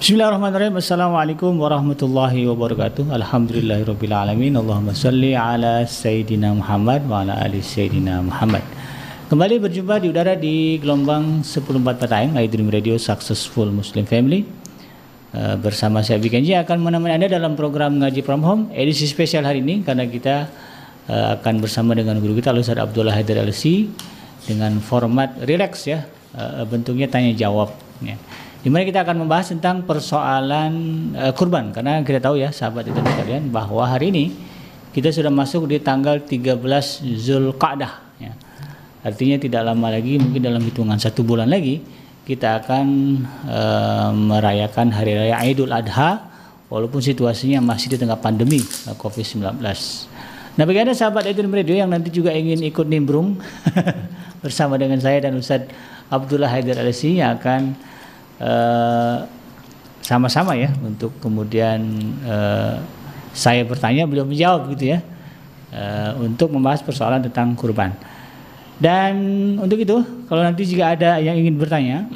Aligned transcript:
Bismillahirrahmanirrahim. 0.00 0.80
Assalamualaikum 0.80 1.60
warahmatullahi 1.60 2.48
wabarakatuh. 2.48 3.12
Alhamdulillahirabbil 3.12 4.16
alamin. 4.16 4.56
Allahumma 4.56 4.96
salli 4.96 5.36
ala 5.36 5.84
sayyidina 5.84 6.56
Muhammad 6.56 7.04
wa 7.04 7.20
ala 7.20 7.36
ali 7.36 7.60
sayyidina 7.60 8.24
Muhammad. 8.24 8.64
Kembali 9.28 9.60
berjumpa 9.60 10.00
di 10.00 10.08
udara 10.08 10.40
di 10.40 10.80
gelombang 10.80 11.44
104 11.44 12.00
Patayang 12.00 12.32
iDream 12.32 12.72
Radio 12.72 12.96
Successful 12.96 13.68
Muslim 13.68 14.08
Family. 14.08 14.48
Uh, 15.36 15.60
bersama 15.60 16.00
saya 16.00 16.16
Bikenji 16.16 16.56
akan 16.56 16.80
menemani 16.80 17.20
Anda 17.20 17.36
dalam 17.36 17.52
program 17.52 18.00
Ngaji 18.00 18.24
From 18.24 18.40
Home 18.40 18.72
edisi 18.72 19.04
spesial 19.04 19.44
hari 19.44 19.60
ini 19.60 19.84
karena 19.84 20.08
kita 20.08 20.48
uh, 21.12 21.36
akan 21.36 21.60
bersama 21.60 21.92
dengan 21.92 22.16
guru 22.24 22.40
kita 22.40 22.56
Ustaz 22.56 22.80
Abdullah 22.80 23.12
Haidar 23.12 23.44
LC 23.44 23.92
dengan 24.48 24.80
format 24.80 25.36
relax 25.44 25.84
ya, 25.84 26.08
uh, 26.40 26.64
bentuknya 26.64 27.04
tanya 27.04 27.36
jawab 27.36 27.76
ya 28.00 28.16
di 28.60 28.68
mana 28.68 28.84
kita 28.84 29.00
akan 29.00 29.24
membahas 29.24 29.56
tentang 29.56 29.88
persoalan 29.88 30.72
uh, 31.16 31.32
kurban 31.32 31.72
karena 31.72 32.04
kita 32.04 32.20
tahu 32.20 32.36
ya 32.36 32.52
sahabat 32.52 32.92
itu 32.92 33.00
sekalian 33.00 33.48
bahwa 33.48 33.88
hari 33.88 34.12
ini 34.12 34.24
kita 34.92 35.08
sudah 35.08 35.32
masuk 35.32 35.70
di 35.70 35.80
tanggal 35.80 36.20
13 36.20 36.60
Zulqa'dah 37.16 37.92
ya. 38.20 38.32
Artinya 39.00 39.40
tidak 39.40 39.64
lama 39.64 39.88
lagi 39.88 40.20
mungkin 40.20 40.44
dalam 40.44 40.60
hitungan 40.60 41.00
satu 41.00 41.24
bulan 41.24 41.48
lagi 41.48 41.80
kita 42.28 42.60
akan 42.60 42.86
uh, 43.48 44.12
merayakan 44.12 44.92
hari 44.92 45.16
raya 45.16 45.40
Idul 45.40 45.72
Adha 45.72 46.28
walaupun 46.68 47.00
situasinya 47.00 47.64
masih 47.64 47.96
di 47.96 47.96
tengah 47.96 48.20
pandemi 48.20 48.60
uh, 48.60 48.94
Covid-19. 48.94 49.56
Nah, 50.60 50.64
bagi 50.68 50.78
Anda 50.84 50.92
sahabat 50.92 51.24
Idul 51.32 51.48
Radio 51.48 51.72
yang 51.72 51.88
nanti 51.88 52.12
juga 52.12 52.36
ingin 52.36 52.60
ikut 52.60 52.84
nimbrung 52.84 53.40
bersama 54.44 54.76
dengan 54.76 55.00
saya 55.00 55.24
dan 55.24 55.32
Ustadz 55.40 55.72
Abdullah 56.12 56.52
Haidar 56.52 56.76
Alisi 56.76 57.16
yang 57.22 57.40
akan 57.40 57.88
sama-sama 60.00 60.56
uh, 60.56 60.60
ya 60.64 60.70
untuk 60.80 61.12
kemudian 61.20 61.80
uh, 62.24 62.80
saya 63.36 63.62
bertanya 63.68 64.08
beliau 64.08 64.24
menjawab 64.24 64.72
gitu 64.74 64.96
ya 64.96 65.04
uh, 65.76 66.16
untuk 66.18 66.50
membahas 66.50 66.80
persoalan 66.80 67.20
tentang 67.20 67.52
kurban 67.54 67.92
dan 68.80 69.14
untuk 69.60 69.76
itu 69.76 70.00
kalau 70.24 70.40
nanti 70.40 70.64
jika 70.64 70.96
ada 70.96 71.20
yang 71.20 71.36
ingin 71.36 71.60
bertanya 71.60 72.08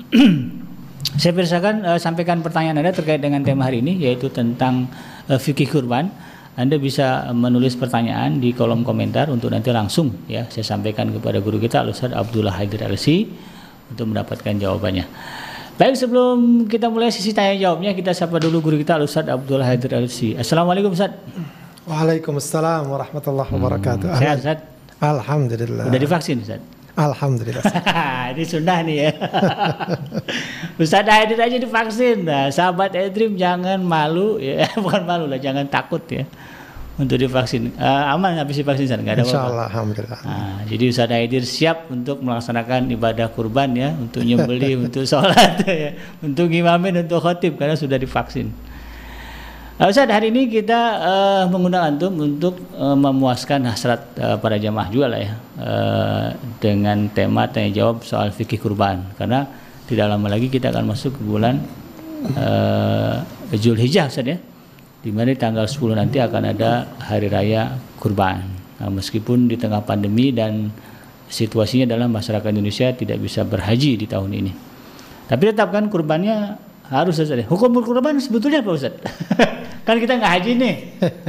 saya 1.21 1.37
persilakan 1.37 1.85
uh, 1.85 2.01
sampaikan 2.01 2.41
pertanyaan 2.41 2.81
anda 2.81 2.97
terkait 2.97 3.21
dengan 3.21 3.45
tema 3.45 3.69
hari 3.69 3.85
ini 3.85 4.01
yaitu 4.01 4.33
tentang 4.33 4.89
uh, 5.29 5.37
fikih 5.37 5.69
kurban 5.69 6.09
anda 6.55 6.79
bisa 6.79 7.35
menulis 7.35 7.75
pertanyaan 7.75 8.39
di 8.39 8.55
kolom 8.55 8.87
komentar 8.87 9.27
untuk 9.27 9.51
nanti 9.51 9.75
langsung 9.75 10.25
ya 10.31 10.47
saya 10.49 10.63
sampaikan 10.63 11.11
kepada 11.11 11.43
guru 11.43 11.59
kita 11.59 11.83
Ustaz 11.85 12.15
Abdullah 12.15 12.55
Haidir 12.55 12.81
Alsi 12.87 13.27
untuk 13.91 14.15
mendapatkan 14.15 14.55
jawabannya. 14.57 15.05
Baik 15.75 15.99
sebelum 15.99 16.71
kita 16.71 16.87
mulai 16.87 17.11
sisi 17.11 17.35
tanya 17.35 17.59
jawabnya 17.59 17.91
kita 17.99 18.15
sapa 18.15 18.39
dulu 18.39 18.63
guru 18.63 18.77
kita 18.79 18.95
Ustaz 19.03 19.27
Abdul 19.27 19.59
Haidir 19.59 19.91
Alsi. 19.91 20.39
Assalamualaikum 20.39 20.95
Ustaz. 20.95 21.11
Waalaikumsalam 21.91 22.87
warahmatullahi 22.87 23.51
hmm, 23.51 23.59
wabarakatuh. 23.59 24.07
Hmm, 24.07 24.21
sehat 24.23 24.37
Ustaz? 24.39 24.59
Alhamdulillah. 25.03 25.91
Udah 25.91 25.99
divaksin 25.99 26.47
Ustaz? 26.47 26.63
Alhamdulillah. 26.95 27.67
Ini 28.39 28.45
sunnah 28.47 28.87
nih 28.87 28.97
ya. 29.03 29.11
Ustaz 30.87 31.11
Haidir 31.11 31.43
aja 31.43 31.59
divaksin. 31.59 32.23
Nah, 32.23 32.55
sahabat 32.55 32.95
Edrim 32.95 33.35
jangan 33.35 33.83
malu 33.83 34.39
ya, 34.39 34.71
bukan 34.79 35.03
malu 35.03 35.27
lah, 35.27 35.43
jangan 35.43 35.67
takut 35.67 36.07
ya 36.07 36.23
untuk 36.95 37.19
divaksin 37.19 37.75
uh, 37.75 38.15
aman 38.15 38.39
habis 38.39 38.63
divaksin 38.63 38.87
nggak 38.87 39.19
ada 39.19 39.25
apa-apa. 39.27 39.67
Alhamdulillah. 39.67 40.21
Nah, 40.23 40.63
jadi 40.71 40.85
Ustaz 40.95 41.11
Aidir 41.11 41.43
siap 41.43 41.91
untuk 41.91 42.23
melaksanakan 42.23 42.87
ibadah 42.95 43.27
kurban 43.35 43.75
ya, 43.75 43.91
untuk 43.99 44.23
nyembeli, 44.23 44.79
untuk 44.87 45.03
sholat 45.03 45.59
ya, 45.67 45.99
untuk 46.23 46.47
ngimamin, 46.47 47.03
untuk 47.03 47.19
khotib 47.19 47.59
karena 47.59 47.75
sudah 47.75 47.99
divaksin. 47.99 48.55
Uh, 49.75 49.91
Ustaz 49.91 50.07
hari 50.07 50.31
ini 50.31 50.47
kita 50.47 50.81
uh, 51.03 51.45
mengundang 51.51 51.83
antum 51.83 52.15
untuk 52.15 52.63
uh, 52.79 52.95
memuaskan 52.95 53.67
hasrat 53.67 54.07
uh, 54.23 54.39
para 54.39 54.55
jamaah 54.55 54.87
juga 54.87 55.11
lah 55.11 55.19
ya 55.19 55.33
uh, 55.59 56.27
dengan 56.63 57.11
tema 57.11 57.51
tanya 57.51 57.75
jawab 57.75 58.07
soal 58.07 58.31
fikih 58.31 58.63
kurban 58.63 59.03
karena 59.19 59.51
tidak 59.91 60.15
lama 60.15 60.31
lagi 60.31 60.47
kita 60.47 60.71
akan 60.71 60.95
masuk 60.95 61.19
ke 61.19 61.23
bulan 61.27 61.59
uh, 62.39 63.27
Zulhijjah 63.51 64.07
Ustaz 64.07 64.31
ya 64.31 64.39
di 65.05 65.13
mana 65.13 65.37
tanggal 65.37 65.69
10 65.69 66.01
nanti 66.01 66.17
akan 66.17 66.57
ada 66.57 66.89
hari 66.97 67.29
raya 67.29 67.77
kurban. 68.01 68.41
Nah, 68.81 68.89
meskipun 68.89 69.53
di 69.53 69.61
tengah 69.61 69.85
pandemi 69.85 70.33
dan 70.33 70.73
situasinya 71.29 71.85
dalam 71.85 72.09
masyarakat 72.09 72.49
Indonesia 72.49 72.89
tidak 72.97 73.21
bisa 73.21 73.45
berhaji 73.45 74.01
di 74.01 74.09
tahun 74.09 74.33
ini. 74.33 74.53
Tapi 75.29 75.53
tetap 75.53 75.77
kan 75.77 75.93
kurbannya 75.93 76.57
harus 76.89 77.21
Ustaz. 77.21 77.45
Hukum 77.45 77.85
kurban 77.85 78.17
sebetulnya 78.17 78.65
apa 78.65 78.73
Ustaz? 78.73 78.97
kan 79.87 80.01
kita 80.01 80.17
nggak 80.17 80.33
haji 80.41 80.51
nih, 80.57 80.75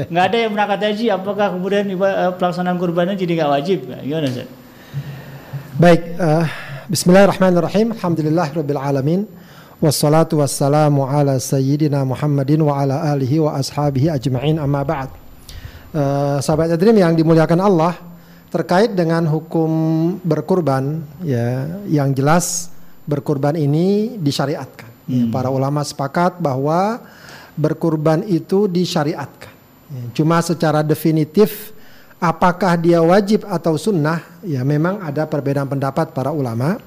nggak 0.08 0.24
ada 0.24 0.38
yang 0.40 0.52
berangkat 0.56 0.80
haji. 0.96 1.06
Apakah 1.12 1.60
kemudian 1.60 1.84
eh, 1.92 2.32
pelaksanaan 2.40 2.80
kurbannya 2.80 3.20
jadi 3.20 3.44
nggak 3.44 3.52
wajib? 3.60 3.92
Gimana 3.92 4.26
Ustaz? 4.32 4.48
Baik, 5.76 6.16
uh, 6.16 6.48
Bismillahirrahmanirrahim. 6.88 7.92
Alhamdulillahirabbil 7.92 8.80
alamin. 8.80 9.28
Wassalatu 9.84 10.40
wassalamu 10.40 11.04
ala 11.04 11.36
sayyidina 11.36 12.08
Muhammadin 12.08 12.64
wa 12.64 12.80
ala 12.80 13.12
alihi 13.12 13.44
wa 13.44 13.60
ashabihi 13.60 14.08
ajma'in 14.08 14.56
amma 14.56 14.88
ba'd. 14.88 15.12
Uh, 15.92 16.40
sahabat 16.40 16.72
Adrim 16.72 16.96
yang 16.96 17.12
dimuliakan 17.12 17.60
Allah 17.60 17.92
terkait 18.48 18.96
dengan 18.96 19.28
hukum 19.28 19.68
berkurban 20.24 21.04
ya 21.20 21.68
yang 21.92 22.16
jelas 22.16 22.72
berkurban 23.04 23.60
ini 23.60 24.16
disyariatkan. 24.16 24.88
Ya, 25.12 25.28
hmm. 25.28 25.28
Ya, 25.28 25.34
para 25.36 25.52
ulama 25.52 25.84
sepakat 25.84 26.40
bahwa 26.40 27.04
berkurban 27.60 28.24
itu 28.32 28.72
disyariatkan. 28.72 29.52
Ya, 29.92 30.04
cuma 30.16 30.40
secara 30.40 30.88
definitif 30.88 31.76
apakah 32.16 32.80
dia 32.80 33.04
wajib 33.04 33.44
atau 33.44 33.76
sunnah 33.76 34.24
ya 34.40 34.64
memang 34.64 35.04
ada 35.04 35.28
perbedaan 35.28 35.68
pendapat 35.68 36.16
para 36.16 36.32
ulama. 36.32 36.80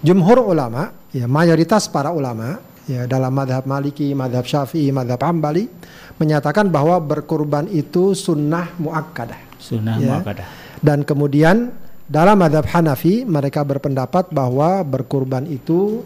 Jumhur 0.00 0.40
ulama 0.40 0.96
ya 1.12 1.28
mayoritas 1.28 1.84
para 1.92 2.08
ulama 2.08 2.56
ya 2.88 3.04
dalam 3.04 3.30
madhab 3.30 3.68
Maliki, 3.68 4.16
madhab 4.16 4.48
Syafi'i, 4.48 4.88
madhab 4.90 5.20
Hambali 5.20 5.68
menyatakan 6.16 6.72
bahwa 6.72 7.00
berkurban 7.00 7.68
itu 7.68 8.16
sunnah 8.16 8.72
muakkadah. 8.80 9.60
Sunnah 9.60 9.96
ya. 10.00 10.18
muakkadah. 10.18 10.46
Dan 10.80 11.04
kemudian 11.04 11.72
dalam 12.08 12.40
madhab 12.40 12.64
Hanafi 12.66 13.28
mereka 13.28 13.62
berpendapat 13.62 14.32
bahwa 14.32 14.82
berkurban 14.82 15.44
itu 15.46 16.02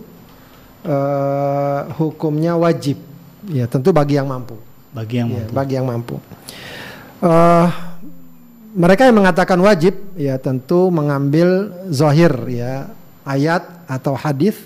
uh, 0.85 1.89
hukumnya 1.97 2.59
wajib. 2.59 2.99
Ya 3.49 3.71
tentu 3.71 3.95
bagi 3.95 4.19
yang 4.19 4.29
mampu. 4.29 4.59
Bagi 4.91 5.23
yang 5.23 5.29
ya, 5.31 5.35
mampu. 5.43 5.53
Bagi 5.55 5.73
yang 5.75 5.87
mampu. 5.87 6.17
Uh, 7.25 7.67
mereka 8.75 9.07
yang 9.07 9.17
mengatakan 9.17 9.59
wajib 9.63 9.95
ya 10.19 10.35
tentu 10.43 10.91
mengambil 10.91 11.71
zahir 11.95 12.35
ya 12.51 12.91
ayat 13.23 13.74
atau 13.87 14.17
hadis 14.17 14.57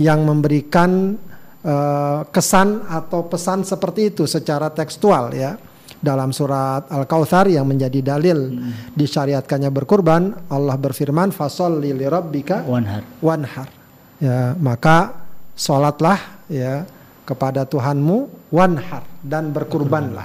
yang 0.00 0.24
memberikan 0.24 1.20
uh, 1.64 2.24
kesan 2.32 2.84
atau 2.88 3.28
pesan 3.28 3.62
seperti 3.68 4.14
itu 4.14 4.24
secara 4.24 4.72
tekstual 4.72 5.32
ya. 5.36 5.60
Dalam 6.00 6.32
surat 6.32 6.88
Al-Kautsar 6.88 7.52
yang 7.52 7.68
menjadi 7.68 8.00
dalil 8.00 8.56
hmm. 8.56 8.96
disyariatkannya 8.96 9.68
berkurban 9.68 10.32
Allah 10.48 10.72
berfirman 10.80 11.28
fasholli 11.28 11.92
lirabbika 11.92 12.64
wanhar. 12.64 13.04
wanhar. 13.20 13.68
Ya 14.16 14.56
maka 14.56 15.12
salatlah 15.52 16.16
ya 16.48 16.88
kepada 17.28 17.68
Tuhanmu 17.68 18.48
wanhar 18.48 19.04
dan 19.20 19.52
berkurbanlah. 19.52 20.24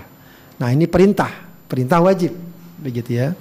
Nah 0.63 0.69
ini 0.71 0.87
perintah 0.87 1.43
perintah 1.67 1.99
wajib 1.99 2.31
begitu 2.79 3.19
ya. 3.19 3.35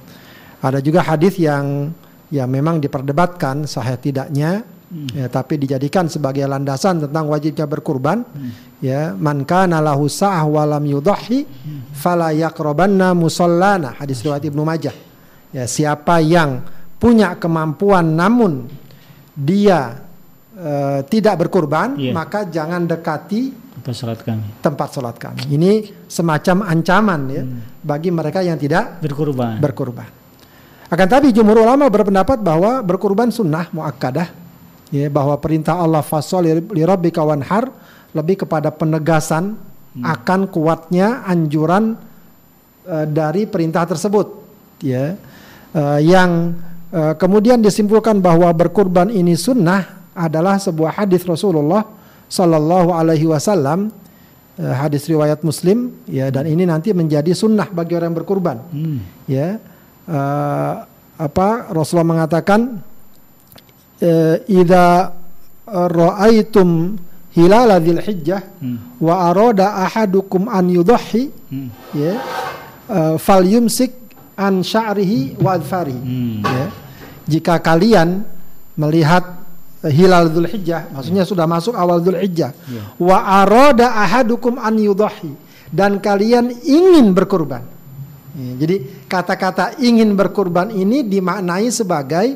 Ada 0.58 0.82
juga 0.82 1.06
hadis 1.06 1.38
yang 1.38 1.94
ya 2.34 2.50
memang 2.50 2.82
diperdebatkan 2.82 3.68
sahih 3.70 3.94
tidaknya 4.00 4.66
hmm. 4.94 5.08
ya 5.18 5.26
tapi 5.26 5.58
dijadikan 5.58 6.06
sebagai 6.06 6.46
landasan 6.46 7.02
tentang 7.02 7.26
wajibnya 7.26 7.66
berkurban 7.66 8.22
hmm. 8.22 8.78
ya 8.78 9.10
man 9.18 9.42
kana 9.42 9.82
lahu 9.82 10.06
sa'ah 10.06 10.46
wa 10.46 10.62
lam 10.62 10.86
yudhi 10.86 11.42
hmm. 11.42 11.90
fala 11.90 12.30
yaqrabanna 12.30 13.10
musallana 13.12 13.98
hadis 13.98 14.22
riwayat 14.22 14.46
Ibnu 14.46 14.62
Majah 14.62 14.94
ya 15.50 15.66
siapa 15.66 16.22
yang 16.22 16.62
punya 17.02 17.34
kemampuan 17.34 18.14
namun 18.14 18.70
dia 19.34 19.98
uh, 20.54 21.02
tidak 21.10 21.46
berkurban 21.46 21.98
yeah. 21.98 22.14
maka 22.14 22.46
jangan 22.46 22.86
dekati 22.86 23.50
tempat 23.74 23.94
salat 23.98 24.20
kami 24.22 24.46
tempat 24.62 24.88
salat 24.94 25.16
kami 25.18 25.42
ini 25.50 25.90
semacam 26.06 26.62
ancaman 26.70 27.20
ya 27.28 27.42
hmm. 27.42 27.82
bagi 27.82 28.14
mereka 28.14 28.40
yang 28.46 28.56
tidak 28.56 29.02
berkurban 29.02 29.58
berkurban 29.58 30.08
akan 30.88 31.06
tapi 31.10 31.34
jumhur 31.34 31.58
ulama 31.58 31.90
berpendapat 31.90 32.38
bahwa 32.38 32.78
berkurban 32.86 33.34
sunnah 33.34 33.66
muakkadah 33.74 34.43
ya 34.94 35.10
bahwa 35.10 35.34
perintah 35.42 35.74
Allah 35.74 36.06
fasol 36.06 36.46
li 36.46 36.82
rabbika 36.86 37.26
wanhar 37.26 37.66
lebih 38.14 38.46
kepada 38.46 38.70
penegasan 38.70 39.58
hmm. 39.58 40.06
akan 40.06 40.46
kuatnya 40.46 41.26
anjuran 41.26 41.98
uh, 42.86 43.06
dari 43.10 43.50
perintah 43.50 43.82
tersebut 43.90 44.30
ya 44.78 45.18
uh, 45.74 45.98
yang 45.98 46.54
uh, 46.94 47.18
kemudian 47.18 47.58
disimpulkan 47.58 48.22
bahwa 48.22 48.46
berkurban 48.54 49.10
ini 49.10 49.34
sunnah 49.34 50.06
adalah 50.14 50.62
sebuah 50.62 51.02
hadis 51.02 51.26
Rasulullah 51.26 51.82
Sallallahu 52.30 52.94
Alaihi 52.94 53.26
Wasallam 53.26 53.90
hadis 54.54 55.10
riwayat 55.10 55.42
Muslim 55.42 55.90
ya 56.06 56.30
dan 56.30 56.46
ini 56.46 56.62
nanti 56.62 56.94
menjadi 56.94 57.34
sunnah 57.34 57.66
bagi 57.74 57.98
orang 57.98 58.14
yang 58.14 58.18
berkurban. 58.22 58.56
Hmm. 58.70 59.02
Ya. 59.26 59.58
Uh, 60.06 60.86
apa 61.18 61.74
Rasulullah 61.74 62.06
mengatakan 62.06 62.78
idza 64.46 65.12
ra'aitum 65.68 66.96
hilal 67.34 67.70
dzil 67.82 68.00
hijjah 68.00 68.42
Hmm. 68.62 68.78
wa 69.02 69.28
arada 69.30 69.74
ahadukum 69.84 70.46
an 70.46 70.70
yudhi 70.70 71.30
Hmm. 71.50 71.68
ya 71.92 72.14
uh, 72.88 73.14
fal 73.18 73.42
yumsik 73.42 73.90
an 74.38 74.62
sya'rihi 74.62 75.38
wa 75.42 75.58
adfarihi 75.58 75.98
Hmm. 76.00 76.40
ya. 76.46 76.66
jika 77.26 77.58
kalian 77.58 78.22
melihat 78.76 79.42
hilal 79.84 80.32
Dzulhijjah 80.32 80.90
maksudnya 80.96 81.28
sudah 81.28 81.44
masuk 81.44 81.76
awal 81.76 82.00
Dzulhijjah 82.00 82.50
Ya. 82.70 82.82
wa 82.96 83.18
arada 83.42 83.92
ahadukum 84.00 84.56
an 84.56 84.74
yudhi 84.80 85.34
dan 85.74 85.98
kalian 86.00 86.50
ingin 86.62 87.12
berkurban 87.12 87.62
Ya, 88.34 88.50
jadi 88.58 88.76
kata-kata 89.06 89.78
ingin 89.78 90.10
berkurban 90.18 90.66
ini 90.74 91.06
dimaknai 91.06 91.70
sebagai 91.70 92.34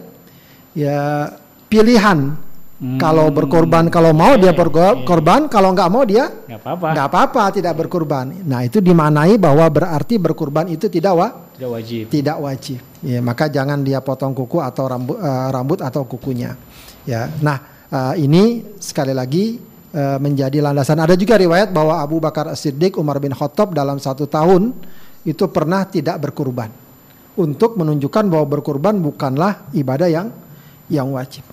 ya 0.70 1.26
pilihan 1.68 2.48
Hmm. 2.78 2.94
kalau 2.94 3.26
berkorban 3.34 3.90
kalau 3.90 4.14
mau 4.14 4.38
dia 4.38 4.54
Oke, 4.54 4.62
berkorban 4.62 5.50
kalau 5.50 5.74
nggak 5.74 5.90
mau 5.90 6.06
dia 6.06 6.30
Nggak 6.30 6.62
apa-apa. 6.62 6.86
nggak 6.94 7.06
apa-apa 7.10 7.42
tidak 7.50 7.74
berkurban. 7.74 8.30
Nah 8.46 8.62
itu 8.62 8.78
dimaknai 8.78 9.34
bahwa 9.34 9.66
berarti 9.66 10.14
berkurban 10.14 10.70
itu 10.70 10.86
tidak 10.86 11.10
wa, 11.18 11.28
Tidak 11.58 11.66
wajib. 11.74 12.04
tidak 12.06 12.38
wajib. 12.38 12.78
Ya, 13.02 13.18
maka 13.18 13.50
jangan 13.50 13.82
dia 13.82 13.98
potong 13.98 14.30
kuku 14.30 14.62
atau 14.62 14.86
rambut, 14.86 15.18
eh, 15.18 15.48
rambut 15.50 15.82
atau 15.82 16.06
kukunya. 16.06 16.54
Ya, 17.02 17.26
nah 17.42 17.58
eh, 17.90 18.22
ini 18.22 18.62
sekali 18.78 19.10
lagi 19.10 19.58
eh, 19.90 20.18
menjadi 20.22 20.62
landasan. 20.62 21.02
Ada 21.02 21.18
juga 21.18 21.34
riwayat 21.34 21.74
bahwa 21.74 21.98
Abu 21.98 22.22
Bakar 22.22 22.46
As-Siddiq, 22.46 22.94
Umar 22.94 23.18
bin 23.18 23.34
Khattab 23.34 23.74
dalam 23.74 23.98
satu 23.98 24.30
tahun 24.30 24.70
itu 25.26 25.50
pernah 25.50 25.82
tidak 25.82 26.22
berkurban 26.22 26.70
untuk 27.34 27.74
menunjukkan 27.74 28.22
bahwa 28.30 28.46
berkurban 28.46 29.02
bukanlah 29.02 29.66
ibadah 29.74 30.06
yang 30.06 30.30
yang 30.92 31.12
wajib. 31.14 31.44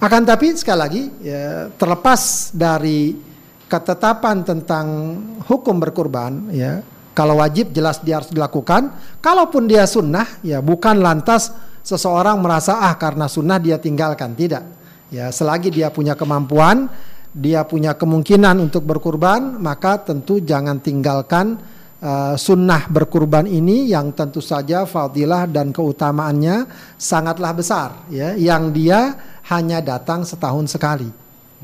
Akan 0.00 0.24
tapi 0.24 0.52
sekali 0.56 0.78
lagi 0.78 1.02
ya, 1.24 1.72
terlepas 1.74 2.52
dari 2.52 3.16
ketetapan 3.68 4.44
tentang 4.44 4.86
hukum 5.48 5.80
berkurban 5.80 6.52
ya 6.52 6.84
kalau 7.16 7.38
wajib 7.38 7.70
jelas 7.70 8.02
dia 8.02 8.18
harus 8.18 8.28
dilakukan. 8.28 8.90
Kalaupun 9.22 9.70
dia 9.70 9.86
sunnah 9.86 10.26
ya 10.42 10.58
bukan 10.58 10.98
lantas 10.98 11.54
seseorang 11.86 12.42
merasa 12.42 12.82
ah 12.82 12.94
karena 12.98 13.30
sunnah 13.30 13.62
dia 13.62 13.78
tinggalkan. 13.78 14.34
Tidak. 14.34 14.64
Ya 15.14 15.30
selagi 15.30 15.70
dia 15.70 15.94
punya 15.94 16.18
kemampuan 16.18 16.90
dia 17.34 17.66
punya 17.66 17.98
kemungkinan 17.98 18.62
untuk 18.62 18.86
berkurban 18.86 19.58
maka 19.58 19.98
tentu 19.98 20.38
jangan 20.38 20.78
tinggalkan 20.78 21.58
uh, 22.04 22.36
sunnah 22.36 22.84
berkurban 22.86 23.48
ini 23.48 23.88
yang 23.88 24.12
tentu 24.12 24.44
saja 24.44 24.84
fadilah 24.84 25.48
dan 25.48 25.72
keutamaannya 25.72 26.68
sangatlah 27.00 27.56
besar 27.56 28.04
ya 28.12 28.36
yang 28.36 28.68
dia 28.70 29.16
hanya 29.48 29.80
datang 29.80 30.22
setahun 30.22 30.68
sekali 30.68 31.08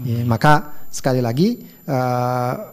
Ya, 0.00 0.24
maka 0.24 0.80
sekali 0.88 1.20
lagi 1.20 1.60
uh, 1.84 2.72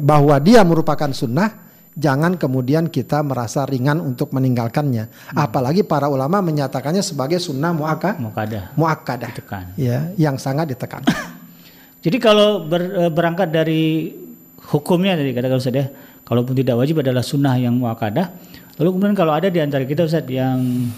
bahwa 0.00 0.40
dia 0.40 0.64
merupakan 0.64 1.12
sunnah, 1.12 1.52
jangan 1.92 2.40
kemudian 2.40 2.88
kita 2.88 3.20
merasa 3.20 3.68
ringan 3.68 4.00
untuk 4.00 4.32
meninggalkannya. 4.32 5.36
Apalagi 5.36 5.84
para 5.84 6.08
ulama 6.08 6.40
menyatakannya 6.40 7.04
sebagai 7.04 7.36
sunnah 7.44 7.76
muakkad, 7.76 8.16
Mukadah. 8.24 8.72
muakkadah, 8.72 9.30
Ditekan. 9.36 9.64
ya, 9.76 10.08
yang 10.16 10.40
sangat 10.40 10.72
ditekan. 10.72 11.04
Jadi 12.04 12.16
kalau 12.16 12.64
ber- 12.64 13.04
eh, 13.04 13.12
berangkat 13.12 13.52
dari 13.52 14.16
hukumnya 14.72 15.12
tadi 15.12 15.36
katakan 15.36 15.60
Ustaz 15.60 15.76
ya, 15.76 15.86
kalaupun 16.26 16.58
tidak 16.58 16.76
wajib 16.76 17.00
adalah 17.00 17.22
sunnah 17.22 17.54
yang 17.56 17.78
muakadah. 17.78 18.34
Lalu 18.76 18.88
kemudian 18.92 19.16
kalau 19.16 19.32
ada 19.32 19.48
di 19.48 19.62
antara 19.62 19.86
kita 19.86 20.04
Ustaz 20.04 20.26
yang 20.26 20.90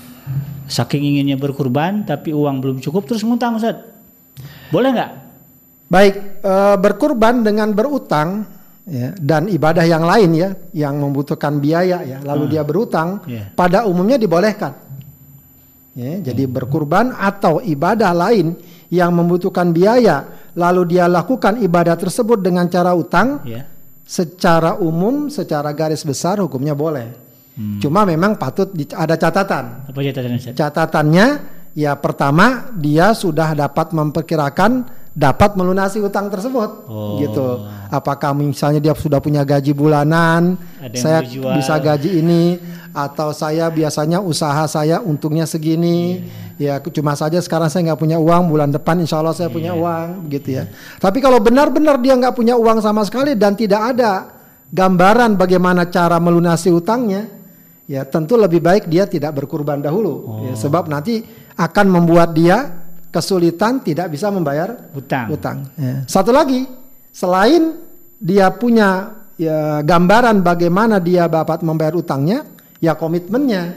saking 0.67 1.05
inginnya 1.15 1.37
berkurban 1.39 2.03
tapi 2.03 2.33
uang 2.35 2.59
belum 2.59 2.77
cukup 2.81 3.05
terus 3.07 3.23
ngutang 3.23 3.61
Ustaz. 3.61 3.79
Boleh 4.73 4.91
nggak? 4.97 5.11
Baik, 5.89 6.15
eh, 6.45 6.77
berkurban 6.77 7.41
dengan 7.41 7.73
berutang 7.73 8.45
ya, 8.85 9.17
dan 9.17 9.49
ibadah 9.49 9.85
yang 9.89 10.05
lain 10.05 10.31
ya, 10.37 10.49
yang 10.77 11.01
membutuhkan 11.01 11.61
biaya 11.61 12.05
ya, 12.05 12.19
lalu 12.21 12.57
dia 12.57 12.61
berutang, 12.61 13.25
Iya. 13.25 13.53
pada 13.57 13.89
umumnya 13.89 14.21
dibolehkan. 14.21 14.77
Ya, 15.97 16.21
jadi 16.31 16.45
berkurban 16.47 17.11
atau 17.17 17.59
ibadah 17.65 18.13
lain 18.13 18.55
yang 18.93 19.17
membutuhkan 19.17 19.73
biaya, 19.73 20.29
lalu 20.55 20.95
dia 20.95 21.09
lakukan 21.09 21.59
ibadah 21.59 21.97
tersebut 21.97 22.39
dengan 22.39 22.69
cara 22.69 22.93
utang, 22.93 23.41
Ya. 23.49 23.65
Secara 24.08 24.81
umum, 24.81 25.28
secara 25.28 25.69
garis 25.76 26.00
besar 26.00 26.40
hukumnya 26.40 26.72
boleh. 26.72 27.28
Cuma 27.82 28.06
memang 28.06 28.38
patut 28.38 28.70
di- 28.70 28.87
ada 28.94 29.19
catatan. 29.19 29.90
Apa 29.90 29.99
catatan? 30.00 30.38
Catatannya 30.55 31.26
ya 31.75 31.93
pertama 31.99 32.70
dia 32.78 33.10
sudah 33.12 33.50
dapat 33.52 33.90
memperkirakan 33.93 34.87
dapat 35.19 35.59
melunasi 35.59 35.99
utang 35.99 36.31
tersebut 36.31 36.87
Oh. 36.87 37.19
gitu. 37.19 37.67
Apakah 37.91 38.31
misalnya 38.38 38.79
dia 38.79 38.94
sudah 38.94 39.19
punya 39.19 39.43
gaji 39.43 39.75
bulanan, 39.75 40.55
saya 40.94 41.26
dijual. 41.26 41.59
bisa 41.59 41.75
gaji 41.82 42.23
ini 42.23 42.43
atau 42.94 43.35
saya 43.35 43.67
biasanya 43.67 44.23
usaha 44.23 44.62
saya 44.70 45.03
untungnya 45.03 45.43
segini. 45.43 46.23
Iya. 46.59 46.82
Ya 46.82 46.91
cuma 46.91 47.15
saja 47.15 47.38
sekarang 47.38 47.70
saya 47.70 47.91
nggak 47.91 48.00
punya 48.03 48.19
uang, 48.19 48.50
bulan 48.50 48.70
depan 48.70 48.99
insya 48.99 49.19
Allah 49.19 49.35
saya 49.35 49.50
Iya. 49.50 49.55
punya 49.59 49.73
uang 49.75 50.06
gitu 50.31 50.49
ya. 50.59 50.70
Tapi 50.99 51.19
kalau 51.19 51.43
benar-benar 51.43 51.99
dia 51.99 52.15
nggak 52.15 52.35
punya 52.35 52.55
uang 52.55 52.79
sama 52.79 53.03
sekali 53.03 53.35
dan 53.35 53.59
tidak 53.59 53.94
ada 53.94 54.31
gambaran 54.70 55.35
bagaimana 55.35 55.87
cara 55.88 56.19
melunasi 56.19 56.69
utangnya, 56.70 57.26
ya 57.88 58.03
tentu 58.05 58.37
lebih 58.37 58.61
baik 58.61 58.85
dia 58.87 59.06
tidak 59.09 59.32
berkurban 59.35 59.81
dahulu, 59.81 60.44
ya, 60.50 60.55
sebab 60.59 60.91
nanti 60.93 61.25
akan 61.56 61.87
membuat 61.88 62.37
dia 62.37 62.88
kesulitan 63.08 63.81
tidak 63.81 64.12
bisa 64.12 64.28
membayar 64.28 64.90
Utang. 64.93 65.32
utang. 65.32 65.58
Ya. 65.81 66.05
Satu 66.05 66.28
lagi, 66.31 66.69
selain 67.10 67.76
dia 68.20 68.52
punya 68.52 69.16
ya, 69.40 69.81
gambaran 69.81 70.44
bagaimana 70.44 71.00
dia 71.00 71.25
dapat 71.26 71.64
membayar 71.64 71.96
utangnya, 71.96 72.44
ya 72.78 72.93
komitmennya. 72.99 73.75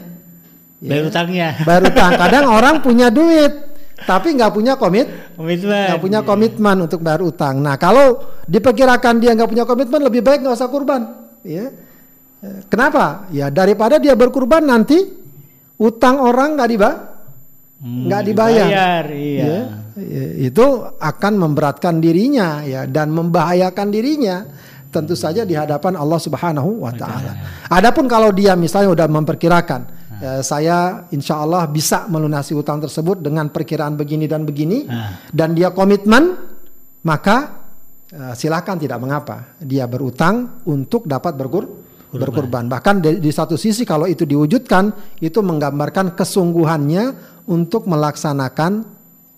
Bayar 0.82 1.04
utangnya. 1.08 1.48
Bayar 1.66 1.82
utang. 1.88 2.10
Kadang 2.18 2.44
orang 2.50 2.82
punya 2.82 3.06
duit, 3.08 3.52
tapi 4.02 4.34
nggak 4.34 4.52
punya 4.52 4.74
komit, 4.74 5.06
Komitmen. 5.38 5.86
nggak 5.94 6.02
punya 6.02 6.20
komitmen 6.26 6.76
untuk 6.90 7.00
bayar 7.06 7.22
utang. 7.22 7.62
Nah 7.62 7.78
kalau 7.78 8.18
diperkirakan 8.50 9.22
dia 9.22 9.30
nggak 9.38 9.46
punya 9.46 9.64
komitmen, 9.64 10.02
lebih 10.02 10.26
baik 10.26 10.42
nggak 10.42 10.58
usah 10.58 10.66
kurban. 10.66 11.30
Ya. 11.46 11.70
Kenapa? 12.66 13.30
Ya 13.30 13.46
daripada 13.54 14.02
dia 14.02 14.18
berkurban 14.18 14.66
nanti 14.66 14.98
utang 15.78 16.18
orang 16.18 16.58
nggak 16.58 16.70
dibayar, 16.74 16.98
Hmm, 17.82 18.06
nggak 18.06 18.22
dibayar. 18.30 18.66
dibayar, 18.70 19.04
iya. 19.10 19.42
Ya, 19.42 19.58
ya, 19.98 20.24
itu 20.46 20.66
akan 21.02 21.32
memberatkan 21.34 21.98
dirinya 21.98 22.62
ya 22.62 22.86
dan 22.86 23.10
membahayakan 23.10 23.90
dirinya 23.90 24.46
tentu 24.94 25.18
saja 25.18 25.42
di 25.42 25.58
hadapan 25.58 25.98
Allah 25.98 26.20
Subhanahu 26.22 26.86
wa 26.86 26.94
taala. 26.94 27.32
Adapun 27.66 28.06
kalau 28.06 28.30
dia 28.30 28.54
misalnya 28.54 28.94
udah 28.94 29.08
memperkirakan 29.10 29.80
ya, 30.22 30.32
saya 30.46 31.08
insya 31.10 31.42
Allah 31.42 31.66
bisa 31.66 32.06
melunasi 32.06 32.54
utang 32.54 32.78
tersebut 32.78 33.18
dengan 33.18 33.50
perkiraan 33.50 33.98
begini 33.98 34.30
dan 34.30 34.46
begini 34.46 34.86
Ah. 34.86 35.18
dan 35.34 35.50
dia 35.56 35.74
komitmen 35.74 36.38
maka 37.02 37.66
eh, 38.14 38.34
silakan 38.38 38.78
tidak 38.78 39.02
mengapa 39.02 39.58
dia 39.58 39.90
berutang 39.90 40.62
untuk 40.70 41.08
dapat 41.10 41.34
berkur 41.34 41.64
berkurban. 42.12 42.68
Bahkan 42.68 43.00
di, 43.00 43.10
di 43.24 43.32
satu 43.32 43.56
sisi 43.56 43.88
kalau 43.88 44.04
itu 44.04 44.28
diwujudkan 44.28 45.16
itu 45.24 45.40
menggambarkan 45.40 46.12
kesungguhannya 46.12 47.31
untuk 47.46 47.90
melaksanakan 47.90 48.86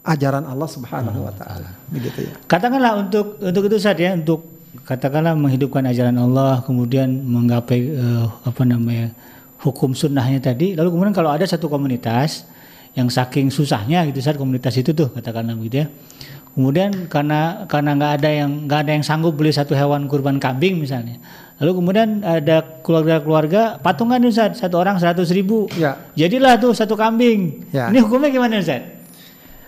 ajaran 0.05 0.45
Allah 0.45 0.69
Subhanahu 0.69 1.25
wa 1.25 1.33
taala. 1.33 1.73
Begitu 1.89 2.29
ya. 2.29 2.35
Katakanlah 2.45 2.93
untuk 3.01 3.41
untuk 3.41 3.63
itu 3.67 3.77
Ustaz 3.81 3.97
ya, 3.97 4.13
untuk 4.13 4.45
katakanlah 4.85 5.33
menghidupkan 5.33 5.85
ajaran 5.89 6.17
Allah, 6.21 6.61
kemudian 6.63 7.09
menggapai 7.09 7.81
eh, 7.95 8.27
apa 8.45 8.63
namanya 8.69 9.17
hukum 9.65 9.97
sunnahnya 9.97 10.45
tadi. 10.45 10.77
Lalu 10.77 10.89
kemudian 10.93 11.17
kalau 11.17 11.33
ada 11.33 11.49
satu 11.49 11.73
komunitas 11.73 12.45
yang 12.95 13.11
saking 13.11 13.51
susahnya 13.51 14.07
gitu 14.07 14.23
saat 14.23 14.39
komunitas 14.39 14.77
itu 14.79 14.95
tuh 14.95 15.11
katakanlah 15.11 15.57
begitu 15.57 15.83
ya. 15.83 15.87
Kemudian 16.55 17.11
karena 17.11 17.67
karena 17.67 17.99
nggak 17.99 18.13
ada 18.23 18.31
yang 18.31 18.51
nggak 18.71 18.81
ada 18.87 18.93
yang 18.95 19.03
sanggup 19.03 19.35
beli 19.35 19.51
satu 19.51 19.75
hewan 19.75 20.07
kurban 20.07 20.39
kambing 20.39 20.79
misalnya. 20.79 21.19
Lalu 21.59 21.71
kemudian 21.83 22.09
ada 22.23 22.63
keluarga-keluarga 22.83 23.79
patungan 23.79 24.19
nih 24.19 24.31
Ustaz, 24.31 24.59
satu 24.59 24.79
orang 24.79 24.99
seratus 24.99 25.31
ribu. 25.31 25.71
Ya. 25.79 25.99
Jadilah 26.19 26.59
tuh 26.59 26.75
satu 26.75 26.99
kambing. 26.99 27.71
Ya. 27.71 27.91
Ini 27.91 28.03
hukumnya 28.03 28.31
gimana 28.31 28.59
Ustaz? 28.59 28.83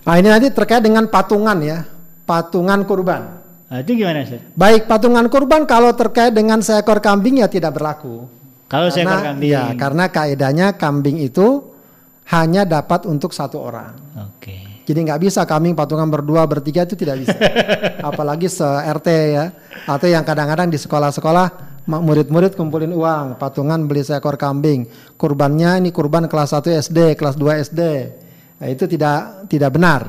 Nah, 0.02 0.14
ini 0.18 0.30
nanti 0.30 0.50
terkait 0.50 0.82
dengan 0.82 1.06
patungan 1.10 1.58
ya, 1.62 1.86
patungan 2.26 2.82
kurban. 2.86 3.42
Nah, 3.70 3.78
itu 3.82 3.98
gimana 3.98 4.22
Ustaz? 4.22 4.42
Baik 4.58 4.90
patungan 4.90 5.26
kurban 5.30 5.62
kalau 5.66 5.94
terkait 5.94 6.34
dengan 6.34 6.58
seekor 6.62 6.98
kambing 6.98 7.42
ya 7.42 7.46
tidak 7.46 7.74
berlaku. 7.78 8.26
Kalau 8.66 8.90
seekor 8.90 9.22
Karena- 9.22 9.26
kambing. 9.30 9.50
Ya, 9.50 9.64
karena 9.78 10.04
kaidahnya 10.10 10.66
kambing 10.74 11.22
itu 11.22 11.70
hanya 12.34 12.66
dapat 12.66 13.06
untuk 13.06 13.30
satu 13.30 13.62
orang. 13.62 13.94
Oke. 14.34 14.65
Jadi 14.86 14.98
nggak 15.02 15.18
bisa 15.18 15.42
kambing 15.42 15.74
patungan 15.74 16.06
berdua 16.06 16.46
bertiga 16.46 16.86
itu 16.86 16.94
tidak 16.94 17.26
bisa. 17.26 17.34
Apalagi 18.08 18.46
se 18.46 18.62
RT 18.66 19.08
ya. 19.34 19.50
Atau 19.90 20.06
yang 20.06 20.22
kadang-kadang 20.22 20.70
di 20.70 20.78
sekolah-sekolah 20.78 21.76
murid-murid 21.90 22.54
kumpulin 22.54 22.94
uang, 22.94 23.38
patungan 23.38 23.82
beli 23.90 24.06
seekor 24.06 24.38
kambing. 24.38 24.86
Kurbannya 25.18 25.82
ini 25.82 25.90
kurban 25.90 26.30
kelas 26.30 26.54
1 26.54 26.86
SD, 26.86 26.98
kelas 27.18 27.34
2 27.34 27.62
SD. 27.66 27.80
Nah, 28.56 28.68
itu 28.72 28.88
tidak 28.88 29.50
tidak 29.50 29.70
benar. 29.74 30.02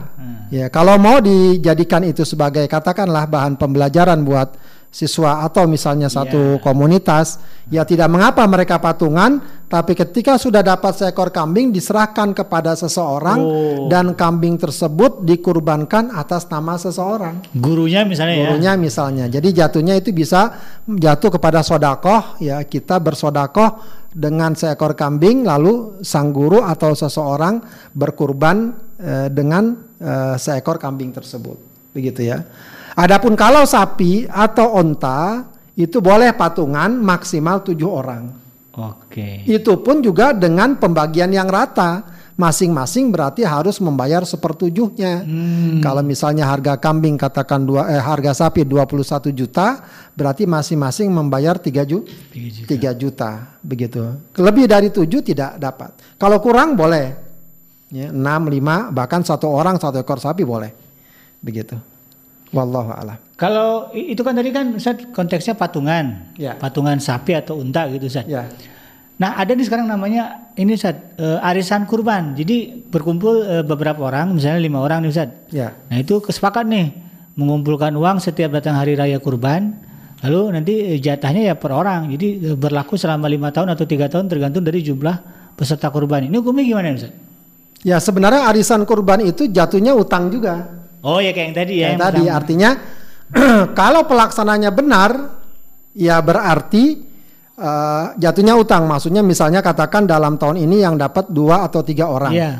Ya, 0.48 0.72
kalau 0.72 0.96
mau 0.96 1.20
dijadikan 1.20 2.08
itu 2.08 2.24
sebagai 2.24 2.64
katakanlah 2.72 3.28
bahan 3.28 3.60
pembelajaran 3.60 4.24
buat 4.24 4.56
siswa 4.88 5.46
atau 5.46 5.68
misalnya 5.70 6.08
satu 6.08 6.58
komunitas, 6.64 7.38
ya 7.70 7.84
tidak 7.84 8.08
mengapa 8.10 8.42
mereka 8.50 8.80
patungan, 8.82 9.38
tapi 9.68 9.94
ketika 9.94 10.40
sudah 10.40 10.64
dapat 10.64 10.96
seekor 10.96 11.30
kambing 11.30 11.76
diserahkan 11.76 12.32
kepada 12.32 12.74
seseorang 12.74 13.38
Oh. 13.38 13.92
dan 13.92 14.16
kambing 14.16 14.56
tersebut 14.56 15.22
dikurbankan 15.28 16.16
atas 16.16 16.48
nama 16.48 16.80
seseorang. 16.80 17.44
Gurunya 17.52 18.08
misalnya 18.08 18.36
ya. 18.36 18.44
Gurunya 18.48 18.74
misalnya. 18.80 19.26
Jadi 19.28 19.54
jatuhnya 19.54 19.94
itu 20.00 20.16
bisa 20.16 20.56
jatuh 20.88 21.36
kepada 21.36 21.62
sodakoh, 21.62 22.40
ya 22.40 22.64
kita 22.64 22.98
bersodakoh 22.98 23.84
dengan 24.16 24.56
seekor 24.58 24.98
kambing, 24.98 25.46
lalu 25.46 26.02
sang 26.02 26.34
guru 26.34 26.64
atau 26.64 26.96
seseorang 26.98 27.60
berkurban 27.94 28.74
eh, 28.98 29.28
dengan 29.30 29.78
eh, 30.00 30.36
seekor 30.40 30.80
kambing 30.82 31.14
tersebut, 31.14 31.60
begitu 31.94 32.24
ya. 32.26 32.42
Adapun 32.98 33.38
kalau 33.38 33.62
sapi 33.62 34.26
atau 34.26 34.74
onta 34.74 35.46
itu 35.78 36.02
boleh 36.02 36.34
patungan 36.34 36.98
maksimal 36.98 37.62
tujuh 37.62 37.86
orang. 37.86 38.34
Oke. 38.74 39.46
Itu 39.46 39.86
pun 39.86 40.02
juga 40.02 40.34
dengan 40.34 40.74
pembagian 40.82 41.30
yang 41.30 41.46
rata. 41.46 42.18
Masing-masing 42.38 43.10
berarti 43.10 43.42
harus 43.42 43.82
membayar 43.82 44.22
sepertujuhnya. 44.22 45.26
Kalau 45.82 46.06
misalnya 46.06 46.46
harga 46.46 46.78
kambing 46.78 47.18
katakan 47.18 47.66
dua 47.66 47.90
eh, 47.90 47.98
harga 47.98 48.46
sapi 48.46 48.62
21 48.62 49.34
juta, 49.34 49.82
berarti 50.14 50.46
masing-masing 50.46 51.10
membayar 51.10 51.58
3 51.58 51.82
juta. 51.82 52.06
Tiga 52.70 52.94
juta. 52.94 52.94
3 52.94 53.02
juta 53.02 53.30
begitu. 53.66 54.02
Lebih 54.38 54.70
dari 54.70 54.94
7 54.94 55.10
tidak 55.26 55.58
dapat. 55.58 55.98
Kalau 56.22 56.38
kurang 56.38 56.78
boleh. 56.78 57.26
Ya, 57.90 58.14
6, 58.14 58.22
5, 58.22 58.94
bahkan 58.94 59.26
satu 59.26 59.50
orang 59.50 59.82
satu 59.82 59.98
ekor 59.98 60.22
sapi 60.22 60.46
boleh. 60.46 60.70
Begitu. 61.42 61.97
Wallahu 62.56 62.92
a'lam. 62.96 63.18
Kalau 63.36 63.92
itu 63.94 64.22
kan 64.24 64.34
tadi 64.34 64.50
kan 64.50 64.80
Ustaz 64.80 65.04
konteksnya 65.12 65.54
patungan. 65.54 66.32
Ya. 66.40 66.56
Patungan 66.56 66.98
sapi 66.98 67.36
atau 67.36 67.60
unta 67.60 67.86
gitu 67.92 68.08
Ustaz. 68.08 68.26
Ya. 68.26 68.48
Nah, 69.18 69.34
ada 69.34 69.54
nih 69.58 69.66
sekarang 69.66 69.90
namanya 69.90 70.54
ini 70.56 70.78
Ustaz 70.78 70.96
eh, 71.20 71.40
arisan 71.44 71.84
kurban. 71.86 72.34
Jadi 72.38 72.88
berkumpul 72.88 73.36
eh, 73.44 73.64
beberapa 73.68 74.08
orang, 74.08 74.32
misalnya 74.34 74.64
lima 74.64 74.80
orang 74.80 75.04
nih 75.04 75.12
Ustaz. 75.12 75.30
Ya. 75.52 75.76
Nah, 75.92 75.98
itu 76.00 76.24
kesepakat 76.24 76.66
nih 76.66 76.94
mengumpulkan 77.38 77.94
uang 77.94 78.18
setiap 78.24 78.56
datang 78.56 78.80
hari 78.80 78.96
raya 78.98 79.20
kurban. 79.20 79.76
Lalu 80.26 80.42
nanti 80.58 80.74
eh, 80.96 81.00
jatahnya 81.04 81.54
ya 81.54 81.56
per 81.60 81.76
orang. 81.76 82.10
Jadi 82.16 82.56
berlaku 82.56 82.96
selama 82.96 83.28
lima 83.28 83.52
tahun 83.52 83.76
atau 83.76 83.86
tiga 83.86 84.08
tahun 84.08 84.32
tergantung 84.32 84.64
dari 84.64 84.82
jumlah 84.82 85.16
peserta 85.54 85.92
kurban. 85.92 86.26
Ini 86.32 86.36
hukumnya 86.40 86.64
gimana 86.64 86.96
Ustaz? 86.96 87.14
Ya 87.86 88.02
sebenarnya 88.02 88.50
arisan 88.50 88.82
kurban 88.88 89.22
itu 89.22 89.46
jatuhnya 89.52 89.94
utang 89.94 90.34
juga. 90.34 90.87
Oh 91.00 91.20
ya 91.20 91.30
kayak 91.30 91.46
yang 91.46 91.56
tadi 91.56 91.74
ya. 91.74 91.80
yang 91.80 91.90
yang 91.90 92.02
tadi 92.02 92.22
pertama. 92.22 92.38
artinya 92.38 92.70
kalau 93.80 94.02
pelaksananya 94.04 94.72
benar 94.72 95.12
ya 95.94 96.18
berarti 96.20 96.84
eh, 97.54 98.06
jatuhnya 98.16 98.54
utang 98.54 98.86
maksudnya 98.86 99.22
misalnya 99.22 99.60
katakan 99.60 100.06
dalam 100.06 100.36
tahun 100.36 100.58
ini 100.60 100.80
yang 100.80 100.96
dapat 100.96 101.28
dua 101.28 101.64
atau 101.64 101.82
tiga 101.82 102.08
orang 102.08 102.34
Iya. 102.34 102.52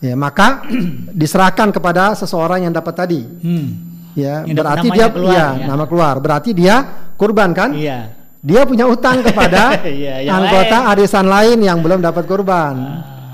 ya 0.00 0.14
maka 0.14 0.62
diserahkan 1.20 1.70
kepada 1.70 2.12
seseorang 2.14 2.64
yang 2.64 2.72
dapat 2.72 2.94
tadi 2.94 3.20
Hmm. 3.22 3.68
ya 4.12 4.42
Yang 4.42 4.56
berarti 4.58 4.88
dia 4.90 5.06
keluar, 5.08 5.32
ya, 5.32 5.46
ya. 5.54 5.66
nama 5.66 5.84
keluar 5.84 6.14
berarti 6.18 6.50
dia 6.52 6.76
kurban 7.14 7.50
kan 7.52 7.70
Iya. 7.72 8.14
dia 8.38 8.62
punya 8.62 8.84
utang 8.84 9.22
kepada 9.22 9.80
yang 10.22 10.44
anggota 10.44 10.76
lain. 10.78 10.90
arisan 10.92 11.26
lain 11.26 11.58
yang 11.60 11.78
belum 11.78 12.00
dapat 12.00 12.24
kurban 12.24 12.74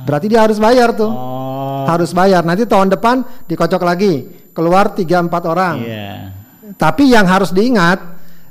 berarti 0.05 0.27
dia 0.29 0.45
harus 0.45 0.57
bayar 0.59 0.93
tuh 0.93 1.09
Oh. 1.11 1.85
harus 1.85 2.13
bayar 2.13 2.41
nanti 2.41 2.65
tahun 2.65 2.89
depan 2.89 3.21
dikocok 3.45 3.83
lagi 3.83 4.44
keluar 4.55 4.89
tiga 4.91 5.19
empat 5.19 5.43
orang 5.45 5.75
Iya. 5.77 6.31
tapi 6.75 7.11
yang 7.11 7.27
harus 7.27 7.51
diingat 7.51 7.99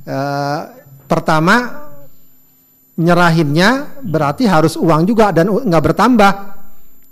eh, 0.04 0.60
pertama 1.06 1.88
nyerahinnya 2.94 4.00
berarti 4.02 4.46
harus 4.46 4.78
uang 4.78 5.02
juga 5.04 5.34
dan 5.34 5.50
nggak 5.50 5.84
bertambah. 5.84 6.34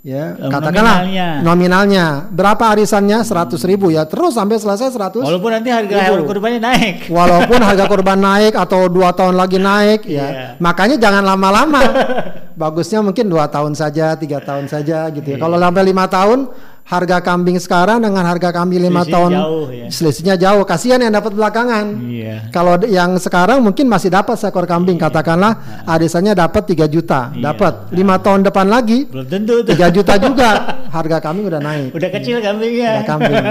Ya, 0.02 0.34
Eh, 0.34 0.50
katakanlah 0.50 1.06
nominalnya. 1.06 1.28
nominalnya. 1.46 2.06
berapa 2.28 2.74
arisannya 2.74 3.22
100 3.22 3.62
ribu 3.62 3.86
ya 3.86 4.02
terus 4.02 4.34
sampai 4.34 4.58
selesai 4.58 4.90
100 4.90 5.22
Walaupun 5.22 5.54
nanti 5.54 5.70
harga 5.70 5.94
Ribu. 6.10 6.26
kurbannya 6.26 6.58
naik. 6.58 7.06
Walaupun 7.14 7.62
harga 7.62 7.86
korban 7.86 8.18
naik 8.18 8.50
atau 8.52 8.90
dua 8.90 9.14
tahun 9.14 9.38
lagi 9.38 9.62
naik 9.62 10.02
ya, 10.04 10.26
Iya. 10.26 10.46
makanya 10.58 10.98
jangan 10.98 11.22
lama-lama. 11.24 11.82
Bagusnya 12.58 12.98
mungkin 12.98 13.30
dua 13.30 13.46
tahun 13.46 13.78
saja, 13.78 14.18
tiga 14.18 14.42
tahun 14.42 14.66
saja 14.66 15.06
gitu 15.08 15.22
ya. 15.24 15.38
Kalau 15.38 15.54
sampai 15.56 15.82
lima 15.86 16.04
tahun, 16.04 16.50
harga 16.82 17.22
kambing 17.22 17.56
sekarang 17.56 18.02
dengan 18.02 18.20
harga 18.20 18.50
kambing 18.50 18.82
lima 18.82 19.02
tahun, 19.02 19.32
jauh, 19.32 19.66
ya. 19.68 19.86
selisihnya 19.88 20.34
jauh. 20.34 20.62
Kasihan 20.62 20.98
yang 20.98 21.10
dapat 21.10 21.32
belakangan. 21.32 21.86
Iya. 22.02 22.50
Kalau 22.50 22.76
yang 22.84 23.16
sekarang 23.16 23.62
mungkin 23.62 23.86
masih 23.86 24.10
dapat 24.10 24.36
seekor 24.36 24.66
kambing, 24.66 24.98
katakanlah 24.98 25.84
arisannya 25.84 26.34
dapat 26.34 26.68
3 26.68 26.84
juta, 26.86 27.30
Iya. 27.32 27.48
dapat 27.48 27.88
lima 27.90 28.18
tahun 28.18 28.44
depan 28.44 28.66
lagi 28.66 29.06
Belum 29.06 29.24
tentu 29.24 29.62
tuh. 29.62 29.72
3 29.72 29.88
juta 29.88 30.14
juga, 30.16 30.48
harga 30.96 31.16
kambing 31.18 31.46
udah 31.48 31.60
naik. 31.60 31.90
Udah 31.94 32.10
kecil 32.10 32.42
kambingnya. 32.42 32.90
Ada 33.00 33.04
kambing. 33.06 33.36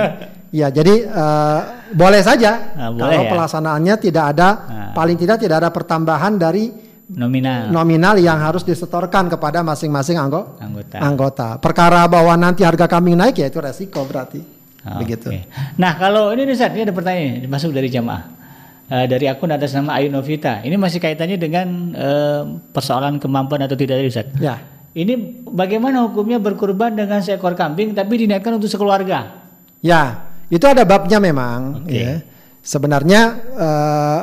Ya, 0.52 0.68
jadi 0.68 1.08
eh, 1.08 1.60
boleh 1.96 2.20
saja 2.20 2.76
Ah, 2.76 2.92
boleh 2.92 3.00
kalau 3.00 3.24
ya. 3.24 3.32
pelaksanaannya 3.32 3.96
tidak 4.04 4.36
ada 4.36 4.50
Ah. 4.52 4.92
paling 4.92 5.16
tidak 5.16 5.40
tidak 5.40 5.64
ada 5.64 5.72
pertambahan 5.72 6.36
dari 6.36 6.68
Nominal. 7.12 7.68
nominal 7.70 8.16
yang 8.18 8.40
harus 8.40 8.64
disetorkan 8.64 9.28
kepada 9.28 9.60
masing-masing 9.62 10.16
anggo- 10.16 10.56
Anggota. 10.58 10.98
anggota. 11.00 11.48
Perkara 11.60 12.08
bahwa 12.08 12.32
nanti 12.40 12.64
harga 12.64 12.88
kambing 12.88 13.20
naik 13.20 13.36
ya 13.36 13.52
itu 13.52 13.60
resiko 13.60 14.08
berarti. 14.08 14.40
Ah, 14.82 14.98
Begitu. 14.98 15.28
oke. 15.30 15.40
Nah 15.78 15.94
kalau 15.94 16.32
ini 16.32 16.48
nih 16.48 16.56
Ustaz, 16.56 16.72
ini 16.72 16.88
ada 16.88 16.96
pertanyaan 16.96 17.46
masuk 17.46 17.70
dari 17.70 17.92
jamaah. 17.92 18.24
Eh, 18.92 19.06
dari 19.08 19.28
akun 19.28 19.48
atas 19.48 19.72
nama 19.72 19.96
Ayu 19.96 20.12
Novita. 20.12 20.64
Ini 20.64 20.76
masih 20.76 21.00
kaitannya 21.00 21.36
dengan 21.36 21.68
eh, 21.94 22.42
persoalan 22.72 23.20
kemampuan 23.20 23.64
atau 23.64 23.76
tidak 23.76 24.00
tadi 24.00 24.08
Ustaz. 24.08 24.28
Ya. 24.40 24.60
Ini 24.92 25.44
bagaimana 25.48 26.04
hukumnya 26.04 26.40
berkurban 26.40 26.96
dengan 26.96 27.24
seekor 27.24 27.56
kambing 27.56 27.96
tapi 27.96 28.28
dinaikkan 28.28 28.56
untuk 28.60 28.68
sekeluarga? 28.68 29.48
Ya, 29.80 30.28
itu 30.48 30.64
ada 30.68 30.84
babnya 30.84 31.20
memang. 31.20 31.84
Oke. 31.84 31.96
Ya. 31.96 32.14
Sebenarnya 32.60 33.22
eh, 33.54 34.20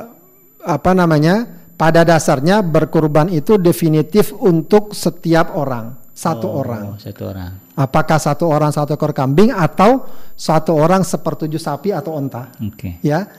apa 0.64 0.90
namanya? 0.92 1.57
Pada 1.78 2.02
dasarnya 2.02 2.58
berkurban 2.58 3.30
itu 3.30 3.54
definitif 3.54 4.34
untuk 4.34 4.98
setiap 4.98 5.54
orang, 5.54 5.94
satu 6.10 6.50
Oh, 6.50 6.66
orang. 6.66 6.98
Satu 6.98 7.30
orang. 7.30 7.54
Apakah 7.78 8.18
satu 8.18 8.50
orang 8.50 8.74
satu 8.74 8.98
ekor 8.98 9.14
kambing 9.14 9.54
atau 9.54 10.02
satu 10.34 10.74
orang 10.74 11.06
sepertujuh 11.06 11.62
sapi 11.62 11.94
atau 11.94 12.18
onta? 12.18 12.50
Oke. 12.58 12.98
Ya, 13.06 13.30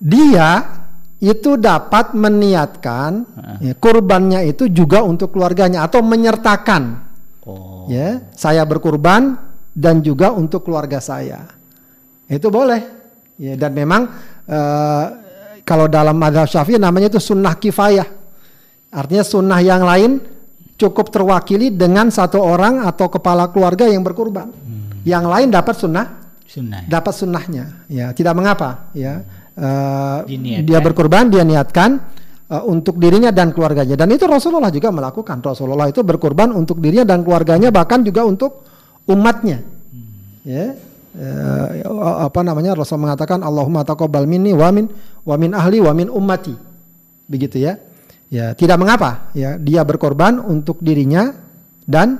dia 0.00 0.48
itu 1.20 1.60
dapat 1.60 2.16
meniatkan 2.16 3.24
ya, 3.60 3.76
kurbannya 3.76 4.48
itu 4.48 4.72
juga 4.72 5.04
untuk 5.04 5.36
keluarganya 5.36 5.84
atau 5.84 6.00
menyertakan. 6.00 7.04
Oh. 7.44 7.84
Ya, 7.92 8.24
saya 8.32 8.64
berkurban 8.64 9.36
dan 9.76 10.00
juga 10.00 10.32
untuk 10.32 10.64
keluarga 10.64 10.96
saya. 11.04 11.44
Itu 12.24 12.48
boleh. 12.48 12.80
Ya, 13.36 13.52
dan 13.60 13.76
memang 13.76 14.08
eh, 14.48 15.06
kalau 15.66 15.90
dalam 15.90 16.14
madhab 16.14 16.46
syafi'i 16.46 16.78
namanya 16.78 17.10
itu 17.10 17.18
sunnah 17.18 17.58
kifayah. 17.58 18.06
Artinya 18.94 19.26
sunnah 19.26 19.58
yang 19.58 19.82
lain 19.82 20.22
cukup 20.78 21.10
terwakili 21.10 21.74
dengan 21.74 22.08
satu 22.08 22.38
orang 22.38 22.86
atau 22.86 23.10
kepala 23.10 23.50
keluarga 23.50 23.90
yang 23.90 24.06
berkurban. 24.06 24.54
Yang 25.02 25.24
lain 25.26 25.48
dapat 25.50 25.74
sunnah, 25.74 26.06
Sunnah. 26.46 26.86
dapat 26.86 27.12
sunnahnya. 27.14 27.64
Ya, 27.90 28.14
tidak 28.14 28.38
mengapa. 28.38 28.90
Ya, 28.94 29.26
Eh, 29.56 30.18
Diniatkan. 30.28 30.68
dia 30.68 30.78
berkurban, 30.84 31.32
dia 31.32 31.40
niatkan 31.40 31.96
eh, 32.52 32.60
untuk 32.68 33.00
dirinya 33.00 33.32
dan 33.32 33.56
keluarganya. 33.56 33.96
Dan 33.96 34.12
itu 34.12 34.28
Rasulullah 34.28 34.68
juga 34.68 34.92
melakukan. 34.92 35.40
Rasulullah 35.40 35.88
itu 35.88 36.04
berkurban 36.04 36.52
untuk 36.52 36.76
dirinya 36.76 37.08
dan 37.08 37.24
keluarganya, 37.24 37.72
bahkan 37.72 38.04
juga 38.04 38.28
untuk 38.28 38.68
umatnya. 39.08 39.64
Ya, 40.44 40.76
eh, 41.16 41.66
apa 42.20 42.44
namanya? 42.44 42.76
Rasul 42.76 43.00
mengatakan 43.00 43.40
Allahumma 43.40 43.80
taqabbal 43.80 44.28
minni 44.28 44.52
wa 44.52 44.68
min 44.68 44.92
wa 45.26 45.34
min 45.34 45.50
ahli 45.52 45.82
wa 45.82 45.92
min 45.92 46.08
ummati. 46.08 46.54
Begitu 47.26 47.58
ya. 47.58 47.74
Ya, 48.26 48.58
tidak 48.58 48.82
mengapa 48.82 49.30
ya, 49.38 49.54
dia 49.54 49.86
berkorban 49.86 50.42
untuk 50.42 50.82
dirinya 50.82 51.30
dan 51.86 52.18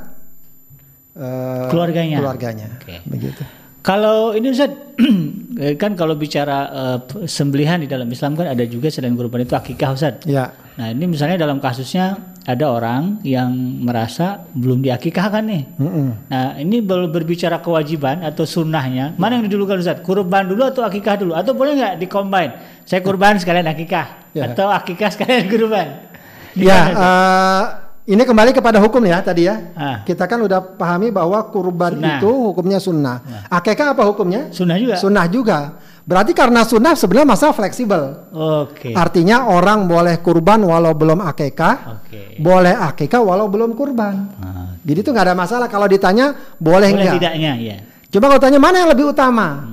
eh, 1.18 1.66
Keluarganya. 1.66 2.22
Keluarganya. 2.22 2.68
Oke. 2.78 3.02
Begitu. 3.10 3.42
Kalau 3.82 4.34
ini 4.34 4.50
Ustaz, 4.54 4.70
eh, 5.62 5.74
kan 5.74 5.98
kalau 5.98 6.14
bicara 6.14 6.58
eh, 6.70 6.98
sembelihan 7.26 7.82
di 7.82 7.90
dalam 7.90 8.06
Islam 8.06 8.38
kan 8.38 8.50
ada 8.50 8.62
juga 8.66 8.90
selain 8.90 9.18
kurban 9.18 9.42
itu 9.42 9.54
akikah 9.54 9.90
Ustaz. 9.94 10.22
Ya. 10.26 10.65
Nah 10.76 10.92
ini 10.92 11.08
misalnya 11.08 11.40
dalam 11.40 11.56
kasusnya 11.56 12.20
ada 12.46 12.68
orang 12.70 13.18
yang 13.26 13.48
merasa 13.82 14.44
belum 14.54 14.84
diakikahkan 14.84 15.42
nih. 15.42 15.62
Mm-mm. 15.82 16.08
Nah, 16.30 16.54
ini 16.60 16.78
ber- 16.78 17.10
berbicara 17.10 17.58
kewajiban 17.58 18.22
atau 18.22 18.46
sunnahnya, 18.46 19.16
mana 19.18 19.40
yang 19.40 19.50
didulukan 19.50 19.82
Ustaz? 19.82 19.98
Kurban 20.04 20.46
dulu 20.46 20.62
atau 20.62 20.86
akikah 20.86 21.18
dulu? 21.18 21.32
Atau 21.34 21.58
boleh 21.58 21.74
nggak 21.74 21.94
dikombin? 21.98 22.54
Saya 22.86 23.02
kurban 23.02 23.40
sekalian 23.40 23.66
akikah 23.66 24.30
Ya. 24.36 24.52
atau 24.52 24.68
akikah 24.70 25.10
sekalian 25.10 25.48
kurban? 25.50 26.06
Ya, 26.54 26.80
eh, 26.92 27.62
ini 28.06 28.22
kembali 28.22 28.54
kepada 28.54 28.78
hukum 28.78 29.02
ya 29.02 29.18
tadi 29.18 29.50
ya. 29.50 29.74
Ah. 29.74 29.96
Kita 30.06 30.30
kan 30.30 30.38
udah 30.38 30.62
pahami 30.78 31.10
bahwa 31.10 31.42
kurban 31.50 31.98
Sunnah. 31.98 32.16
itu 32.16 32.30
hukumnya 32.30 32.78
sunnah. 32.78 33.16
Akekah 33.50 33.98
apa 33.98 34.02
hukumnya? 34.06 34.48
Sunnah 34.54 34.78
juga. 34.78 34.94
Sunnah 34.94 35.26
juga. 35.26 35.58
Berarti 36.06 36.30
karena 36.30 36.62
sunnah 36.62 36.94
sebenarnya 36.94 37.26
masalah 37.26 37.50
fleksibel. 37.50 38.30
Oke. 38.30 38.94
Artinya 38.94 39.50
orang 39.50 39.90
boleh 39.90 40.22
kurban 40.22 40.62
walau 40.62 40.94
belum 40.94 41.18
akekah, 41.18 41.76
Oke. 41.98 42.38
boleh 42.38 42.78
akekah 42.78 43.18
walau 43.18 43.50
belum 43.50 43.74
kurban. 43.74 44.14
Ah, 44.38 44.70
Jadi 44.86 44.98
itu 45.02 45.10
nggak 45.10 45.26
ada 45.26 45.34
masalah 45.34 45.66
kalau 45.66 45.90
ditanya 45.90 46.30
boleh, 46.62 46.94
boleh 46.94 47.02
nggak. 47.10 47.14
tidaknya 47.18 47.52
ya. 47.58 47.76
Coba 48.06 48.30
kalau 48.30 48.42
tanya 48.46 48.62
mana 48.62 48.86
yang 48.86 48.90
lebih 48.94 49.10
utama? 49.10 49.66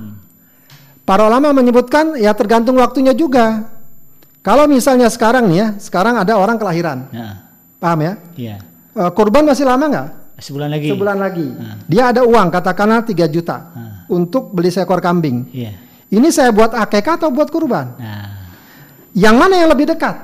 Para 1.06 1.22
ulama 1.30 1.54
menyebutkan 1.54 2.18
ya 2.18 2.34
tergantung 2.34 2.82
waktunya 2.82 3.14
juga. 3.14 3.70
Kalau 4.42 4.66
misalnya 4.66 5.06
sekarang 5.08 5.46
nih 5.46 5.56
ya, 5.56 5.68
sekarang 5.78 6.18
ada 6.18 6.34
orang 6.36 6.58
kelahiran, 6.58 7.08
Nah, 7.14 7.46
paham 7.84 8.00
ya? 8.00 8.12
iya. 8.34 8.56
Eh, 8.94 9.10
kurban 9.12 9.44
masih 9.44 9.68
lama 9.68 9.84
nggak? 9.84 10.08
Sebulan 10.40 10.68
lagi. 10.72 10.88
Sebulan 10.88 11.16
lagi. 11.20 11.46
Ah. 11.54 11.76
Dia 11.84 12.02
ada 12.10 12.22
uang 12.24 12.48
katakanlah 12.48 13.04
3 13.04 13.28
juta 13.28 13.56
Ah. 13.70 14.02
untuk 14.08 14.50
beli 14.50 14.72
seekor 14.72 14.98
kambing. 14.98 15.52
Iya. 15.52 15.76
Ini 16.08 16.28
saya 16.30 16.48
buat 16.48 16.72
akekah 16.72 17.20
atau 17.20 17.28
buat 17.28 17.52
kurban? 17.52 17.98
Nah, 18.00 18.32
Yang 19.14 19.36
mana 19.36 19.54
yang 19.60 19.70
lebih 19.70 19.86
dekat? 19.86 20.16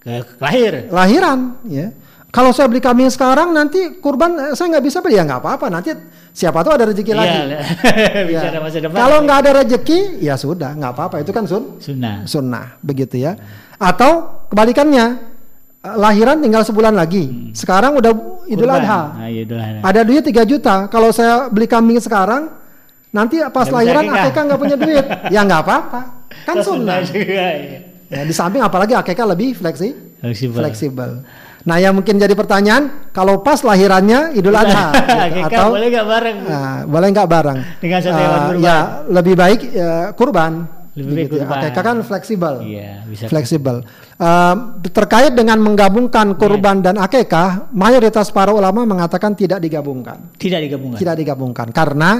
ke 0.00 0.22
lahir. 0.38 0.86
Lahiran, 0.90 1.58
ya. 1.66 1.90
Kalau 2.30 2.54
saya 2.54 2.70
beli 2.70 2.78
kambing 2.78 3.10
sekarang 3.10 3.50
nanti 3.50 3.98
kurban 3.98 4.38
eh, 4.38 4.52
saya 4.54 4.70
nggak 4.76 4.84
bisa 4.86 4.98
beli 5.02 5.18
ya 5.18 5.26
nggak 5.26 5.42
apa-apa. 5.42 5.66
Nanti 5.66 5.90
siapa 6.30 6.62
tahu 6.62 6.78
ada 6.78 6.86
rezeki 6.86 7.12
lagi. 7.14 7.38
Iya. 8.30 8.54
Ya. 8.54 8.90
Kalau 8.90 9.18
nggak 9.26 9.38
ada 9.42 9.50
rezeki, 9.62 10.22
ya 10.22 10.34
sudah 10.38 10.74
nggak 10.74 10.92
apa-apa. 10.94 11.16
Itu 11.22 11.34
kan 11.34 11.46
sun 11.50 11.78
sunnah. 11.82 12.22
sunnah 12.26 12.66
begitu 12.82 13.18
ya. 13.18 13.34
Atau 13.82 14.46
kebalikannya 14.50 15.35
lahiran 15.94 16.40
tinggal 16.40 16.62
sebulan 16.62 16.90
lagi. 16.90 17.52
Sekarang 17.52 17.94
udah 17.94 18.12
Idul 18.46 18.66
Hmm. 18.66 18.78
Adha. 18.78 19.00
Nah, 19.12 19.28
iya, 19.28 19.42
Idul 19.42 19.58
Adha. 19.58 19.80
Ada 19.80 20.00
duit 20.02 20.22
3 20.22 20.42
juta. 20.42 20.74
Kalau 20.86 21.10
saya 21.10 21.46
beli 21.46 21.66
kambing 21.66 21.98
sekarang, 21.98 22.50
nanti 23.08 23.38
pas 23.46 23.64
bisa 23.64 23.76
lahiran 23.76 24.04
akekah 24.04 24.42
nggak 24.44 24.60
punya 24.60 24.76
duit. 24.76 25.04
ya 25.34 25.40
nggak 25.42 25.60
apa-apa. 25.62 26.00
Kan 26.42 26.56
sunnah. 26.60 27.02
juga. 27.02 27.46
Iya. 27.52 27.78
Ya, 28.06 28.22
di 28.22 28.30
samping 28.30 28.62
apalagi 28.62 28.94
akekah 28.94 29.26
lebih 29.28 29.52
fleksi, 29.52 29.90
Fleksibel. 30.22 30.62
fleksibel. 30.62 31.10
Nah, 31.66 31.82
yang 31.82 31.98
mungkin 31.98 32.14
jadi 32.14 32.30
pertanyaan, 32.30 33.10
kalau 33.10 33.42
pas 33.42 33.58
lahirannya 33.58 34.30
Idul 34.32 34.54
Adha 34.54 34.94
gitu, 35.34 35.50
atau 35.50 35.74
boleh 35.74 35.90
nggak 35.90 36.06
bareng? 36.06 36.36
Nah, 36.46 36.74
boleh 36.86 37.08
nggak 37.10 37.26
bareng? 37.26 37.58
Dengan 37.82 37.98
satu 37.98 38.14
hewan 38.14 38.40
kurban. 38.46 38.62
Ya, 38.62 38.78
lebih 39.10 39.34
baik 39.34 39.60
eh, 39.66 40.06
kurban. 40.14 40.52
Lebih 40.96 41.28
baik 41.28 41.30
ya. 41.36 41.46
Akekah 41.46 41.82
kan 41.84 41.96
fleksibel. 42.00 42.54
Iya, 42.64 43.04
bisa. 43.04 43.28
Fleksibel. 43.28 43.84
Eh, 44.16 44.54
terkait 44.96 45.36
dengan 45.36 45.60
menggabungkan 45.60 46.40
kurban 46.40 46.80
dan 46.80 46.96
akekah, 46.96 47.68
mayoritas 47.76 48.32
para 48.32 48.56
ulama 48.56 48.88
mengatakan 48.88 49.36
tidak 49.36 49.60
digabungkan. 49.60 50.32
Tidak 50.40 50.56
digabungkan. 50.56 50.96
Tidak 50.96 51.16
digabungkan 51.20 51.68
karena 51.68 52.10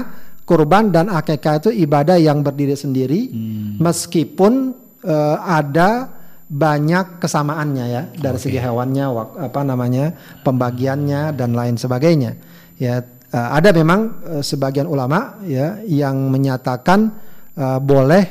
kurban 0.47 0.93
dan 0.93 1.09
akekah 1.09 1.59
itu 1.59 1.69
ibadah 1.73 2.15
yang 2.15 2.39
berdiri 2.39 2.77
sendiri 2.77 3.33
Hmm. 3.33 3.83
meskipun 3.83 4.71
eh, 5.03 5.37
ada 5.41 6.15
banyak 6.47 7.19
kesamaannya 7.19 7.85
ya 7.91 8.01
dari 8.15 8.39
segi 8.39 8.55
hewannya 8.55 9.05
apa 9.51 9.61
namanya 9.67 10.15
pembagiannya 10.47 11.35
dan 11.35 11.51
lain 11.51 11.75
sebagainya 11.75 12.39
ya 12.79 13.03
eh, 13.03 13.49
ada 13.51 13.75
memang 13.75 14.23
eh, 14.39 14.43
sebagian 14.45 14.87
ulama 14.87 15.43
ya 15.43 15.83
yang 15.83 16.31
menyatakan 16.31 17.11
eh, 17.51 17.79
boleh 17.83 18.23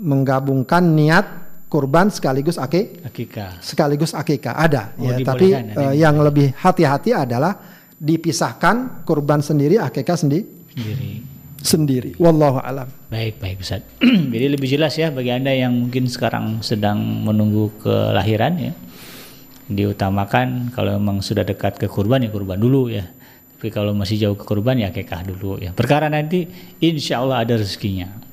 menggabungkan 0.00 0.80
niat 0.82 1.26
kurban 1.68 2.08
sekaligus 2.08 2.56
ake 2.56 3.04
Akikah. 3.04 3.60
sekaligus 3.60 4.10
akikah 4.10 4.56
ada 4.56 4.90
Oh, 4.96 5.06
ya 5.06 5.20
tapi 5.20 5.52
eh, 5.54 5.94
yang 5.94 6.18
lebih 6.18 6.50
hati-hati 6.56 7.14
adalah 7.14 7.54
dipisahkan 7.94 9.04
kurban 9.04 9.38
sendiri 9.38 9.76
akikah 9.76 10.16
sendi 10.16 10.40
Sendiri. 10.72 11.20
sendiri 11.60 12.10
wallahu 12.16 12.58
alam 12.58 12.88
Baik, 13.10 13.42
baik 13.42 13.58
Ustaz. 13.58 13.82
Jadi 14.32 14.46
lebih 14.46 14.70
jelas 14.70 14.94
ya 14.94 15.10
bagi 15.10 15.34
Anda 15.34 15.50
yang 15.50 15.74
mungkin 15.74 16.06
sekarang 16.06 16.62
sedang 16.62 16.94
menunggu 17.26 17.74
kelahiran 17.82 18.54
ya. 18.54 18.72
Diutamakan 19.66 20.70
kalau 20.70 20.94
memang 20.94 21.18
sudah 21.18 21.42
dekat 21.42 21.74
ke 21.74 21.86
kurban 21.86 22.22
ya 22.22 22.30
kurban 22.30 22.54
dulu 22.54 22.86
ya. 22.86 23.02
Tapi 23.58 23.66
kalau 23.70 23.94
masih 23.94 24.14
jauh 24.16 24.38
ke 24.38 24.46
kurban 24.46 24.78
ya 24.78 24.94
kekah 24.94 25.26
dulu 25.26 25.58
ya. 25.58 25.74
Perkara 25.74 26.06
nanti 26.06 26.46
insya 26.78 27.18
Allah 27.18 27.42
ada 27.42 27.58
rezekinya. 27.58 28.29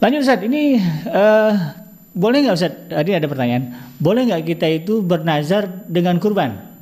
Lanjut 0.00 0.24
Ustaz, 0.24 0.40
ini 0.40 0.80
eh, 1.04 1.52
boleh 2.16 2.38
nggak 2.40 2.56
Ustaz? 2.56 2.72
Tadi 2.88 3.10
ada 3.12 3.28
pertanyaan. 3.28 3.92
Boleh 4.00 4.24
nggak 4.24 4.42
kita 4.48 4.66
itu 4.66 5.04
bernazar 5.04 5.68
dengan 5.84 6.16
kurban? 6.16 6.72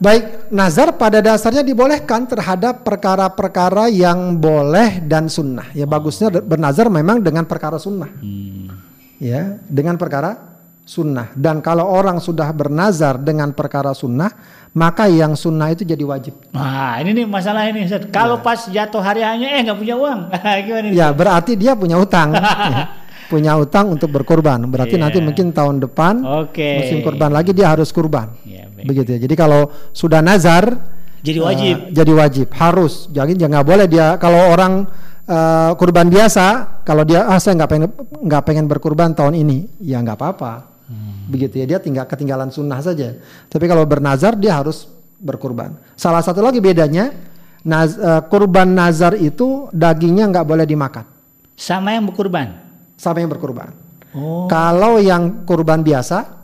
Baik, 0.00 0.48
nazar 0.48 0.96
pada 0.96 1.20
dasarnya 1.20 1.60
dibolehkan 1.60 2.24
terhadap 2.24 2.82
perkara-perkara 2.88 3.92
yang 3.92 4.32
boleh 4.40 5.04
dan 5.04 5.28
sunnah. 5.28 5.68
Ya 5.76 5.84
bagusnya 5.84 6.32
de- 6.32 6.42
bernazar 6.42 6.88
memang 6.88 7.20
dengan 7.20 7.44
perkara 7.44 7.76
sunnah. 7.76 8.08
Hmm. 8.18 8.74
Ya, 9.20 9.60
dengan 9.68 10.00
perkara 10.00 10.59
sunnah. 10.82 11.30
Dan 11.32 11.60
kalau 11.60 11.86
orang 11.86 12.18
sudah 12.18 12.50
bernazar 12.50 13.16
dengan 13.16 13.50
perkara 13.50 13.92
sunnah, 13.92 14.30
maka 14.70 15.06
yang 15.06 15.34
sunnah 15.34 15.70
itu 15.70 15.82
jadi 15.82 16.02
wajib. 16.02 16.34
Nah, 16.50 16.98
ini 16.98 17.14
nih 17.14 17.26
masalah 17.26 17.66
ini 17.66 17.86
Ustaz. 17.86 18.06
Kalau 18.08 18.38
pas 18.38 18.66
jatuh 18.66 18.98
hari 18.98 19.22
hanya 19.22 19.50
eh 19.54 19.62
nggak 19.62 19.78
punya 19.78 19.94
uang. 19.94 20.20
Gimana 20.66 20.86
nih? 20.86 20.92
Ya 20.94 21.08
berarti 21.10 21.54
dia 21.54 21.74
punya 21.74 21.94
utang, 21.94 22.34
Ya, 22.34 22.90
punya 23.32 23.52
utang 23.54 23.94
untuk 23.94 24.10
berkurban. 24.10 24.58
Berarti 24.66 24.98
Iya. 24.98 25.02
nanti 25.06 25.18
mungkin 25.18 25.50
tahun 25.50 25.78
depan 25.80 26.26
Oke. 26.46 26.82
musim 26.82 26.98
kurban 27.00 27.30
lagi 27.30 27.50
dia 27.50 27.70
harus 27.70 27.90
kurban. 27.90 28.34
Ya, 28.42 28.66
baik. 28.66 28.86
Begitu 28.86 29.08
ya. 29.14 29.18
Jadi 29.22 29.34
kalau 29.34 29.70
sudah 29.90 30.18
nazar 30.18 30.66
Jadi 31.22 31.38
wajib. 31.38 31.74
eh, 31.76 31.92
jadi 31.92 32.12
wajib, 32.16 32.46
harus. 32.56 33.06
Jadi 33.10 33.38
jangan 33.38 33.62
boleh 33.62 33.86
dia 33.86 34.18
kalau 34.18 34.50
orang 34.50 34.88
eh, 35.22 35.70
kurban 35.78 36.10
biasa, 36.10 36.80
kalau 36.82 37.06
dia 37.06 37.22
ah 37.22 37.38
saya 37.38 37.54
nggak 37.54 37.70
pengen 37.70 37.90
nggak 38.26 38.42
pengen 38.42 38.66
berkurban 38.66 39.14
tahun 39.14 39.38
ini, 39.38 39.78
ya 39.78 40.02
nggak 40.02 40.18
apa-apa. 40.18 40.69
Hmm. 40.90 41.30
Begitu 41.30 41.62
ya 41.62 41.66
dia 41.66 41.78
tinggal 41.78 42.02
ketinggalan 42.04 42.50
sunnah 42.50 42.82
saja. 42.82 43.14
Tapi 43.46 43.64
kalau 43.64 43.86
bernazar 43.86 44.34
dia 44.34 44.58
harus 44.58 44.90
berkurban. 45.16 45.78
Salah 45.94 46.18
satu 46.18 46.42
lagi 46.42 46.58
bedanya, 46.58 47.14
naz, 47.62 47.94
eh, 47.94 48.22
kurban 48.26 48.66
nazar 48.66 49.14
itu 49.14 49.70
dagingnya 49.70 50.26
nggak 50.26 50.42
boleh 50.42 50.66
dimakan 50.66 51.06
Sama 51.54 51.94
yang 51.94 52.10
berkurban. 52.10 52.58
sama 52.96 53.22
yang 53.22 53.30
berkurban. 53.30 53.70
Oh. 54.10 54.44
Kalau 54.44 54.98
yang 54.98 55.46
kurban 55.46 55.80
biasa, 55.80 56.42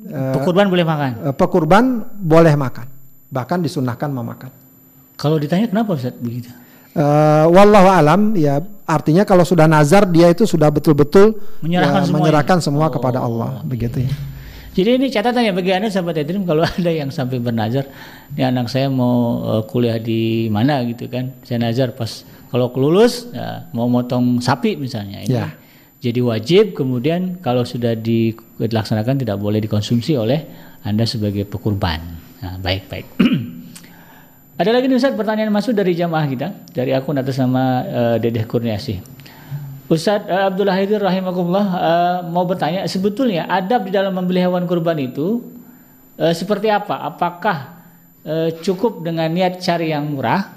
Berkurban 0.00 0.66
boleh 0.66 0.82
makan. 0.82 1.10
eh, 1.22 1.34
pekurban 1.36 1.84
boleh 2.16 2.54
makan, 2.56 2.88
bahkan 3.28 3.60
disunahkan 3.60 4.08
memakan. 4.08 4.48
Kalau 5.14 5.36
ditanya 5.36 5.68
kenapa 5.68 5.92
Ustaz 5.92 6.16
begitu? 6.16 6.48
Eh, 6.90 7.46
wallahu 7.46 7.86
alam 7.86 8.32
ya 8.32 8.64
artinya 8.90 9.22
kalau 9.22 9.42
sudah 9.42 9.64
nazar 9.64 10.04
dia 10.04 10.26
itu 10.26 10.42
sudah 10.44 10.68
betul-betul 10.68 11.38
Menyerahkan 11.62 12.02
ya, 12.02 12.06
semuanya. 12.06 12.14
menyerahkan 12.18 12.58
semua 12.58 12.86
Oh, 12.86 12.92
kepada 12.92 13.18
Allah 13.18 13.62
begitu 13.62 14.02
ya. 14.02 14.12
Jadi 14.70 14.90
ini 14.96 15.06
catatan 15.08 15.42
ya 15.42 15.50
bagi 15.50 15.70
Anda 15.70 15.90
sahabat 15.90 16.14
Edrim 16.16 16.46
kalau 16.46 16.62
ada 16.78 16.90
yang 16.90 17.10
sampai 17.10 17.38
bernazar, 17.38 17.90
ini 18.30 18.42
anak 18.42 18.66
saya 18.66 18.86
mau 18.86 19.16
eh, 19.42 19.62
kuliah 19.66 19.98
di 19.98 20.46
mana 20.46 20.82
gitu 20.84 21.06
kan. 21.06 21.34
Saya 21.42 21.58
nazar 21.60 21.90
pas 21.92 22.22
kalau 22.48 22.70
kelulus 22.70 23.26
ya, 23.30 23.66
mau 23.70 23.86
motong 23.86 24.38
sapi 24.38 24.74
misalnya 24.74 25.22
ini. 25.22 25.34
Ya. 25.34 25.50
Jadi 26.00 26.20
wajib 26.20 26.72
kemudian 26.72 27.36
kalau 27.38 27.60
sudah 27.62 27.92
di- 27.92 28.32
dilaksanakan 28.56 29.20
tidak 29.20 29.36
boleh 29.36 29.58
dikonsumsi 29.58 30.16
oleh 30.16 30.46
Anda 30.80 31.04
sebagai 31.04 31.44
pekurban. 31.44 32.00
Nah, 32.40 32.56
baik 32.56 32.88
baik. 32.88 33.06
Ada 34.60 34.76
lagi 34.76 34.92
nih 34.92 35.00
Ustaz 35.00 35.16
pertanyaan 35.16 35.48
masuk 35.48 35.72
dari 35.72 35.96
jamaah 35.96 36.28
kita 36.28 36.52
dari 36.76 36.92
akun 36.92 37.16
atas 37.16 37.40
nama 37.40 37.80
eh, 37.80 38.16
Dedeh 38.20 38.44
Kurniasih. 38.44 39.00
Ustadz 39.88 40.28
eh, 40.28 40.48
Abdullah 40.52 40.76
Haidir 40.76 41.00
rahimahullah 41.00 41.66
eh, 41.80 42.18
mau 42.28 42.44
bertanya 42.44 42.84
sebetulnya 42.84 43.48
adab 43.48 43.88
di 43.88 43.96
dalam 43.96 44.12
membeli 44.12 44.44
hewan 44.44 44.68
kurban 44.68 45.00
itu 45.00 45.40
eh, 46.20 46.36
seperti 46.36 46.68
apa? 46.68 47.08
Apakah 47.08 47.56
eh, 48.20 48.52
cukup 48.60 49.00
dengan 49.00 49.32
niat 49.32 49.64
cari 49.64 49.96
yang 49.96 50.12
murah 50.12 50.52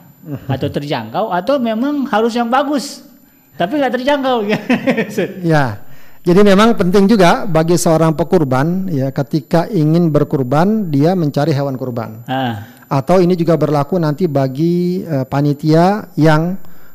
atau 0.52 0.68
terjangkau 0.68 1.32
atau 1.32 1.56
memang 1.64 2.04
harus 2.12 2.36
yang 2.36 2.52
bagus 2.52 3.08
tapi 3.56 3.80
nggak 3.80 4.04
terjangkau? 4.04 4.38
Ya. 5.48 5.80
Jadi 6.24 6.40
memang 6.44 6.76
penting 6.76 7.08
juga 7.08 7.48
bagi 7.48 7.80
seorang 7.80 8.16
pekurban 8.20 8.88
ya 8.92 9.16
ketika 9.16 9.68
ingin 9.72 10.12
berkurban 10.12 10.92
dia 10.92 11.16
mencari 11.16 11.56
hewan 11.56 11.76
kurban. 11.80 12.24
ah, 12.28 12.83
Atau 12.94 13.18
ini 13.26 13.34
juga 13.34 13.58
berlaku 13.58 13.98
nanti 13.98 14.30
bagi 14.30 15.02
eh, 15.02 15.26
panitia 15.26 16.14
yang 16.14 16.54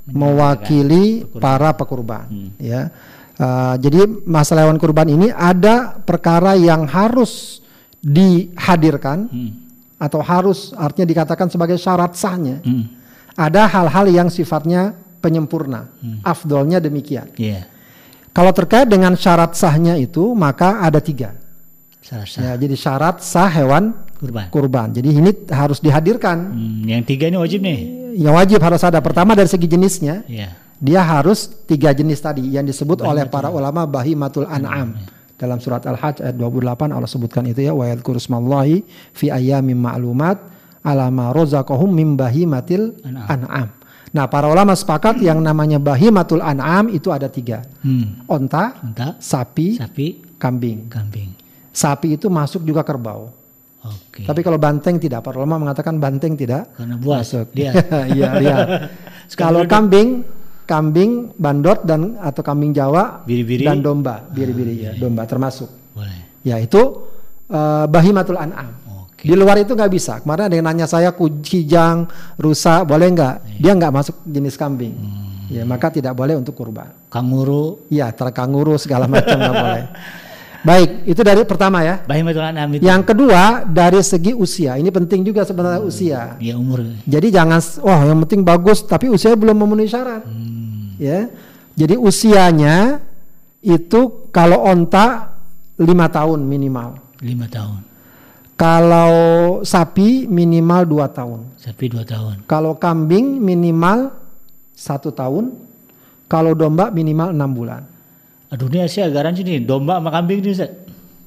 mewakili 0.08 1.26
para 1.42 1.74
pekurban 1.74 2.30
ya. 2.56 2.86
Eh, 3.38 3.74
jadi 3.82 4.06
masalah 4.26 4.66
hewan 4.66 4.78
kurban 4.78 5.10
ini 5.10 5.30
ada 5.30 5.98
perkara 5.98 6.54
yang 6.54 6.86
harus 6.86 7.62
dihadirkan 7.98 9.26
Hmm. 9.30 9.50
atau 9.98 10.22
harus 10.22 10.70
artinya 10.78 11.06
dikatakan 11.10 11.50
sebagai 11.50 11.78
syarat 11.78 12.14
sahnya. 12.14 12.62
Hmm. 12.62 12.86
Ada 13.34 13.66
hal-hal 13.70 14.06
yang 14.10 14.28
sifatnya 14.30 14.94
penyempurna. 15.22 15.90
Hmm. 15.98 16.18
Afdolnya 16.22 16.78
demikian. 16.78 17.30
Iya. 17.34 17.66
Kalau 18.34 18.54
terkait 18.54 18.86
dengan 18.86 19.18
syarat 19.18 19.58
sahnya 19.58 19.98
itu 19.98 20.34
maka 20.34 20.78
ada 20.78 21.02
tiga. 21.02 21.34
Sah. 22.02 22.24
Ya, 22.24 22.56
jadi 22.56 22.72
syarat 22.78 23.20
sah 23.20 23.50
hewan 23.52 23.92
Kurban. 24.18 24.50
kurban. 24.50 24.88
Jadi 24.90 25.08
ini 25.14 25.30
harus 25.48 25.78
dihadirkan. 25.78 26.38
Hmm, 26.50 26.82
yang 26.82 27.02
tiga 27.02 27.30
ini 27.30 27.38
wajib 27.38 27.62
nih. 27.62 27.78
Yang 28.18 28.34
wajib 28.34 28.58
harus 28.60 28.82
ada. 28.82 28.98
Pertama 28.98 29.32
dari 29.32 29.46
segi 29.46 29.64
jenisnya, 29.64 30.26
Iya. 30.26 30.58
dia 30.76 31.00
harus 31.00 31.46
tiga 31.64 31.94
jenis 31.94 32.18
tadi 32.18 32.42
yang 32.44 32.66
disebut 32.66 32.98
oleh 33.00 33.24
para 33.24 33.46
ulama 33.48 33.86
bahimatul 33.86 34.44
an'am. 34.44 34.98
Dalam 35.38 35.62
surat 35.62 35.86
Al-Hajj 35.86 36.18
ayat 36.18 36.34
28 36.34 36.90
Allah 36.90 37.06
sebutkan 37.06 37.46
itu 37.46 37.62
ya 37.62 37.70
wa 37.70 37.86
yadhkuru 37.86 38.18
smallahi 38.18 38.82
fi 39.14 39.30
ayyamin 39.30 39.78
ma'lumat 39.78 40.34
ala 40.82 41.14
ma 41.14 41.30
razaqahum 41.30 41.86
min 41.86 42.18
bahimatil 42.18 42.98
an'am. 43.06 43.70
Nah, 44.08 44.26
para 44.26 44.50
ulama 44.50 44.74
sepakat 44.74 45.22
yang 45.22 45.38
namanya 45.38 45.78
bahimatul 45.78 46.42
an'am 46.42 46.90
itu 46.90 47.14
ada 47.14 47.30
tiga. 47.30 47.62
Hmm. 47.86 48.26
Onta, 48.26 48.82
Entah. 48.82 49.14
sapi, 49.22 49.78
Sapi, 49.78 50.34
kambing. 50.42 50.90
kambing. 50.90 51.30
Sapi 51.70 52.18
itu 52.18 52.26
masuk 52.26 52.66
juga 52.66 52.82
kerbau. 52.82 53.30
Oke. 53.88 54.22
Tapi 54.22 54.40
kalau 54.40 54.60
banteng 54.60 55.00
tidak, 55.00 55.24
para 55.24 55.40
ulama 55.40 55.56
mengatakan 55.58 55.96
banteng 55.96 56.36
tidak 56.36 56.72
Karena 56.76 56.94
buas. 57.00 57.24
masuk. 57.24 57.46
Dia. 57.56 57.72
Iya, 58.16 58.28
lihat. 58.36 58.66
Kalau 59.40 59.64
kambing, 59.64 60.24
kambing 60.64 61.32
bandot 61.36 61.84
dan 61.84 62.16
atau 62.20 62.40
kambing 62.44 62.72
Jawa 62.72 63.24
Biri-biri. 63.24 63.64
dan 63.64 63.80
domba, 63.80 64.24
biri-biri 64.28 64.74
ya, 64.84 64.92
domba 64.96 65.24
termasuk. 65.24 65.68
Boleh. 65.96 66.44
Ya 66.44 66.56
itu 66.60 67.08
eh, 67.48 67.84
bahimatul 67.88 68.36
an'am. 68.36 68.72
Oke. 69.08 69.26
Di 69.26 69.34
luar 69.34 69.58
itu 69.60 69.72
nggak 69.74 69.92
bisa. 69.92 70.20
Kemarin 70.22 70.46
ada 70.46 70.54
yang 70.54 70.66
nanya 70.68 70.86
saya 70.86 71.10
kijang, 71.16 72.06
rusa, 72.38 72.86
boleh 72.86 73.08
nggak? 73.10 73.36
Dia 73.58 73.72
nggak 73.74 73.92
masuk 73.92 74.16
jenis 74.24 74.54
kambing. 74.54 74.94
Ya 75.48 75.64
maka 75.64 75.88
tidak 75.88 76.12
boleh 76.12 76.36
untuk 76.36 76.52
kurban. 76.52 76.92
Kanguru, 77.08 77.88
Ya 77.88 78.12
terkanguru 78.12 78.76
segala 78.76 79.08
macam 79.08 79.34
nggak 79.40 79.56
boleh. 79.56 79.84
Baik, 80.58 81.06
itu 81.06 81.20
dari 81.22 81.46
pertama 81.46 81.86
ya. 81.86 82.02
Yang 82.82 83.02
kedua 83.06 83.62
dari 83.62 84.02
segi 84.02 84.34
usia, 84.34 84.74
ini 84.74 84.90
penting 84.90 85.22
juga 85.22 85.46
sebenarnya 85.46 85.80
usia. 85.80 86.34
Ya 86.42 86.58
umur. 86.58 86.82
Jadi 87.06 87.30
jangan, 87.30 87.62
wah 87.80 88.02
yang 88.02 88.18
penting 88.26 88.42
bagus, 88.42 88.82
tapi 88.82 89.06
usia 89.06 89.38
belum 89.38 89.54
memenuhi 89.54 89.86
syarat. 89.86 90.26
Ya, 90.98 91.30
jadi 91.78 91.94
usianya 91.94 92.98
itu 93.62 94.26
kalau 94.34 94.66
onta 94.66 95.38
lima 95.78 96.10
tahun 96.10 96.42
minimal, 96.42 96.98
Lima 97.22 97.46
tahun. 97.46 97.86
kalau 98.58 99.12
sapi 99.62 100.26
minimal 100.26 100.82
dua 100.82 101.06
tahun, 101.06 101.54
Sapi 101.54 101.86
dua 101.86 102.02
tahun. 102.02 102.42
kalau 102.50 102.74
kambing 102.74 103.38
minimal 103.38 104.10
satu 104.74 105.14
tahun, 105.14 105.54
kalau 106.26 106.50
domba 106.50 106.90
minimal 106.90 107.30
enam 107.30 107.50
bulan. 107.54 107.82
Aduh 108.48 108.66
ini 108.68 108.84
sih 108.86 109.00
agak 109.00 109.24
rancu 109.24 109.42
nih. 109.42 109.60
Domba 109.60 110.00
sama 110.00 110.08
kambing 110.08 110.40
nih 110.40 110.52
Ustaz. 110.52 110.70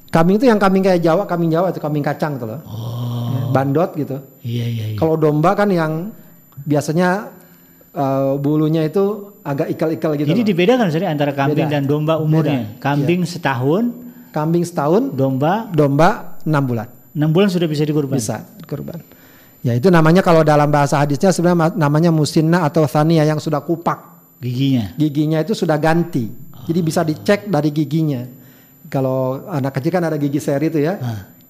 Kambing 0.09 0.35
itu 0.35 0.45
yang 0.45 0.57
kambing 0.57 0.81
kayak 0.81 0.99
Jawa, 0.99 1.23
kambing 1.23 1.49
Jawa 1.49 1.71
itu 1.71 1.79
kambing 1.79 2.03
kacang 2.03 2.35
tuh 2.35 2.43
loh, 2.45 2.59
Oh. 2.67 3.31
Ya, 3.31 3.41
bandot 3.49 3.89
gitu. 3.95 4.17
Iya 4.43 4.65
iya 4.67 4.85
iya. 4.91 4.97
Kalau 4.99 5.15
domba 5.15 5.55
kan 5.55 5.71
yang 5.71 6.11
biasanya 6.61 7.31
eh, 7.91 8.33
bulunya 8.35 8.83
itu 8.83 9.31
agak 9.41 9.71
ikal-ikal 9.71 10.15
gitu. 10.15 10.27
Jadi 10.27 10.41
loh. 10.43 10.49
dibedakan 10.51 10.85
Ustaz 10.89 11.07
antara 11.07 11.31
kambing 11.31 11.63
Beda. 11.63 11.73
dan 11.73 11.83
domba 11.87 12.19
umurnya. 12.19 12.75
Beda. 12.75 12.81
Kambing 12.83 13.21
setahun, 13.23 13.83
Kambing 14.31 14.63
setahun, 14.63 15.11
domba 15.11 15.67
domba 15.69 16.39
enam 16.43 16.63
bulan 16.63 16.87
enam 17.11 17.29
bulan 17.29 17.51
sudah 17.51 17.67
bisa 17.67 17.83
dikurban. 17.83 18.15
bisa 18.15 18.47
kurban. 18.63 19.03
Ya 19.61 19.75
itu 19.75 19.91
namanya 19.91 20.23
kalau 20.23 20.41
dalam 20.41 20.71
bahasa 20.71 20.95
hadisnya 20.97 21.29
sebenarnya 21.29 21.59
ma- 21.59 21.75
namanya 21.77 22.09
musinna 22.09 22.63
atau 22.63 22.87
thania 22.87 23.21
yang 23.21 23.37
sudah 23.37 23.59
kupak. 23.59 23.99
Giginya. 24.39 24.95
Giginya 24.95 25.37
itu 25.39 25.51
sudah 25.51 25.75
ganti. 25.75 26.31
Jadi 26.71 26.79
bisa 26.79 27.03
dicek 27.03 27.51
dari 27.51 27.67
giginya. 27.75 28.23
Kalau 28.87 29.43
anak 29.51 29.75
kecil 29.75 29.91
kan 29.91 30.07
ada 30.07 30.15
gigi 30.15 30.39
seri 30.39 30.71
itu 30.71 30.79
ya. 30.79 30.95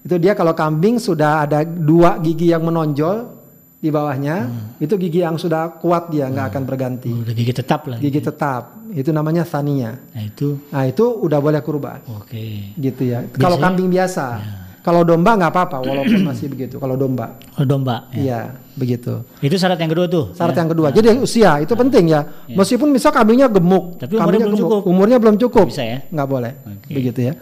Itu 0.02 0.18
dia 0.18 0.34
kalau 0.34 0.58
kambing 0.58 0.98
sudah 0.98 1.46
ada 1.46 1.62
dua 1.62 2.18
gigi 2.18 2.50
yang 2.50 2.66
menonjol 2.66 3.38
di 3.82 3.90
bawahnya, 3.90 4.50
itu 4.82 4.94
gigi 4.98 5.22
yang 5.22 5.38
sudah 5.38 5.78
kuat 5.78 6.10
dia 6.10 6.26
nggak 6.30 6.54
akan 6.54 6.64
berganti. 6.66 7.14
Udah 7.14 7.34
gigi 7.38 7.54
tetap 7.54 7.86
lah. 7.86 8.02
Gigi 8.02 8.22
tetap. 8.22 8.82
Itu 8.94 9.14
namanya 9.14 9.46
thania. 9.46 9.94
Nah 9.94 10.24
itu. 10.26 10.58
Nah, 10.74 10.84
itu 10.90 11.06
udah 11.06 11.40
boleh 11.40 11.62
kurban. 11.62 12.02
Oke. 12.18 12.76
gitu 12.78 13.02
ya. 13.06 13.24
Kalau 13.38 13.62
kambing 13.62 13.88
biasa, 13.88 14.42
kalau 14.82 15.06
domba 15.06 15.38
nggak 15.38 15.52
apa-apa, 15.52 15.78
walaupun 15.80 16.26
masih 16.26 16.50
begitu. 16.54 16.76
Kalau 16.78 16.98
domba, 16.98 17.38
Oh 17.56 17.64
domba. 17.64 18.10
Ya. 18.12 18.18
iya 18.18 18.40
begitu. 18.74 19.22
Itu 19.38 19.56
syarat 19.56 19.78
yang 19.78 19.92
kedua 19.92 20.08
tuh. 20.08 20.34
Syarat 20.34 20.58
yang 20.58 20.70
kedua, 20.70 20.88
jadi 20.90 21.18
usia 21.18 21.62
itu 21.62 21.74
penting 21.74 22.10
ya. 22.10 22.22
Meskipun 22.50 22.90
misal 22.90 23.12
kambingnya 23.12 23.46
gemuk, 23.48 24.00
Tapi 24.00 24.14
umurnya 24.14 24.22
kambingnya 24.22 24.42
belum 24.42 24.58
gemuk, 24.58 24.66
cukup. 24.66 24.82
umurnya 24.90 25.18
belum 25.22 25.36
cukup, 25.38 25.68
Bisa 25.70 25.84
ya? 25.84 25.98
nggak 26.08 26.28
boleh, 26.28 26.52
Oke. 26.66 26.92
begitu 26.92 27.20
ya. 27.22 27.34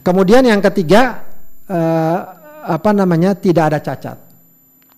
Kemudian 0.00 0.42
yang 0.42 0.58
ketiga, 0.60 1.22
eh, 1.66 2.18
apa 2.68 2.90
namanya 2.90 3.32
tidak 3.32 3.64
ada 3.70 3.78
cacat. 3.78 4.18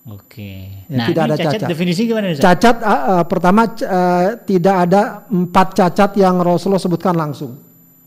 Oke. 0.01 0.81
Ya, 0.89 0.97
nah 0.97 1.05
tidak 1.05 1.23
ini 1.23 1.29
ada 1.29 1.35
cacat, 1.37 1.53
cacat. 1.61 1.69
definisi 1.69 2.01
gimana? 2.09 2.33
Ustaz? 2.33 2.41
Cacat 2.41 2.75
eh, 2.81 2.89
eh, 2.89 3.23
pertama 3.29 3.61
eh, 3.69 4.27
tidak 4.41 4.75
ada 4.89 5.01
empat 5.29 5.67
cacat 5.77 6.11
yang 6.17 6.41
Rasulullah 6.41 6.81
sebutkan 6.81 7.13
langsung, 7.13 7.53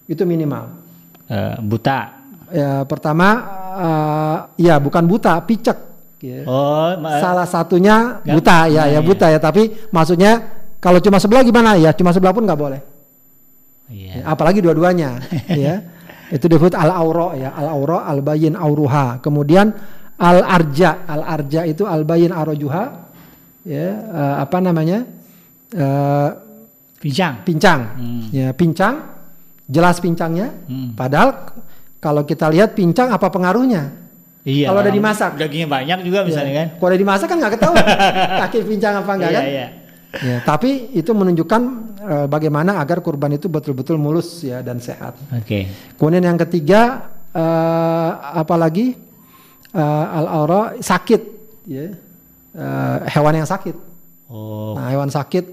itu 0.04 0.22
minimal. 0.26 0.74
Eh, 1.30 1.57
buta. 1.62 2.13
Ya, 2.52 2.85
pertama, 2.85 3.28
eh, 3.78 4.37
ya 4.68 4.76
bukan 4.76 5.04
buta, 5.07 5.40
picek. 5.44 5.78
ya. 6.20 6.44
Oh, 6.48 6.92
Salah 7.20 7.48
satunya 7.48 8.20
buta 8.20 8.68
ya, 8.68 8.88
ya 8.88 9.00
buta 9.00 9.28
ya. 9.28 9.38
Tapi 9.40 9.88
maksudnya 9.92 10.40
kalau 10.80 11.00
cuma 11.00 11.16
sebelah 11.16 11.44
gimana 11.44 11.76
ya? 11.76 11.92
Cuma 11.96 12.12
sebelah 12.12 12.33
pun 12.37 12.44
nggak 12.44 12.61
boleh. 12.61 12.80
Iya. 13.88 14.20
Ya, 14.20 14.22
apalagi 14.28 14.64
dua-duanya. 14.64 15.20
ya, 15.64 15.85
itu 16.33 16.44
disebut 16.48 16.72
al 16.72 16.88
auro 16.92 17.37
ya, 17.37 17.52
al 17.52 17.68
auro 17.68 18.00
al 18.00 18.20
bayin 18.24 18.57
auruha. 18.57 19.20
Kemudian 19.20 19.72
al 20.16 20.38
arja, 20.44 21.04
al 21.04 21.20
arja 21.24 21.68
itu 21.68 21.85
al 21.85 22.04
bayin 22.09 22.33
arojuha. 22.33 22.85
Ya, 23.64 23.87
eh, 24.00 24.35
apa 24.44 24.61
namanya? 24.61 25.04
Eh, 25.72 26.30
Pincang. 27.04 27.44
pincang. 27.44 27.80
Hmm. 28.00 28.22
Ya, 28.33 28.48
pincang. 28.57 29.12
Jelas 29.68 30.00
pincangnya. 30.00 30.48
Hmm. 30.64 30.96
Padahal 30.96 31.52
kalau 32.05 32.21
kita 32.29 32.53
lihat 32.53 32.77
pincang 32.77 33.09
apa 33.09 33.33
pengaruhnya? 33.33 33.88
Iya. 34.45 34.69
Kalau 34.69 34.85
udah 34.85 34.93
dimasak. 34.93 35.40
Dagingnya 35.40 35.69
banyak 35.73 35.99
juga 36.05 36.21
misalnya 36.21 36.53
Ya. 36.53 36.59
kan. 36.61 36.69
Kalau 36.77 36.88
udah 36.93 37.01
dimasak 37.01 37.27
kan 37.33 37.37
nggak 37.40 37.53
ketahuan 37.57 37.85
kaki 38.45 38.59
pincang 38.69 38.95
apa 39.01 39.11
enggak 39.17 39.31
iya, 39.33 39.38
kan? 39.40 39.45
Iya. 39.49 39.67
Ya, 40.14 40.37
tapi 40.47 40.95
itu 40.95 41.11
menunjukkan 41.11 41.62
eh, 41.99 42.27
bagaimana 42.29 42.79
agar 42.79 43.01
kurban 43.01 43.35
itu 43.35 43.49
betul-betul 43.49 43.97
mulus 43.97 44.45
ya 44.45 44.61
dan 44.61 44.79
sehat. 44.79 45.17
Oke. 45.33 45.67
Kemudian 45.97 46.23
yang 46.23 46.38
ketiga 46.38 47.09
eh, 47.33 48.11
apalagi 48.37 48.95
eh, 49.73 50.07
al 50.21 50.29
aura 50.29 50.77
sakit 50.77 51.23
ya. 51.64 51.88
Eh, 52.55 52.97
hewan 53.11 53.40
yang 53.43 53.49
sakit. 53.49 53.75
Oh, 54.29 54.77
Nah, 54.77 54.93
hewan 54.93 55.09
sakit 55.09 55.45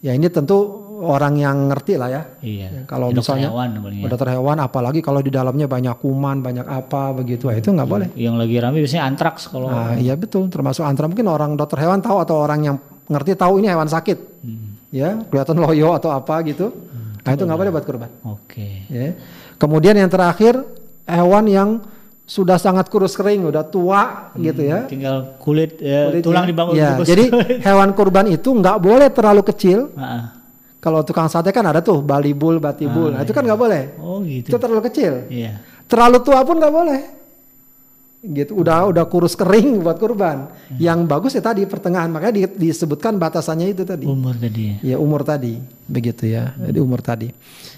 ya 0.00 0.16
ini 0.16 0.26
tentu 0.26 0.87
orang 0.98 1.34
yang 1.38 1.56
ngerti 1.70 1.94
lah 1.94 2.08
ya. 2.10 2.22
iya. 2.42 2.66
Ya, 2.68 2.82
kalau 2.84 3.14
Dokter 3.14 3.38
misalnya 3.38 3.48
hewan 3.54 3.68
ya. 3.94 4.08
dokter 4.10 4.28
hewan 4.34 4.56
apalagi 4.58 5.00
kalau 5.00 5.20
di 5.22 5.30
dalamnya 5.30 5.70
banyak 5.70 5.94
kuman, 6.02 6.42
banyak 6.42 6.66
apa 6.66 7.14
begitu, 7.14 7.46
itu 7.54 7.70
nggak 7.70 7.88
boleh. 7.88 8.08
Yang 8.18 8.34
lagi 8.34 8.54
rame 8.58 8.78
biasanya 8.82 9.04
antraks 9.06 9.46
kalau 9.46 9.70
Nah, 9.70 9.94
iya 9.94 10.18
betul, 10.18 10.50
termasuk 10.50 10.82
antara 10.82 11.06
mungkin 11.06 11.30
orang 11.30 11.54
dokter 11.54 11.78
hewan 11.80 12.02
tahu 12.02 12.18
atau 12.18 12.42
orang 12.42 12.60
yang 12.66 12.76
ngerti 13.08 13.38
tahu 13.38 13.62
ini 13.62 13.70
hewan 13.70 13.88
sakit, 13.88 14.18
ya 14.90 15.22
kelihatan 15.30 15.56
loyo 15.56 15.96
atau 15.96 16.12
apa 16.12 16.42
gitu, 16.44 16.68
nah 17.24 17.30
itu 17.32 17.42
nggak 17.46 17.58
boleh 17.58 17.72
buat 17.72 17.84
kurban. 17.86 18.10
Oke. 18.26 18.84
Ya. 18.92 19.16
Kemudian 19.56 19.96
yang 19.96 20.10
terakhir 20.12 20.60
hewan 21.08 21.44
yang 21.48 21.68
sudah 22.28 22.60
sangat 22.60 22.92
kurus 22.92 23.16
kering, 23.16 23.48
udah 23.48 23.64
tua 23.64 24.28
gitu 24.36 24.60
ya. 24.60 24.84
Tinggal 24.84 25.40
kulit, 25.40 25.80
ya, 25.80 26.12
Kulitnya. 26.12 26.24
tulang 26.28 26.44
dibangun 26.44 26.72
Ya, 26.76 27.00
jadi 27.00 27.32
hewan 27.66 27.96
kurban 27.96 28.28
itu 28.28 28.52
nggak 28.52 28.76
boleh 28.84 29.08
terlalu 29.08 29.40
kecil. 29.48 29.88
Kalau 30.78 31.02
tukang 31.02 31.26
sate 31.26 31.50
kan 31.50 31.66
ada 31.66 31.82
tuh 31.82 31.98
balibul, 31.98 32.62
batibul, 32.62 33.10
nah 33.10 33.26
itu 33.26 33.34
kan 33.34 33.42
nggak 33.42 33.58
boleh. 33.58 33.82
Oh 33.98 34.22
gitu. 34.22 34.54
Itu 34.54 34.56
terlalu 34.56 34.82
kecil. 34.86 35.26
Iya. 35.26 35.58
Terlalu 35.90 36.18
tua 36.22 36.46
pun 36.46 36.54
nggak 36.54 36.70
boleh. 36.70 37.00
Gitu, 38.18 38.50
udah 38.50 38.90
udah 38.90 39.04
kurus 39.06 39.38
kering 39.38 39.78
buat 39.78 39.94
kurban. 39.94 40.50
Yang 40.74 40.98
bagus 41.06 41.32
ya 41.34 41.42
tadi 41.42 41.62
pertengahan, 41.66 42.10
makanya 42.10 42.34
di- 42.46 42.66
disebutkan 42.66 43.14
batasannya 43.14 43.70
itu 43.70 43.82
tadi. 43.82 44.06
Umur 44.06 44.34
tadi 44.34 44.62
ya. 44.82 44.94
Ya 44.94 44.96
umur 44.98 45.22
tadi, 45.22 45.54
begitu 45.86 46.26
ya. 46.26 46.50
Jadi 46.58 46.78
umur 46.78 46.98
tadi, 46.98 47.30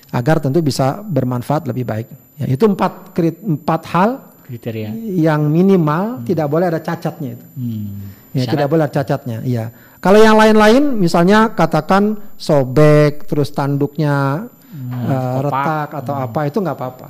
agar 0.08 0.40
tentu 0.40 0.60
bisa 0.60 1.00
bermanfaat 1.00 1.68
lebih 1.68 1.84
baik. 1.84 2.08
Ya, 2.40 2.52
itu 2.52 2.64
empat 2.64 3.12
empat 3.40 3.82
hal 3.92 4.10
kriteria. 4.44 4.96
yang 5.12 5.44
minimal 5.44 6.24
tidak 6.24 6.48
boleh 6.48 6.72
ada 6.72 6.80
cacatnya 6.80 7.36
itu. 7.36 7.46
Hmm. 7.56 8.19
Ya, 8.31 8.47
Syarat- 8.47 8.53
tidak 8.55 8.69
boleh 8.71 8.87
cacatnya. 8.87 9.38
Iya. 9.43 9.64
Kalau 9.99 10.16
yang 10.16 10.38
lain-lain, 10.38 10.97
misalnya 10.97 11.51
katakan 11.53 12.16
sobek, 12.38 13.27
terus 13.27 13.51
tanduknya 13.51 14.47
eh, 14.71 15.43
kopak. 15.43 15.45
retak 15.45 15.88
atau 16.01 16.14
apa 16.16 16.40
itu 16.47 16.59
nggak 16.59 16.77
apa-apa. 16.79 17.09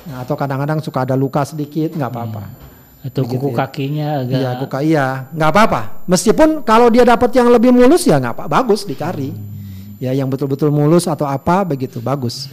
Nah, 0.00 0.16
atau 0.24 0.34
kadang-kadang 0.36 0.78
suka 0.80 1.02
ada 1.04 1.16
luka 1.18 1.42
sedikit 1.42 1.92
nggak 1.96 2.10
apa-apa. 2.10 2.42
Atau 3.00 3.24
Begitu 3.24 3.40
kuku 3.40 3.48
ya. 3.50 3.56
kakinya 3.64 4.08
agak 4.20 4.36
Iya, 4.36 4.50
kuka 4.60 4.78
iya, 4.84 5.06
nggak 5.32 5.50
apa-apa. 5.50 5.80
Meskipun 6.06 6.48
kalau 6.62 6.92
dia 6.92 7.02
dapat 7.02 7.32
yang 7.32 7.48
lebih 7.48 7.72
mulus 7.72 8.04
ya 8.04 8.20
nggak 8.20 8.36
apa, 8.36 8.44
bagus 8.46 8.84
dicari. 8.84 9.32
Ya, 10.00 10.12
yang 10.12 10.28
betul-betul 10.32 10.72
mulus 10.72 11.04
atau 11.04 11.24
apa 11.24 11.64
begitu 11.64 12.00
bagus. 12.00 12.48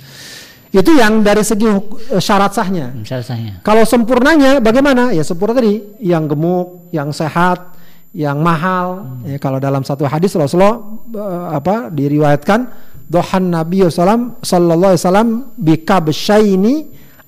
Itu 0.67 0.91
yang 0.91 1.23
dari 1.23 1.43
segi 1.43 1.67
eh, 2.11 2.19
syarat 2.19 2.51
sahnya. 2.51 2.91
misalnya. 2.91 3.59
Kalau 3.61 3.83
sempurnanya 3.83 4.59
bagaimana? 4.59 5.15
Ya 5.15 5.23
sempurna 5.23 5.55
tadi, 5.55 5.79
yang 6.01 6.27
gemuk, 6.27 6.91
yang 6.91 7.11
sehat, 7.15 7.76
yang 8.17 8.41
mahal. 8.41 9.21
Ya, 9.29 9.37
kalau 9.37 9.61
dalam 9.61 9.85
satu 9.85 10.09
hadis 10.09 10.33
Rasulullah 10.33 10.81
eh, 11.13 11.47
apa 11.53 11.93
diriwayatkan 11.93 12.59
dohan 13.05 13.53
Nabi 13.53 13.85
SAW 13.85 14.41
Sallallahu 14.41 14.91
Alaihi 14.97 15.03
Wasallam 15.05 15.29
bikabshaini 15.53 16.73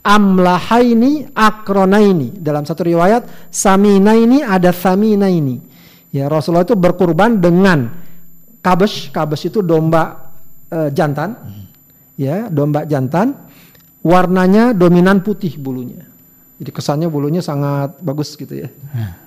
amlahaini 0.02 1.30
akronaini. 1.38 2.42
Dalam 2.42 2.66
satu 2.66 2.82
riwayat 2.90 3.54
saminaini 3.54 4.42
ada 4.42 4.74
saminaini 4.74 5.62
ya 6.10 6.26
Rasulullah 6.26 6.66
itu 6.66 6.74
berkurban 6.74 7.38
dengan 7.38 7.86
kabes 8.66 9.14
kabes 9.14 9.46
itu 9.46 9.62
domba 9.62 10.34
eh, 10.74 10.90
jantan. 10.90 11.38
Ya 12.18 12.50
domba 12.50 12.90
jantan. 12.90 13.46
Warnanya 14.00 14.72
dominan 14.72 15.22
putih 15.22 15.60
bulunya 15.60 16.09
jadi 16.60 16.70
kesannya 16.70 17.08
bulunya 17.08 17.40
sangat 17.40 17.98
bagus 18.00 18.36
gitu 18.36 18.52
ya 18.54 18.70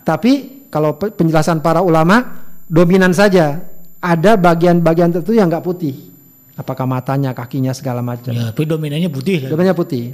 tapi 0.04 0.64
kalau 0.68 0.94
pe- 0.94 1.10
penjelasan 1.10 1.58
para 1.58 1.80
ulama 1.80 2.44
dominan 2.64 3.12
saja 3.12 3.60
ada 3.98 4.36
bagian-bagian 4.36 5.10
tertentu 5.10 5.32
yang 5.32 5.48
nggak 5.48 5.62
putih 5.62 6.12
apakah 6.52 6.84
matanya 6.84 7.32
kakinya 7.32 7.72
segala 7.72 8.00
macam 8.00 8.30
Ya, 8.30 8.50
tapi 8.50 8.64
dominannya 8.64 9.08
putih 9.08 9.40
lah. 9.40 9.48
Dominannya 9.48 9.72
putih. 9.74 10.04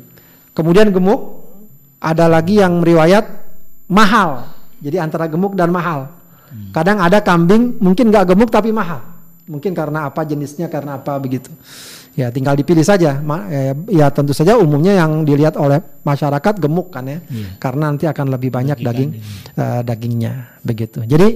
Kemudian 0.55 0.89
gemuk, 0.89 1.45
ada 1.99 2.27
lagi 2.27 2.59
yang 2.59 2.79
meriwayat 2.79 3.27
mahal. 3.87 4.47
Jadi 4.79 4.97
antara 4.97 5.27
gemuk 5.27 5.55
dan 5.55 5.71
mahal. 5.71 6.11
Kadang 6.71 6.99
ada 6.99 7.19
kambing 7.19 7.77
mungkin 7.79 8.09
nggak 8.09 8.33
gemuk 8.33 8.49
tapi 8.49 8.71
mahal. 8.71 9.03
Mungkin 9.45 9.73
karena 9.73 10.07
apa 10.07 10.23
jenisnya, 10.23 10.67
karena 10.67 10.97
apa 10.97 11.15
begitu. 11.17 11.51
Ya 12.19 12.35
tinggal 12.35 12.59
dipilih 12.59 12.83
saja. 12.83 13.23
Eh, 13.47 13.79
Ya 13.95 14.11
tentu 14.11 14.35
saja 14.35 14.59
umumnya 14.59 14.91
yang 14.99 15.23
dilihat 15.23 15.55
oleh 15.55 15.79
masyarakat 16.03 16.59
gemuk 16.59 16.91
kan 16.91 17.07
ya. 17.07 17.23
Karena 17.63 17.95
nanti 17.95 18.11
akan 18.11 18.27
lebih 18.35 18.51
banyak 18.51 18.83
daging 18.83 19.11
eh, 19.55 19.81
dagingnya 19.87 20.59
begitu. 20.67 21.07
Jadi 21.07 21.29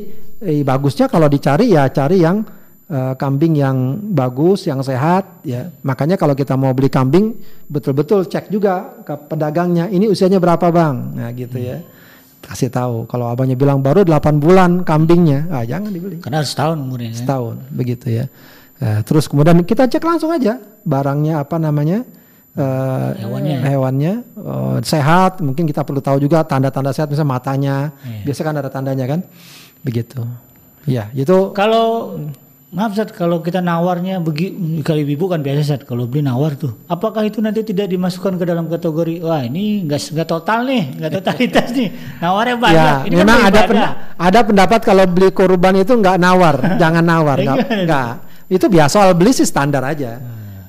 eh, 0.42 0.66
bagusnya 0.66 1.06
kalau 1.06 1.30
dicari 1.30 1.70
ya 1.70 1.86
cari 1.86 2.18
yang 2.18 2.42
eh, 2.90 3.14
kambing 3.14 3.54
yang 3.54 3.78
bagus, 4.10 4.66
yang 4.66 4.82
sehat 4.82 5.46
ya. 5.46 5.70
Makanya 5.86 6.18
kalau 6.18 6.34
kita 6.34 6.58
mau 6.58 6.74
beli 6.74 6.90
kambing 6.90 7.30
betul-betul 7.70 8.26
cek 8.26 8.50
juga 8.50 9.06
ke 9.06 9.14
pedagangnya. 9.30 9.86
Ini 9.86 10.10
usianya 10.10 10.42
berapa, 10.42 10.66
Bang? 10.74 11.14
Nah, 11.14 11.30
gitu 11.30 11.62
ya. 11.62 11.78
Kasih 12.42 12.74
tahu. 12.74 13.06
Kalau 13.06 13.30
abangnya 13.30 13.54
bilang 13.54 13.78
baru 13.78 14.02
8 14.02 14.42
bulan 14.42 14.82
kambingnya, 14.82 15.46
ah 15.46 15.62
jangan 15.62 15.94
dibeli. 15.94 16.18
Karena 16.18 16.42
setahun 16.42 16.74
umurnya. 16.74 17.14
Setahun 17.14 17.54
begitu 17.70 18.10
ya. 18.10 18.26
Eh, 18.82 19.00
terus 19.02 19.24
kemudian 19.24 19.62
kita 19.62 19.86
cek 19.86 20.02
langsung 20.02 20.28
aja 20.28 20.58
barangnya 20.82 21.38
apa 21.38 21.54
namanya? 21.56 22.02
eh, 22.52 23.10
Hewannya. 23.16 23.56
hewannya 23.62 24.12
eh, 24.26 24.76
sehat 24.82 25.38
mungkin 25.38 25.64
kita 25.64 25.80
perlu 25.82 26.00
tahu 26.00 26.18
juga 26.18 26.42
tanda-tanda 26.42 26.90
sehat 26.90 27.08
misalnya 27.08 27.30
matanya 27.30 27.76
Iya. 28.02 28.26
biasa 28.26 28.40
kan 28.42 28.54
ada 28.54 28.68
tandanya 28.68 29.06
kan 29.06 29.20
begitu 29.80 30.20
ya 30.84 31.08
itu 31.12 31.54
Kalau 31.54 32.18
maaf 32.68 32.92
Zat, 32.92 33.12
kalau 33.12 33.38
kita 33.38 33.60
nawarnya 33.60 34.18
begi 34.18 34.52
kali 34.80 35.04
ibu 35.06 35.28
kan 35.28 35.40
biasa 35.40 35.60
Zat, 35.62 35.82
kalau 35.84 36.04
beli 36.04 36.20
nawar 36.20 36.52
tuh. 36.54 36.72
Apakah 36.86 37.20
itu 37.22 37.38
nanti 37.38 37.60
tidak 37.62 37.86
dimasukkan 37.86 38.34
ke 38.34 38.44
dalam 38.44 38.64
kategori 38.66 39.20
wah 39.20 39.40
ini 39.40 39.84
enggak 39.84 40.10
enggak 40.10 40.26
total 40.26 40.64
nih, 40.64 40.82
enggak 40.96 41.12
totalitas 41.14 41.68
nih. 41.70 41.88
Nawarnya 42.18 42.56
banyak. 42.64 42.74
Ya, 42.74 42.94
ini 43.04 43.14
kan 43.14 43.20
memang 43.22 43.38
ada 43.46 43.60
penda- 43.62 43.94
ada 44.18 44.40
pendapat 44.42 44.80
kalau 44.82 45.04
beli 45.06 45.28
korban 45.30 45.74
itu 45.78 45.92
nggak 45.94 46.16
nawar, 46.16 46.56
jangan 46.76 47.04
nawar, 47.04 47.36
nggak, 47.38 47.58
nggak. 47.86 48.12
Itu 48.52 48.68
biasa 48.68 49.00
soal 49.00 49.16
beli 49.16 49.32
sih 49.32 49.48
standar 49.48 49.80
aja. 49.82 50.20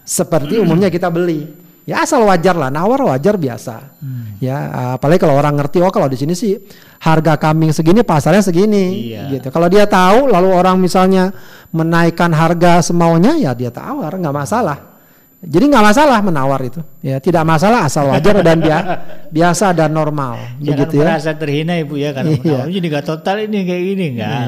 Seperti 0.03 0.55
umumnya 0.55 0.87
kita 0.87 1.07
beli. 1.07 1.59
Ya 1.83 1.99
asal 1.99 2.23
wajar 2.23 2.55
lah, 2.55 2.71
nawar 2.71 3.11
wajar 3.11 3.35
biasa. 3.35 3.99
Ya, 4.39 4.55
apalagi 4.95 5.19
kalau 5.19 5.35
orang 5.35 5.55
ngerti, 5.55 5.83
oh 5.83 5.91
kalau 5.91 6.07
di 6.07 6.15
sini 6.15 6.31
sih 6.31 6.55
harga 6.99 7.35
kambing 7.35 7.71
segini, 7.71 8.03
pasarnya 8.03 8.39
segini, 8.39 9.11
Iya. 9.11 9.35
gitu. 9.35 9.47
Kalau 9.51 9.67
dia 9.67 9.83
tahu, 9.83 10.27
lalu 10.27 10.51
orang 10.51 10.79
misalnya 10.79 11.31
menaikkan 11.71 12.31
harga 12.31 12.79
semaunya, 12.79 13.35
ya 13.35 13.51
dia 13.51 13.67
tawar, 13.67 14.15
nggak 14.15 14.31
masalah. 14.31 14.79
Jadi 15.43 15.63
nggak 15.67 15.83
masalah 15.83 16.19
menawar 16.23 16.59
itu, 16.63 16.79
ya 17.03 17.19
tidak 17.19 17.43
masalah 17.43 17.83
asal 17.83 18.07
wajar 18.15 18.39
dan 18.39 18.63
bia- 18.63 18.87
biasa 19.35 19.75
dan 19.75 19.91
normal, 19.91 20.39
Jangan 20.55 20.63
begitu 20.63 20.95
ya. 21.03 21.07
merasa 21.11 21.31
terhina 21.35 21.73
ibu 21.75 21.99
ya 21.99 22.15
karena 22.15 22.31
Iya. 22.31 22.39
menawar 22.47 22.67
jadi 22.71 22.87
enggak 22.87 23.05
total 23.07 23.35
ini 23.43 23.59
kayak 23.63 23.83
gini 23.83 24.05
enggak. 24.15 24.43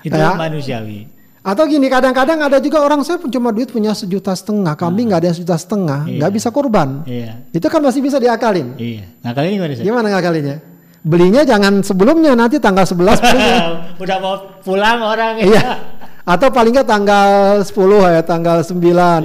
Itu 0.00 0.16
Ya. 0.16 0.32
manusiawi. 0.32 1.00
Atau 1.40 1.64
gini 1.64 1.88
kadang-kadang 1.88 2.36
ada 2.36 2.60
juga 2.60 2.84
orang 2.84 3.00
saya 3.00 3.16
cuma 3.16 3.48
duit 3.48 3.72
punya 3.72 3.96
sejuta 3.96 4.36
setengah, 4.36 4.76
kambing 4.76 5.08
nggak 5.08 5.20
ada 5.24 5.28
yang 5.32 5.36
sejuta 5.40 5.56
setengah, 5.56 6.04
Iya. 6.04 6.16
nggak 6.20 6.32
bisa 6.36 6.48
kurban. 6.52 7.00
Iya. 7.08 7.32
Itu 7.48 7.64
kan 7.66 7.80
masih 7.80 8.04
bisa 8.04 8.20
diakalin. 8.20 8.76
Iya. 8.76 9.08
Nah, 9.24 9.32
kali 9.32 9.46
ini 9.48 9.56
gimana 9.56 9.72
Zat? 9.72 9.84
Gimana 9.88 10.06
ngakalinya? 10.12 10.56
Belinya 11.00 11.42
jangan 11.48 11.80
sebelumnya 11.80 12.36
nanti 12.36 12.60
tanggal 12.60 12.84
11 12.84 13.24
belinya. 13.24 13.56
Udah 14.04 14.16
mau 14.20 14.34
pulang 14.60 15.00
orang 15.00 15.32
ya. 15.40 15.44
iya. 15.48 15.64
Atau 16.28 16.52
paling 16.52 16.76
nggak 16.76 16.84
tanggal 16.84 17.28
10 17.64 17.72
ya, 18.12 18.20
tanggal 18.20 18.60
9 18.60 18.76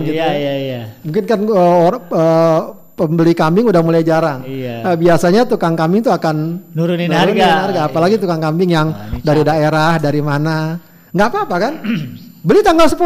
gitu. 0.07 0.15
Iya, 0.15 0.29
iya, 0.39 0.53
iya. 0.55 0.81
Mungkin 1.03 1.23
kan 1.27 1.39
uh, 1.43 1.83
or- 1.83 2.07
uh, 2.15 2.59
pembeli 2.95 3.35
kambing 3.35 3.67
udah 3.67 3.83
mulai 3.83 4.07
jarang. 4.07 4.47
Iya. 4.47 4.87
Nah, 4.87 4.95
biasanya 4.95 5.43
tukang 5.43 5.75
kambing 5.75 5.99
itu 5.99 6.15
akan 6.15 6.63
Nurunin 6.71 7.11
harga. 7.11 7.91
Apalagi 7.91 8.15
tukang 8.15 8.39
kambing 8.39 8.71
yang 8.71 8.87
Nah, 8.95 9.19
dari 9.19 9.43
daerah, 9.43 9.99
dari 9.99 10.23
mana. 10.23 10.79
Nggak 11.15 11.27
apa-apa 11.27 11.55
kan? 11.57 11.73
Beli 12.47 12.61
tanggal 12.61 12.85
10, 12.85 12.99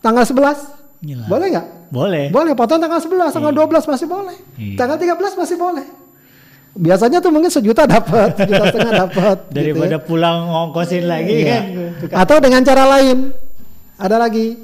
tanggal 0.00 0.24
11. 0.24 0.78
Gila. 0.98 1.24
Boleh 1.28 1.46
nggak? 1.52 1.66
Boleh. 1.88 2.24
Boleh, 2.28 2.52
potong 2.52 2.80
tanggal 2.80 2.98
11, 2.98 3.30
tanggal 3.30 3.52
12 3.54 3.86
masih 3.86 4.06
boleh. 4.06 4.36
Iya. 4.56 4.74
Tanggal 4.74 4.96
13 4.98 5.38
masih 5.38 5.56
boleh. 5.56 5.86
Biasanya 6.74 7.18
tuh 7.18 7.30
mungkin 7.30 7.50
sejuta 7.50 7.84
dapat, 7.84 8.34
sejuta 8.38 8.64
setengah 8.66 8.92
dapat. 9.04 9.36
gitu 9.46 9.54
Daripada 9.54 9.96
ya. 9.96 10.00
pulang 10.00 10.38
ngongkosin 10.46 11.04
lagi 11.04 11.34
Iya. 11.38 11.46
kan. 11.46 11.62
Atau 12.16 12.36
dengan 12.38 12.62
cara 12.62 12.84
lain. 12.88 13.30
Ada 13.94 14.16
lagi. 14.18 14.58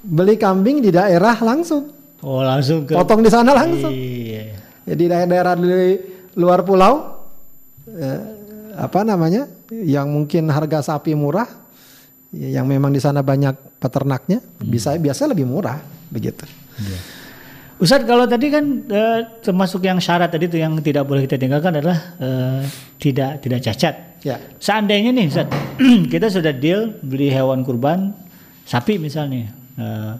Beli 0.00 0.34
kambing 0.34 0.80
di 0.80 0.88
daerah 0.88 1.36
langsung. 1.38 1.92
Oh 2.20 2.40
langsung 2.40 2.84
ke. 2.84 2.92
Potong 2.92 3.20
di 3.20 3.28
sana 3.28 3.52
langsung. 3.52 3.92
Iya. 3.92 4.56
Jadi 4.84 5.02
daerah-daerah 5.06 5.54
di 5.56 5.68
luar 6.34 6.60
pulau 6.60 7.20
eh, 7.86 8.20
apa 8.74 9.00
namanya? 9.00 9.44
Yang 9.68 10.06
mungkin 10.08 10.48
harga 10.48 10.80
sapi 10.86 11.12
murah 11.12 11.44
yang 12.30 12.66
memang 12.66 12.94
di 12.94 13.02
sana 13.02 13.26
banyak 13.26 13.82
peternaknya 13.82 14.38
bisa 14.62 14.94
biasa 14.94 15.26
lebih 15.26 15.50
murah 15.50 15.82
begitu. 16.10 16.46
Ustadz 17.80 18.04
kalau 18.04 18.28
tadi 18.28 18.52
kan 18.52 18.64
eh, 18.86 19.20
termasuk 19.40 19.80
yang 19.82 19.98
syarat 19.98 20.28
tadi 20.28 20.46
itu 20.46 20.60
yang 20.60 20.76
tidak 20.84 21.08
boleh 21.08 21.24
kita 21.24 21.40
tinggalkan 21.40 21.80
adalah 21.80 21.98
eh, 22.20 22.62
tidak 23.00 23.40
tidak 23.40 23.60
cacat. 23.64 23.94
Ya. 24.20 24.36
Seandainya 24.60 25.10
nih 25.16 25.32
Ustadz, 25.32 25.56
kita 26.12 26.28
sudah 26.28 26.52
deal 26.52 26.92
beli 27.00 27.32
hewan 27.32 27.64
kurban 27.64 28.12
sapi 28.68 29.00
misalnya. 29.00 29.50
eh, 29.80 30.12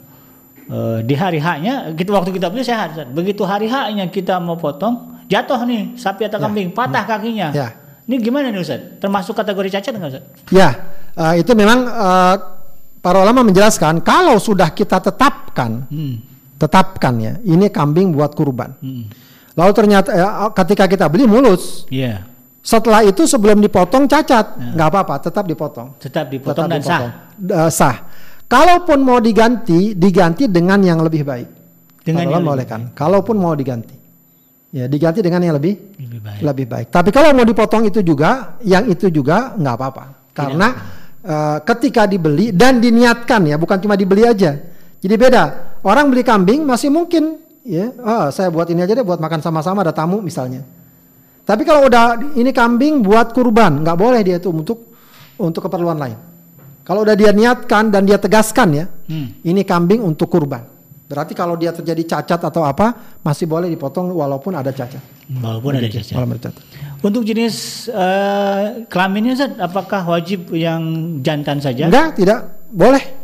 eh, 0.72 0.98
di 1.04 1.14
hari 1.14 1.36
haknya 1.36 1.92
kita 1.92 2.10
waktu 2.10 2.32
kita 2.32 2.48
beli 2.48 2.64
sehat 2.64 2.96
Ustadz. 2.96 3.12
Begitu 3.12 3.44
hari 3.44 3.68
haknya 3.68 4.08
kita 4.08 4.40
mau 4.40 4.56
potong 4.56 5.20
jatuh 5.28 5.62
nih 5.62 5.94
sapi 6.00 6.26
atau 6.26 6.42
kambing 6.42 6.72
patah 6.74 7.04
kakinya. 7.06 7.54
Ya. 7.54 7.79
Ini 8.10 8.18
gimana 8.18 8.50
nih 8.50 8.58
Ustadz? 8.58 8.98
Termasuk 8.98 9.38
kategori 9.38 9.70
cacat 9.70 9.92
nggak 9.94 10.10
Ustadz? 10.10 10.50
Ya, 10.50 10.68
eh, 11.14 11.34
itu 11.38 11.54
memang 11.54 11.86
eh, 11.86 12.34
para 12.98 13.22
ulama 13.22 13.46
menjelaskan 13.46 14.02
kalau 14.02 14.34
sudah 14.36 14.74
kita 14.74 14.98
tetapkan, 14.98 15.86
Hmm. 15.86 16.18
tetapkan 16.58 17.14
ya, 17.16 17.38
ini 17.46 17.70
kambing 17.70 18.10
buat 18.10 18.34
kurban. 18.34 18.74
Hmm. 18.82 19.06
Lalu 19.54 19.72
ternyata 19.72 20.10
eh, 20.10 20.26
ketika 20.58 20.90
kita 20.90 21.06
beli 21.06 21.30
mulus, 21.30 21.86
Iya. 21.86 22.26
setelah 22.58 23.06
itu 23.06 23.30
sebelum 23.30 23.62
dipotong 23.62 24.04
cacat, 24.04 24.58
nggak 24.74 24.88
apa-apa, 24.90 25.14
tetap 25.22 25.46
dipotong. 25.46 25.94
Tetap 26.02 26.26
dipotong 26.26 26.66
Tetap 26.66 26.74
dan 26.74 26.80
sah. 26.82 26.98
dipotong. 26.98 27.62
Eh, 27.62 27.70
sah. 27.70 27.96
Kalaupun 28.50 28.98
mau 29.06 29.22
diganti, 29.22 29.94
diganti 29.94 30.50
dengan 30.50 30.82
yang 30.82 30.98
lebih 30.98 31.22
baik. 31.22 31.48
Dengan 32.02 32.26
lebih 32.26 32.42
bolehkan. 32.42 32.80
Kalaupun 32.90 33.38
mau 33.38 33.54
diganti, 33.54 33.94
ya 34.70 34.86
diganti 34.86 35.18
dengan 35.20 35.42
yang 35.42 35.54
lebih 35.58 35.74
Lebih 35.98 36.20
baik. 36.22 36.40
lebih 36.46 36.66
baik. 36.66 36.86
Tapi 36.88 37.10
kalau 37.10 37.34
mau 37.34 37.42
dipotong 37.42 37.86
itu 37.86 38.00
juga, 38.00 38.54
yang 38.62 38.86
itu 38.86 39.10
juga 39.10 39.54
nggak 39.54 39.74
apa-apa. 39.74 40.04
Karena 40.30 40.68
eh, 41.20 41.58
ketika 41.66 42.06
dibeli 42.06 42.54
dan 42.54 42.78
diniatkan 42.78 43.50
ya, 43.50 43.56
bukan 43.58 43.76
cuma 43.78 43.98
dibeli 43.98 44.24
aja. 44.24 44.56
Jadi 45.00 45.14
beda. 45.16 45.44
Orang 45.82 46.12
beli 46.12 46.20
kambing 46.22 46.60
masih 46.62 46.92
mungkin 46.92 47.40
ya, 47.64 47.90
ah, 48.00 48.28
saya 48.28 48.52
buat 48.52 48.68
ini 48.68 48.84
aja 48.84 48.94
deh 48.94 49.02
buat 49.02 49.18
makan 49.18 49.40
sama-sama 49.40 49.80
ada 49.80 49.90
tamu 49.90 50.20
misalnya. 50.20 50.60
Tapi 51.42 51.66
kalau 51.66 51.88
udah 51.90 52.36
ini 52.36 52.54
kambing 52.54 53.02
buat 53.02 53.34
kurban, 53.34 53.82
nggak 53.82 53.96
boleh 53.98 54.20
dia 54.22 54.38
itu 54.38 54.52
untuk 54.54 54.86
untuk 55.34 55.66
keperluan 55.66 55.98
lain. 55.98 56.14
Kalau 56.86 57.02
udah 57.02 57.16
dia 57.16 57.32
niatkan 57.32 57.88
dan 57.90 58.04
dia 58.04 58.20
tegaskan 58.20 58.68
ya, 58.70 58.84
Hmm. 59.08 59.34
ini 59.42 59.64
kambing 59.64 59.98
untuk 59.98 60.28
kurban. 60.28 60.62
Berarti 61.10 61.34
kalau 61.34 61.58
dia 61.58 61.74
terjadi 61.74 62.06
cacat 62.06 62.38
atau 62.38 62.62
apa 62.62 63.18
masih 63.26 63.50
boleh 63.50 63.66
dipotong 63.66 64.14
walaupun 64.14 64.54
ada 64.54 64.70
cacat. 64.70 65.02
Walaupun 65.26 65.74
ada 65.74 65.90
cacat. 65.90 66.14
Walaupun 66.14 66.38
ada 66.38 66.42
cacat. 66.46 66.64
Untuk 67.02 67.26
jenis 67.26 67.88
uh, 67.90 68.86
kelaminnya 68.86 69.34
Ustaz, 69.34 69.58
apakah 69.58 70.06
wajib 70.06 70.54
yang 70.54 71.18
jantan 71.18 71.58
saja? 71.58 71.90
Enggak, 71.90 72.14
tidak. 72.14 72.62
Boleh. 72.70 73.19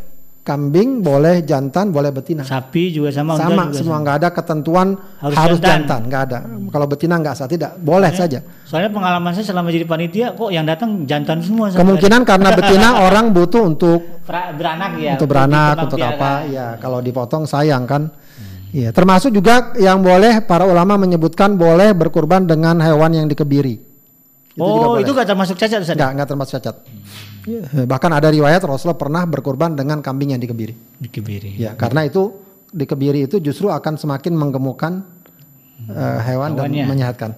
Kambing 0.46 1.02
boleh 1.02 1.42
jantan, 1.42 1.90
boleh 1.90 2.14
betina. 2.14 2.46
Sapi 2.46 2.94
juga 2.94 3.10
sama. 3.10 3.34
Sama, 3.34 3.66
juga 3.66 3.82
semua 3.82 3.98
nggak 3.98 4.16
ada 4.22 4.28
ketentuan 4.30 4.94
Harus 5.18 5.34
harus, 5.34 5.58
jantan. 5.58 6.06
nggak 6.06 6.22
ada. 6.22 6.38
Kalau 6.70 6.86
betina 6.86 7.18
nggak 7.18 7.34
sah, 7.34 7.50
tidak. 7.50 7.74
Boleh 7.76 8.14
saja. 8.14 8.38
Soalnya 8.62 8.94
pengalaman 8.94 9.34
saya 9.34 9.42
selama 9.42 9.74
jadi 9.74 9.82
panitia, 9.82 10.38
kok 10.38 10.46
yang 10.48 10.62
datang 10.62 11.02
jantan 11.02 11.42
semua. 11.42 11.74
Kemungkinan 11.74 12.22
karena 12.22 12.54
betina 12.54 12.88
orang 13.10 13.34
butuh 13.34 13.66
untuk 13.66 14.22
Pra- 14.22 14.54
beranak 14.54 14.94
ya. 14.96 15.18
untuk 15.18 15.26
beranak, 15.26 15.74
untuk 15.82 15.98
apa? 15.98 16.46
Ya, 16.46 16.78
kalau 16.78 17.02
dipotong 17.02 17.42
sayang 17.42 17.82
kan. 17.82 18.06
Iya, 18.70 18.94
termasuk 18.94 19.34
juga 19.34 19.74
yang 19.74 19.98
boleh 19.98 20.46
para 20.46 20.62
ulama 20.62 20.94
menyebutkan 20.94 21.58
boleh 21.58 21.90
berkurban 21.90 22.46
dengan 22.46 22.78
hewan 22.78 23.10
yang 23.14 23.26
dikebiri. 23.26 23.82
juga 24.54 24.62
Oh, 24.62 24.94
boleh. 24.94 25.02
itu 25.02 25.10
gak 25.10 25.26
termasuk 25.26 25.58
cacat 25.58 25.82
Ustaz? 25.82 25.98
Enggak, 25.98 26.10
enggak 26.14 26.28
termasuk 26.30 26.52
cacat. 26.56 26.76
Ya, 26.86 26.94
Bahkan 27.86 28.10
ada 28.10 28.28
riwayat 28.28 28.58
Rasulullah 28.66 28.98
pernah 28.98 29.22
berkurban 29.22 29.78
dengan 29.78 30.02
kambing 30.02 30.34
yang 30.34 30.42
dikebiri. 30.42 30.74
Dikebiri. 30.98 31.54
Ya, 31.54 31.78
karena 31.78 32.02
itu 32.02 32.34
dikebiri 32.74 33.30
itu 33.30 33.38
justru 33.38 33.70
akan 33.70 33.94
semakin 33.94 34.34
menggemukkan 34.34 34.92
eh, 35.86 36.18
hewan 36.26 36.58
dan 36.58 36.66
Hewannya. 36.66 36.84
menyehatkan. 36.90 37.30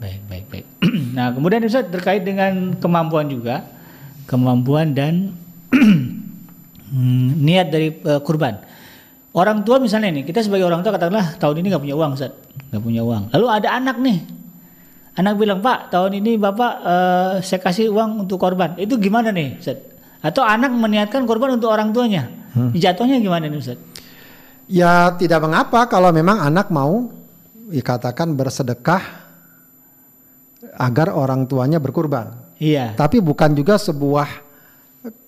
Baik, 0.00 0.20
baik, 0.28 0.44
baik. 0.48 0.66
nah, 1.16 1.32
kemudian 1.32 1.60
Ustaz 1.64 1.88
terkait 1.92 2.24
dengan 2.24 2.72
kemampuan 2.80 3.28
juga, 3.28 3.68
kemampuan 4.24 4.96
dan 4.96 5.36
hmm, 6.92 7.28
niat 7.44 7.68
dari 7.68 7.92
eh, 7.92 8.20
kurban. 8.24 8.64
Orang 9.36 9.62
tua 9.62 9.76
misalnya 9.76 10.08
nih, 10.08 10.24
kita 10.24 10.40
sebagai 10.40 10.64
orang 10.64 10.80
tua 10.80 10.96
katakanlah 10.96 11.36
tahun 11.36 11.60
ini 11.60 11.66
nggak 11.68 11.84
punya 11.84 11.96
uang, 12.00 12.10
Ustaz, 12.16 12.32
nggak 12.72 12.82
punya 12.82 13.02
uang. 13.04 13.28
Lalu 13.36 13.46
ada 13.46 13.68
anak 13.76 13.96
nih, 14.00 14.18
anak 15.18 15.34
bilang 15.34 15.58
Pak, 15.58 15.90
tahun 15.90 16.22
ini 16.22 16.38
bapak 16.38 16.72
eh, 16.86 17.32
saya 17.42 17.60
kasih 17.60 17.90
uang 17.90 18.24
untuk 18.26 18.38
korban. 18.38 18.78
Itu 18.78 18.96
gimana 19.02 19.34
nih, 19.34 19.58
Ustaz? 19.58 19.78
Atau 20.22 20.46
anak 20.46 20.70
meniatkan 20.70 21.26
korban 21.26 21.58
untuk 21.58 21.70
orang 21.70 21.90
tuanya, 21.90 22.26
jatuhnya 22.74 23.18
gimana 23.18 23.50
nih, 23.50 23.58
Ustaz? 23.58 23.78
Ya, 24.70 25.14
tidak 25.18 25.42
mengapa 25.42 25.88
kalau 25.90 26.14
memang 26.14 26.42
anak 26.42 26.70
mau 26.70 27.10
dikatakan 27.68 28.32
bersedekah 28.32 29.02
agar 30.78 31.14
orang 31.14 31.44
tuanya 31.44 31.78
berkurban. 31.82 32.54
Iya. 32.58 32.94
Tapi 32.98 33.22
bukan 33.22 33.54
juga 33.54 33.78
sebuah 33.78 34.48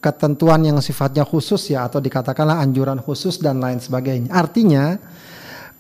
ketentuan 0.03 0.61
yang 0.66 0.79
sifatnya 0.83 1.22
khusus 1.22 1.70
ya 1.70 1.87
atau 1.87 2.03
dikatakanlah 2.03 2.59
anjuran 2.59 2.98
khusus 2.98 3.38
dan 3.38 3.62
lain 3.62 3.79
sebagainya. 3.79 4.35
Artinya 4.35 4.98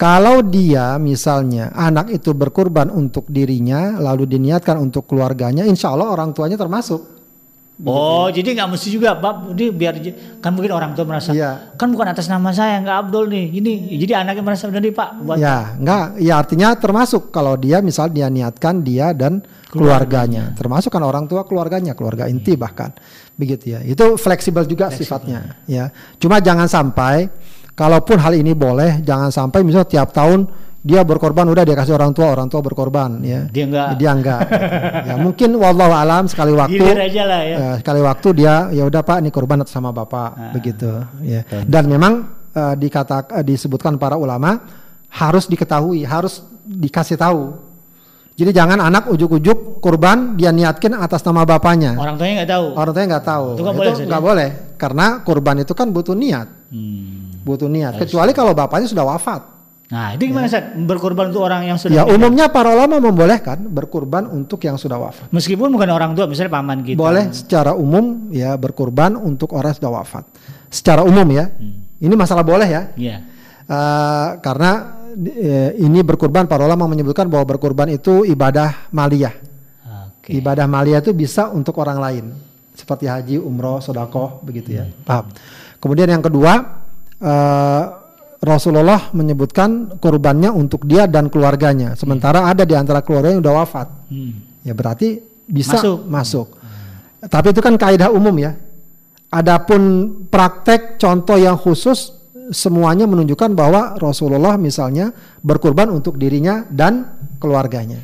kalau 0.00 0.40
dia 0.40 0.96
misalnya 0.96 1.68
anak 1.76 2.08
itu 2.08 2.32
berkurban 2.32 2.88
untuk 2.88 3.28
dirinya 3.28 4.00
lalu 4.00 4.24
diniatkan 4.24 4.80
untuk 4.80 5.04
keluarganya, 5.04 5.68
insya 5.68 5.92
Allah 5.92 6.08
orang 6.08 6.32
tuanya 6.32 6.56
termasuk. 6.56 7.20
Oh, 7.80 8.28
jadi 8.28 8.52
nggak 8.52 8.76
mesti 8.76 8.92
juga, 8.92 9.16
Pak. 9.16 9.56
Ini 9.56 9.72
biar 9.72 9.94
kan 10.44 10.52
mungkin 10.52 10.72
orang 10.72 10.92
tua 10.92 11.08
merasa, 11.08 11.32
Iya. 11.32 11.76
kan 11.80 11.88
bukan 11.88 12.12
atas 12.12 12.28
nama 12.28 12.52
saya, 12.52 12.76
nggak 12.84 12.96
Abdul 13.08 13.32
nih. 13.32 13.46
Ini 13.56 13.72
jadi 14.04 14.20
anaknya 14.20 14.44
merasa 14.44 14.68
benar 14.68 14.84
nih, 14.84 14.92
Pak. 14.92 15.08
Buat 15.24 15.36
Ya, 15.40 15.76
enggak, 15.80 16.04
ya 16.20 16.34
artinya 16.36 16.68
termasuk 16.76 17.32
kalau 17.32 17.56
dia 17.56 17.80
misal 17.80 18.12
dia 18.12 18.28
niatkan 18.28 18.84
dia 18.84 19.16
dan 19.16 19.40
keluarganya, 19.72 20.52
termasuk 20.60 20.92
kan 20.92 21.00
orang 21.00 21.24
tua 21.24 21.48
keluarganya, 21.48 21.96
keluarga 21.96 22.28
inti 22.28 22.52
bahkan. 22.52 22.92
Begitu 23.40 23.72
ya. 23.72 23.80
Itu 23.80 24.20
fleksibel 24.20 24.68
juga 24.68 24.92
sifatnya, 24.92 25.64
ya. 25.64 25.88
Cuma 26.20 26.36
jangan 26.44 26.68
sampai 26.68 27.32
kalaupun 27.74 28.16
hal 28.18 28.34
ini 28.34 28.52
boleh, 28.52 29.00
jangan 29.02 29.28
sampai 29.28 29.62
misal 29.62 29.84
tiap 29.84 30.10
tahun 30.10 30.46
dia 30.80 31.04
berkorban 31.04 31.44
udah 31.44 31.60
dia 31.60 31.76
kasih 31.76 31.92
orang 31.92 32.16
tua, 32.16 32.32
orang 32.32 32.48
tua 32.48 32.64
berkorban 32.64 33.20
ya. 33.20 33.44
Dia 33.52 33.64
enggak. 33.68 33.86
Dia 34.00 34.10
enggak. 34.16 34.40
ya 35.12 35.14
mungkin 35.20 35.52
wallahu 35.60 35.92
alam 35.92 36.24
sekali 36.24 36.56
waktu 36.56 36.80
aja 36.80 37.22
lah 37.28 37.40
ya. 37.44 37.56
Eh, 37.60 37.74
sekali 37.84 38.00
waktu 38.00 38.28
dia 38.32 38.54
ya 38.72 38.88
udah 38.88 39.02
Pak 39.04 39.20
ini 39.20 39.28
korban 39.28 39.60
atas 39.60 39.76
sama 39.76 39.92
Bapak 39.92 40.30
Ah. 40.32 40.52
begitu 40.56 40.88
ya. 41.20 41.44
Dan 41.68 41.84
memang 41.84 42.12
eh, 42.56 42.74
dikata 42.80 43.28
eh, 43.36 43.44
disebutkan 43.44 44.00
para 44.00 44.16
ulama 44.16 44.56
harus 45.12 45.44
diketahui, 45.52 46.00
harus 46.08 46.40
dikasih 46.64 47.20
tahu. 47.20 47.68
Jadi 48.40 48.56
jangan 48.56 48.80
anak 48.80 49.12
ujuk-ujuk 49.12 49.84
kurban 49.84 50.32
dia 50.32 50.48
niatkan 50.48 50.96
atas 50.96 51.20
nama 51.28 51.44
bapaknya. 51.44 51.92
Orang 51.92 52.16
tuanya 52.16 52.40
nggak 52.40 52.52
tahu. 52.56 52.66
Orang 52.72 52.92
tuanya 52.96 53.08
nggak 53.20 53.26
tahu. 53.28 53.46
Itu 53.52 53.62
nggak 53.68 53.76
boleh, 53.76 53.92
nggak 54.08 54.22
boleh 54.24 54.48
karena 54.80 55.06
kurban 55.20 55.56
itu 55.60 55.72
kan 55.76 55.92
butuh 55.92 56.16
niat, 56.16 56.48
Hmm. 56.72 57.29
Butuh 57.42 57.68
niat. 57.68 57.98
Kecuali 57.98 58.30
kalau 58.32 58.52
bapaknya 58.52 58.88
sudah 58.88 59.04
wafat. 59.06 59.42
Nah, 59.90 60.14
itu 60.14 60.30
gimana, 60.30 60.46
Ustaz? 60.46 60.70
Berkorban 60.78 61.34
untuk 61.34 61.42
orang 61.42 61.66
yang 61.66 61.74
sudah 61.74 61.90
Ya 61.90 62.06
meninggal? 62.06 62.14
umumnya 62.22 62.46
para 62.46 62.70
ulama 62.70 63.02
membolehkan 63.02 63.66
berkurban 63.66 64.30
untuk 64.30 64.62
yang 64.62 64.78
sudah 64.78 65.02
wafat. 65.02 65.26
Meskipun 65.34 65.66
bukan 65.66 65.90
orang 65.90 66.14
tua, 66.14 66.30
misalnya 66.30 66.62
paman 66.62 66.86
kita. 66.86 66.94
Boleh 66.94 67.34
secara 67.34 67.74
umum 67.74 68.30
ya 68.30 68.54
berkurban 68.54 69.18
untuk 69.18 69.50
orang 69.50 69.74
yang 69.74 69.78
sudah 69.82 69.92
wafat. 69.98 70.24
Secara 70.70 71.02
umum 71.02 71.26
ya. 71.34 71.50
Ini 71.98 72.14
masalah 72.14 72.46
boleh 72.46 72.70
ya. 72.70 72.82
Iya. 72.94 73.16
Eh, 73.66 74.28
karena 74.42 75.02
eh, 75.26 75.74
ini 75.82 76.06
berkurban 76.06 76.46
para 76.46 76.66
ulama 76.70 76.86
menyebutkan 76.86 77.26
bahwa 77.26 77.50
berkurban 77.50 77.90
itu 77.90 78.22
ibadah 78.22 78.90
maliyah. 78.94 79.34
Oke. 80.22 80.38
Ibadah 80.38 80.70
maliyah 80.70 81.02
itu 81.02 81.10
bisa 81.10 81.50
untuk 81.50 81.82
orang 81.82 81.98
lain 81.98 82.24
seperti 82.78 83.10
haji, 83.10 83.36
umroh, 83.42 83.82
sodakoh 83.82 84.38
begitu 84.46 84.78
ya. 84.78 84.86
Paham. 85.02 85.34
Kemudian 85.82 86.06
yang 86.06 86.22
kedua 86.22 86.79
eh, 87.20 87.84
Rasulullah 88.40 89.12
menyebutkan 89.12 90.00
kurbannya 90.00 90.48
untuk 90.48 90.88
dia 90.88 91.04
dan 91.04 91.28
keluarganya. 91.28 91.92
Sementara 91.92 92.48
ada 92.48 92.64
di 92.64 92.72
antara 92.72 93.04
keluarganya 93.04 93.36
yang 93.36 93.44
udah 93.44 93.56
wafat. 93.60 93.88
Hmm. 94.08 94.32
Ya 94.64 94.72
berarti 94.72 95.20
bisa 95.44 95.76
Masuk. 95.76 95.98
masuk. 96.08 96.46
Tapi 97.20 97.52
itu 97.52 97.60
kan 97.60 97.76
kaidah 97.76 98.08
umum 98.08 98.32
ya. 98.40 98.56
Adapun 99.28 100.10
praktek 100.32 100.96
contoh 100.96 101.36
yang 101.36 101.60
khusus 101.60 102.16
semuanya 102.50 103.06
menunjukkan 103.06 103.54
bahwa 103.54 103.94
Rasulullah 104.00 104.58
misalnya 104.58 105.14
berkurban 105.44 105.92
untuk 105.92 106.16
dirinya 106.16 106.66
dan 106.66 107.20
keluarganya. 107.38 108.02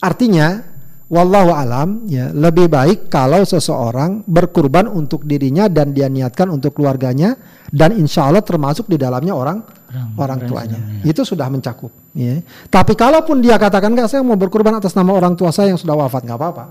Artinya 0.00 0.73
wallahu 1.04 1.52
alam 1.52 2.08
ya 2.08 2.32
lebih 2.32 2.66
baik 2.66 3.12
kalau 3.12 3.44
seseorang 3.44 4.24
berkurban 4.24 4.88
untuk 4.88 5.22
dirinya 5.22 5.68
dan 5.68 5.92
dia 5.92 6.08
niatkan 6.08 6.48
untuk 6.48 6.72
keluarganya 6.74 7.36
dan 7.68 7.92
insya 7.94 8.28
Allah 8.28 8.40
termasuk 8.40 8.88
di 8.88 8.96
dalamnya 8.96 9.36
orang 9.36 9.58
Orang- 9.94 10.18
orang 10.18 10.38
tuanya. 10.50 10.78
sedang, 10.82 11.06
Itu 11.06 11.22
sudah 11.22 11.46
mencakup. 11.46 11.92
Ya. 12.18 12.42
Tapi 12.66 12.98
kalaupun 12.98 13.38
dia 13.38 13.54
katakan 13.54 13.94
nggak 13.94 14.10
saya 14.10 14.26
mau 14.26 14.34
berkurban 14.34 14.74
atas 14.74 14.90
nama 14.98 15.14
orang 15.14 15.38
tua 15.38 15.54
saya 15.54 15.70
yang 15.70 15.78
sudah 15.78 15.94
wafat 15.94 16.26
nggak 16.26 16.34
apa-apa. 16.34 16.64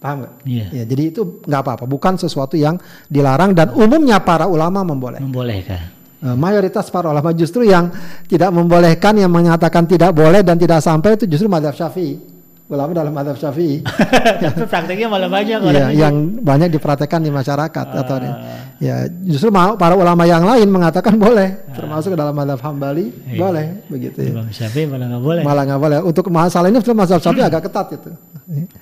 Paham 0.00 0.16
nggak? 0.24 0.32
Iya. 0.48 0.66
Ya, 0.72 0.82
jadi 0.88 1.12
itu 1.12 1.44
nggak 1.44 1.60
apa-apa. 1.60 1.84
Bukan 1.84 2.16
sesuatu 2.16 2.56
yang 2.56 2.80
dilarang 3.12 3.52
dan 3.52 3.76
umumnya 3.76 4.24
para 4.24 4.48
ulama 4.48 4.80
memboleh. 4.80 5.20
Membolehkan. 5.20 5.92
Eh, 6.24 6.32
mayoritas 6.32 6.88
para 6.88 7.12
ulama 7.12 7.36
justru 7.36 7.68
yang 7.68 7.92
tidak 8.24 8.48
membolehkan, 8.48 9.20
yang 9.20 9.28
menyatakan 9.28 9.84
tidak 9.84 10.16
boleh 10.16 10.40
dan 10.40 10.56
tidak 10.56 10.80
sampai 10.80 11.20
itu 11.20 11.28
justru 11.28 11.44
madhab 11.44 11.76
syafi'i. 11.76 12.16
Ulama 12.64 12.96
dalam 12.96 13.12
madhab 13.12 13.36
syafi'i. 13.36 13.84
Tapi 13.84 14.64
prakteknya 14.72 15.04
malah 15.04 15.28
banyak 15.28 15.60
Iya, 15.60 15.68
orang 15.68 15.92
yang 15.92 16.14
banyak 16.40 16.72
dipraktekkan 16.72 17.20
di 17.20 17.28
masyarakat 17.28 17.86
atau 17.92 18.16
di- 18.16 18.32
Ah. 18.32 18.72
ya 18.80 18.96
justru 19.20 19.52
mau 19.52 19.76
para 19.76 19.92
ulama 19.92 20.24
yang 20.24 20.40
lain 20.40 20.66
mengatakan 20.66 21.14
boleh, 21.14 21.60
termasuk 21.70 22.12
ke 22.12 22.18
dalam 22.18 22.32
madhab 22.32 22.56
hambali 22.58 23.12
Iya. 23.28 23.36
boleh 23.36 23.66
begitu 23.86 24.16
ya. 24.18 24.30
Imam 24.32 24.48
Syafi'i 24.48 24.88
malah 24.88 25.06
nggak 25.06 25.22
boleh. 25.22 25.42
Malah 25.44 25.62
nggak 25.68 25.80
boleh. 25.80 25.98
Untuk 26.00 26.24
masalah 26.28 26.66
ini 26.66 26.80
sebenarnya 26.80 27.00
mazhab 27.04 27.20
Syafi'i 27.20 27.44
agak 27.44 27.62
ketat 27.68 27.86
itu. 27.92 28.10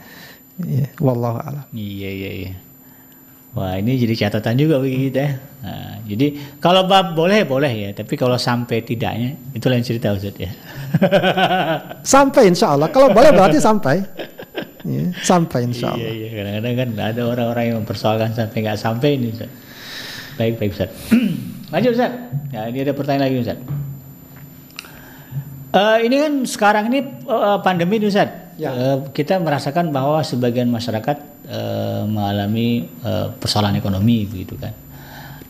Iya, 0.63 0.87
wallahu 1.01 1.41
a'lam. 1.41 1.65
Iya 1.73 2.11
iya 2.13 2.31
iya. 2.39 2.53
Wah 3.53 3.77
ini 3.77 4.01
jadi 4.01 4.27
catatan 4.27 4.57
juga 4.57 4.81
bagi 4.81 5.13
kita 5.13 5.21
ya. 5.21 5.33
Nah, 5.61 5.95
jadi 6.09 6.27
kalau 6.57 6.89
bab 6.89 7.13
boleh 7.13 7.45
boleh 7.45 7.69
ya, 7.69 7.91
tapi 7.93 8.17
kalau 8.17 8.41
sampai 8.41 8.81
tidaknya 8.81 9.37
itu 9.53 9.69
lain 9.69 9.85
cerita 9.85 10.09
Ustaz 10.17 10.33
ya. 10.41 10.49
Sampai 12.17 12.49
insya 12.49 12.73
Allah. 12.73 12.89
Kalau 12.89 13.13
boleh 13.13 13.29
berarti 13.29 13.61
sampai. 13.61 14.01
Iya, 14.83 15.15
sampai 15.21 15.69
insya 15.69 15.93
Iya 15.93 16.01
Allah. 16.01 16.17
iya 16.17 16.29
kadang-kadang 16.33 16.75
kan 16.75 16.89
ada 17.13 17.23
orang-orang 17.29 17.65
yang 17.71 17.77
mempersoalkan 17.85 18.35
sampai 18.35 18.57
nggak 18.67 18.79
sampai 18.81 19.09
ini 19.21 19.27
Ustaz. 19.37 19.51
Baik 20.41 20.53
baik 20.59 20.71
Ustaz. 20.73 20.91
Lanjut 21.73 21.93
Ustaz. 21.93 22.13
Ya 22.51 22.61
ini 22.73 22.79
ada 22.83 22.93
pertanyaan 22.97 23.25
lagi 23.29 23.37
Ustaz. 23.45 23.59
Eh, 25.73 25.99
ini 26.05 26.17
kan 26.21 26.33
sekarang 26.45 26.85
ini 26.93 27.01
eh, 27.05 27.59
pandemi 27.65 27.97
nih, 27.97 28.09
Ustaz. 28.13 28.29
Ya. 28.61 28.71
Eh, 28.73 28.97
kita 29.17 29.41
merasakan 29.41 29.89
bahwa 29.89 30.21
sebagian 30.21 30.69
masyarakat 30.69 31.32
eh, 31.53 32.03
mengalami 32.09 32.89
eh, 33.05 33.29
persoalan 33.37 33.77
ekonomi 33.77 34.25
begitu 34.25 34.57
kan. 34.57 34.73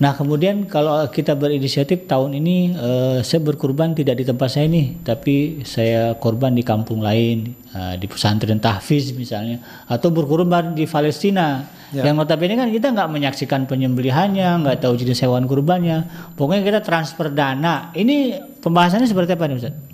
Nah 0.03 0.18
kemudian 0.18 0.66
kalau 0.66 1.07
kita 1.07 1.38
berinisiatif 1.38 2.11
tahun 2.11 2.34
ini 2.42 2.74
eh, 2.74 3.18
saya 3.22 3.38
berkurban 3.38 3.94
tidak 3.94 4.18
di 4.18 4.24
tempat 4.26 4.50
saya 4.50 4.66
nih, 4.66 4.98
tapi 5.07 5.62
saya 5.62 6.18
korban 6.18 6.59
di 6.59 6.66
kampung 6.66 7.07
lain, 7.07 7.55
eh, 7.70 7.94
di 8.03 8.11
pesantren 8.11 8.59
tahfiz 8.59 9.14
misalnya, 9.14 9.62
atau 9.86 10.11
berkurban 10.11 10.74
di 10.74 10.90
Palestina. 10.90 11.62
Ya. 11.92 12.09
Yang 12.09 12.24
notabene 12.24 12.57
kan 12.57 12.72
kita 12.72 12.88
nggak 12.90 13.11
menyaksikan 13.14 13.68
penyembelihannya, 13.68 14.64
nggak 14.64 14.80
tahu 14.82 14.96
jenis 14.98 15.22
hewan 15.22 15.44
kurbannya. 15.46 16.09
Pokoknya 16.34 16.64
kita 16.64 16.80
transfer 16.80 17.28
dana. 17.30 17.92
Ini 17.92 18.42
pembahasannya 18.64 19.07
seperti 19.07 19.36
apa 19.36 19.44
nih 19.44 19.57
Ustaz? 19.61 19.91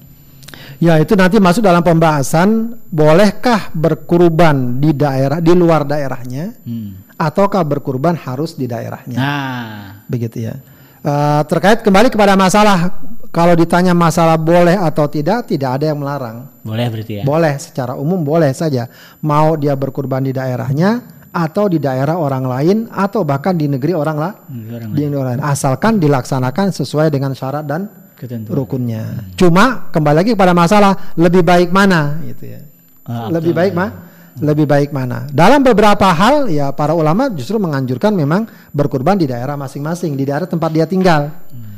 Ya 0.79 0.95
itu 1.03 1.19
nanti 1.19 1.43
masuk 1.43 1.67
dalam 1.67 1.83
pembahasan 1.83 2.79
bolehkah 2.87 3.75
berkurban 3.75 4.79
di 4.79 4.95
daerah 4.95 5.43
di 5.43 5.51
luar 5.51 5.83
daerahnya 5.83 6.55
Hmm. 6.63 7.03
ataukah 7.19 7.67
berkurban 7.67 8.15
harus 8.15 8.55
di 8.55 8.71
daerahnya. 8.71 9.19
Nah, 9.19 10.07
begitu 10.07 10.47
ya. 10.47 10.55
Eh, 10.99 11.43
terkait 11.51 11.83
kembali 11.83 12.11
kepada 12.11 12.39
masalah 12.39 12.95
kalau 13.35 13.59
ditanya 13.59 13.91
masalah 13.95 14.39
boleh 14.39 14.79
atau 14.79 15.07
tidak, 15.11 15.51
tidak 15.51 15.79
ada 15.79 15.91
yang 15.91 15.99
melarang. 15.99 16.47
boleh 16.63 16.87
berarti 16.91 17.13
ya? 17.19 17.23
Boleh 17.27 17.55
secara 17.59 17.99
umum 17.99 18.23
boleh 18.23 18.51
saja. 18.55 18.87
Mau 19.23 19.59
dia 19.59 19.75
berkurban 19.75 20.23
di 20.23 20.31
daerahnya 20.31 21.03
atau 21.29 21.67
di 21.67 21.77
daerah 21.83 22.17
orang 22.17 22.45
lain 22.47 22.77
atau 22.89 23.21
bahkan 23.23 23.53
di 23.53 23.69
negeri 23.69 23.93
orang 23.93 24.17
lah 24.17 24.33
orang 24.49 24.91
di 24.97 25.07
negeri 25.07 25.19
orang 25.21 25.33
lain 25.39 25.45
asalkan 25.45 26.01
dilaksanakan 26.01 26.73
sesuai 26.73 27.13
dengan 27.13 27.37
syarat 27.37 27.69
dan 27.69 27.85
ketentuan. 28.19 28.55
rukunnya. 28.59 29.31
Cuma 29.39 29.89
kembali 29.95 30.17
lagi 30.27 30.31
kepada 30.35 30.51
masalah 30.51 31.15
lebih 31.15 31.47
baik 31.47 31.71
mana 31.71 32.19
gitu 32.27 32.59
ya. 32.59 32.61
Ah, 33.07 33.31
lebih 33.31 33.55
baik 33.55 33.73
mah 33.73 33.91
lebih 34.39 34.67
baik 34.71 34.91
mana? 34.95 35.27
Dalam 35.31 35.67
beberapa 35.67 36.07
hal 36.15 36.47
ya 36.47 36.71
para 36.71 36.95
ulama 36.95 37.27
justru 37.31 37.59
menganjurkan 37.59 38.15
memang 38.15 38.47
berkurban 38.71 39.19
di 39.19 39.27
daerah 39.27 39.59
masing-masing, 39.59 40.15
di 40.15 40.25
daerah 40.27 40.47
tempat 40.47 40.71
dia 40.71 40.87
tinggal 40.87 41.31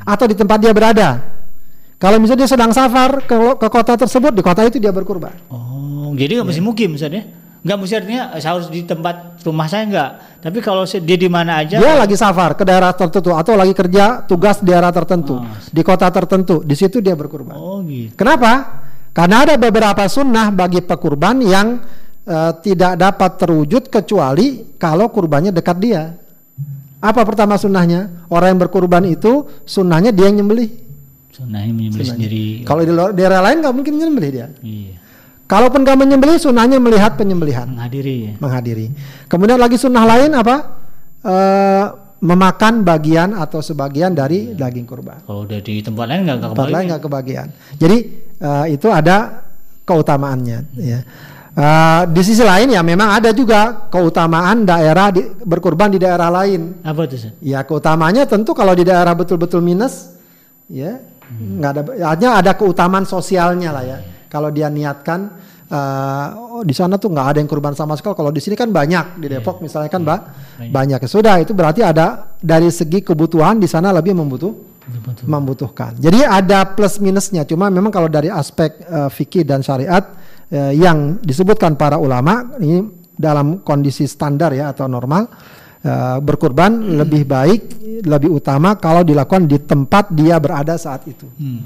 atau 0.05 0.25
di 0.29 0.37
tempat 0.37 0.59
dia 0.61 0.73
berada. 0.73 1.21
Kalau 2.01 2.17
misalnya 2.17 2.49
dia 2.49 2.51
sedang 2.57 2.73
safar 2.73 3.21
ke, 3.29 3.37
ke 3.61 3.69
kota 3.69 3.93
tersebut, 3.93 4.33
di 4.33 4.41
kota 4.41 4.65
itu 4.65 4.81
dia 4.81 4.89
berkurban. 4.89 5.37
Oh, 5.53 6.13
jadi 6.17 6.41
nggak 6.41 6.49
mesti 6.49 6.63
mukim 6.65 6.97
Ustaz 6.97 7.13
ya? 7.61 7.65
Nggak 7.69 7.77
mesti 7.77 7.95
artinya 7.97 8.23
eh, 8.33 8.43
harus 8.43 8.67
di 8.73 8.81
tempat 8.89 9.45
rumah 9.45 9.69
saya 9.69 9.85
nggak. 9.85 10.11
Tapi 10.41 10.59
kalau 10.65 10.89
dia 10.89 11.19
di 11.21 11.29
mana 11.29 11.61
aja. 11.61 11.77
Dia 11.77 11.95
lagi 12.01 12.17
safar 12.17 12.57
ke 12.57 12.65
daerah 12.65 12.97
tertentu 12.97 13.37
atau 13.37 13.53
lagi 13.53 13.77
kerja 13.77 14.25
tugas 14.25 14.65
di 14.65 14.73
daerah 14.73 14.89
tertentu, 14.89 15.37
di 15.69 15.83
kota 15.85 16.09
tertentu, 16.09 16.65
di 16.65 16.73
situ 16.73 17.05
dia 17.05 17.13
berkurban. 17.13 17.55
Oh 17.61 17.85
gitu. 17.85 18.17
Kenapa? 18.17 18.83
Karena 19.13 19.45
ada 19.45 19.55
beberapa 19.61 20.09
sunnah 20.09 20.49
bagi 20.49 20.81
pekurban 20.81 21.45
yang 21.45 21.85
eh, 22.25 22.53
tidak 22.65 22.97
dapat 22.97 23.31
terwujud 23.37 23.93
kecuali 23.93 24.77
kalau 24.81 25.13
kurbannya 25.13 25.53
dekat 25.53 25.77
dia. 25.77 26.17
Apa 27.01 27.25
pertama 27.25 27.57
sunnahnya? 27.57 28.29
Orang 28.29 28.57
yang 28.57 28.61
berkurban 28.61 29.05
itu 29.09 29.49
sunnahnya 29.65 30.13
dia 30.13 30.29
yang 30.29 30.45
nyembelih. 30.45 30.69
Sunnahnya 31.33 31.73
menyembelih 31.73 32.09
sendiri. 32.09 32.45
Kalau 32.69 32.85
di 32.85 32.93
daerah 33.17 33.41
lain 33.41 33.65
nggak 33.65 33.75
mungkin 33.75 33.93
nyembelih 33.97 34.31
dia. 34.31 34.49
Iya. 34.61 35.00
Kalaupun 35.51 35.83
nggak 35.83 35.99
menyembelih, 35.99 36.39
sunnahnya 36.39 36.79
melihat 36.79 37.19
penyembelihan, 37.19 37.67
Menghadiri 37.67 38.17
ya. 38.23 38.33
menghadiri. 38.39 38.87
Kemudian 39.27 39.59
lagi 39.59 39.75
sunnah 39.75 40.07
lain 40.07 40.31
apa? 40.31 40.57
Eh, 41.27 41.85
memakan 42.23 42.87
bagian 42.87 43.35
atau 43.35 43.59
sebagian 43.59 44.15
dari 44.15 44.55
daging 44.55 44.87
kurban. 44.87 45.19
Kalau 45.27 45.43
udah 45.49 45.59
di 45.59 45.83
tempat 45.83 46.07
lain 46.07 46.21
nggak 46.23 46.37
nggak 46.39 46.51
tempat 46.55 46.71
lain 46.71 46.85
nggak 46.95 47.03
kebagian. 47.03 47.49
Jadi 47.83 47.97
eh, 48.39 48.65
itu 48.79 48.87
ada 48.95 49.43
keutamaannya. 49.83 50.59
Ya. 50.79 51.01
Eh, 51.51 52.03
di 52.15 52.23
sisi 52.23 52.47
lain 52.47 52.71
ya 52.71 52.87
memang 52.87 53.11
ada 53.11 53.35
juga 53.35 53.91
keutamaan 53.91 54.63
daerah 54.63 55.11
di, 55.11 55.27
berkurban 55.43 55.91
di 55.91 55.99
daerah 55.99 56.31
lain. 56.31 56.79
Apa 56.87 57.11
tuh 57.11 57.19
Ustaz? 57.19 57.35
Ya 57.43 57.67
keutamaannya 57.67 58.23
tentu 58.31 58.55
kalau 58.55 58.71
di 58.79 58.87
daerah 58.87 59.19
betul-betul 59.19 59.59
minus, 59.59 60.15
ya 60.71 61.03
nggak 61.27 61.71
ada. 61.75 61.83
Artinya 62.07 62.33
ada 62.39 62.53
keutamaan 62.55 63.03
sosialnya 63.03 63.75
lah 63.75 63.83
ya. 63.83 63.99
Kalau 64.31 64.55
dia 64.55 64.71
niatkan 64.71 65.51
oh, 65.71 66.63
di 66.63 66.75
sana 66.75 66.99
tuh 66.99 67.11
nggak 67.11 67.27
ada 67.35 67.39
yang 67.43 67.51
kurban 67.51 67.75
sama 67.75 67.99
sekali. 67.99 68.15
Kalau 68.15 68.31
di 68.31 68.39
sini 68.39 68.55
kan 68.55 68.71
banyak 68.71 69.19
di 69.19 69.27
Depok 69.27 69.59
misalnya 69.59 69.91
kan 69.91 70.03
ba- 70.07 70.23
banyak. 70.59 71.03
Sudah 71.11 71.43
itu 71.43 71.51
berarti 71.51 71.83
ada 71.83 72.35
dari 72.39 72.71
segi 72.71 73.03
kebutuhan 73.03 73.59
di 73.59 73.67
sana 73.67 73.91
lebih 73.95 74.15
membutuh 74.15 74.71
Betul. 74.91 75.31
membutuhkan. 75.31 75.95
Jadi 76.03 76.27
ada 76.27 76.67
plus 76.75 76.99
minusnya. 76.99 77.47
Cuma 77.47 77.71
memang 77.71 77.95
kalau 77.95 78.11
dari 78.11 78.27
aspek 78.27 78.83
eh, 78.83 79.11
fikih 79.13 79.47
dan 79.47 79.63
syariat 79.63 80.03
eh, 80.51 80.75
yang 80.75 81.23
disebutkan 81.23 81.79
para 81.79 81.95
ulama 82.01 82.59
ini 82.59 82.83
dalam 83.15 83.61
kondisi 83.63 84.09
standar 84.09 84.51
ya 84.51 84.75
atau 84.75 84.91
normal 84.91 85.31
eh, 85.85 86.19
berkurban 86.19 86.99
lebih 86.99 87.23
baik, 87.29 87.61
lebih 88.03 88.31
utama 88.35 88.75
kalau 88.81 89.07
dilakukan 89.07 89.47
di 89.47 89.63
tempat 89.63 90.11
dia 90.11 90.41
berada 90.43 90.75
saat 90.75 91.07
itu. 91.07 91.29
Hmm. 91.39 91.63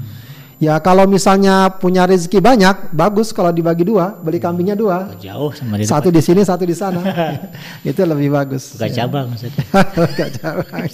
Ya 0.55 0.79
kalau 0.79 1.03
misalnya 1.03 1.67
punya 1.67 2.07
rezeki 2.07 2.39
banyak, 2.39 2.95
bagus 2.95 3.35
kalau 3.35 3.51
dibagi 3.51 3.83
dua, 3.83 4.15
beli 4.23 4.39
kambingnya 4.39 4.79
dua, 4.79 5.11
Jauh 5.19 5.51
sama 5.51 5.75
di 5.75 5.83
satu 5.83 6.07
di 6.07 6.23
sini, 6.23 6.47
satu 6.47 6.63
di 6.63 6.71
sana, 6.71 7.03
itu 7.83 7.99
lebih 7.99 8.31
bagus. 8.31 8.79
buka 8.79 8.87
cabang 8.87 9.35
Ustaz. 9.35 9.51
Buka 9.99 10.25
cabang. 10.31 10.87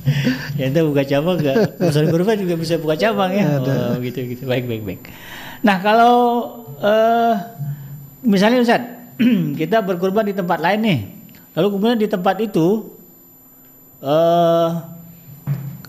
ya 0.58 0.64
itu 0.70 0.80
buka 0.86 1.02
cabang 1.02 1.36
nggak. 1.42 1.82
Urusan 1.82 2.06
kurban 2.14 2.38
juga 2.38 2.54
bisa 2.54 2.78
buka 2.78 2.94
cabang 2.94 3.30
ya. 3.34 3.58
Oh, 3.58 3.98
gitu 3.98 4.22
gitu. 4.22 4.46
Baik 4.46 4.70
baik 4.70 4.82
baik. 4.86 5.00
Nah 5.66 5.82
kalau 5.82 6.16
eh 6.78 7.34
misalnya 8.22 8.62
Ustaz 8.62 8.82
kita 9.60 9.82
berkurban 9.82 10.30
di 10.30 10.34
tempat 10.34 10.62
lain 10.62 10.80
nih. 10.86 11.00
Lalu 11.58 11.66
kemudian 11.74 11.98
di 11.98 12.06
tempat 12.06 12.38
itu 12.38 12.86
eh 13.98 14.68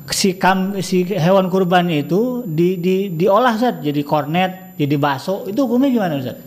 si 0.09 0.33
kam 0.39 0.81
si 0.81 1.05
hewan 1.05 1.51
kurbannya 1.53 2.09
itu 2.09 2.41
di 2.47 2.81
di 2.81 3.13
diolah 3.13 3.53
Ustaz 3.53 3.85
jadi 3.85 4.01
kornet 4.01 4.73
jadi 4.79 4.95
bakso 4.97 5.45
itu 5.45 5.59
hukumnya 5.61 5.89
gimana 5.93 6.15
Ustaz 6.17 6.37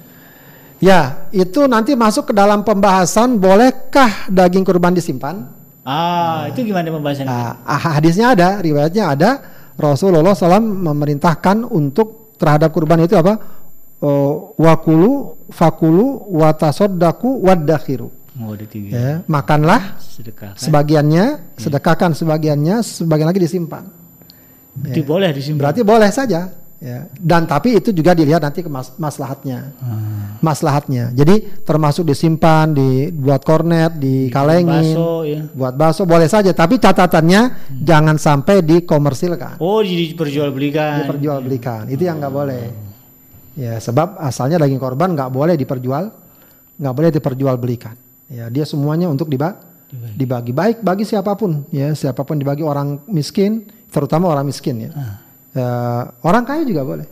Ya, 0.83 1.31
itu 1.33 1.65
nanti 1.65 1.97
masuk 1.97 2.29
ke 2.29 2.33
dalam 2.37 2.61
pembahasan 2.61 3.41
bolehkah 3.41 4.29
daging 4.29 4.67
kurban 4.67 4.93
disimpan? 4.93 5.49
ah 5.85 6.49
itu 6.49 6.61
gimana 6.65 6.89
pembahasannya 6.93 7.29
Nah, 7.29 7.61
ah, 7.65 7.81
hadisnya 7.97 8.33
ada, 8.37 8.61
riwayatnya 8.61 9.05
ada. 9.17 9.31
Rasulullah 9.81 10.37
SAW 10.37 10.61
memerintahkan 10.61 11.65
untuk 11.67 12.37
terhadap 12.37 12.73
kurban 12.73 13.05
itu 13.05 13.17
apa? 13.17 13.37
Oh, 14.05 14.53
wakulu, 14.61 15.41
fakulu, 15.49 16.29
watasodaku, 16.37 17.41
wadakhiru. 17.41 18.13
Ya, 18.91 19.23
makanlah 19.31 19.99
sedekah 20.03 20.53
kan? 20.55 20.61
sebagiannya, 20.61 21.25
sedekahkan 21.55 22.11
sebagiannya, 22.19 22.83
sebagian 22.83 23.31
lagi 23.31 23.43
disimpan. 23.43 23.87
Berarti 24.75 25.01
boleh 25.07 25.31
disimpan 25.31 25.61
Berarti 25.63 25.81
boleh 25.87 26.11
saja. 26.11 26.41
Ya. 26.85 27.09
Dan 27.17 27.49
tapi 27.49 27.81
itu 27.81 27.97
juga 27.97 28.13
dilihat 28.13 28.45
nanti 28.45 28.61
ke 28.61 28.69
mas- 28.69 28.93
maslahatnya. 29.01 29.73
Ah. 29.81 30.37
Maslahatnya. 30.45 31.17
Jadi 31.17 31.65
termasuk 31.65 32.05
disimpan, 32.05 32.77
dibuat 32.77 33.41
kornet, 33.41 33.97
dikalengin, 33.97 34.93
bakso 34.93 35.25
ya 35.25 35.41
buat 35.57 35.75
bakso 35.81 36.05
boleh 36.05 36.29
saja. 36.29 36.53
Tapi 36.53 36.77
catatannya 36.77 37.73
jangan 37.81 38.21
sampai 38.21 38.61
dikomersilkan, 38.61 39.57
Oh, 39.65 39.81
jadi 39.81 40.13
diperjualbelikan. 40.13 41.09
diperjualbelikan. 41.09 41.89
Itu 41.89 42.05
yang 42.05 42.21
nggak 42.21 42.35
boleh. 42.35 42.65
Ya, 43.57 43.81
sebab 43.81 44.21
asalnya 44.21 44.61
daging 44.61 44.83
korban 44.83 45.17
nggak 45.17 45.31
boleh 45.33 45.57
diperjual, 45.57 46.05
nggak 46.77 46.95
boleh 46.95 47.11
diperjualbelikan. 47.15 48.04
Ya, 48.27 48.49
dia 48.49 48.65
semuanya 48.65 49.07
untuk 49.07 49.29
diba- 49.29 49.61
dibagi 50.17 50.51
baik 50.51 50.81
bagi 50.81 51.05
siapa 51.05 51.35
pun. 51.35 51.65
Ya, 51.71 51.93
siapa 51.93 52.25
pun 52.25 52.35
dibagi 52.35 52.65
orang 52.65 53.05
miskin, 53.07 53.63
terutama 53.89 54.29
orang 54.29 54.45
miskin 54.45 54.89
ya. 54.89 54.91
Ya, 55.55 55.69
orang 56.21 56.43
kaya 56.43 56.67
juga 56.67 56.83
boleh. 56.83 57.07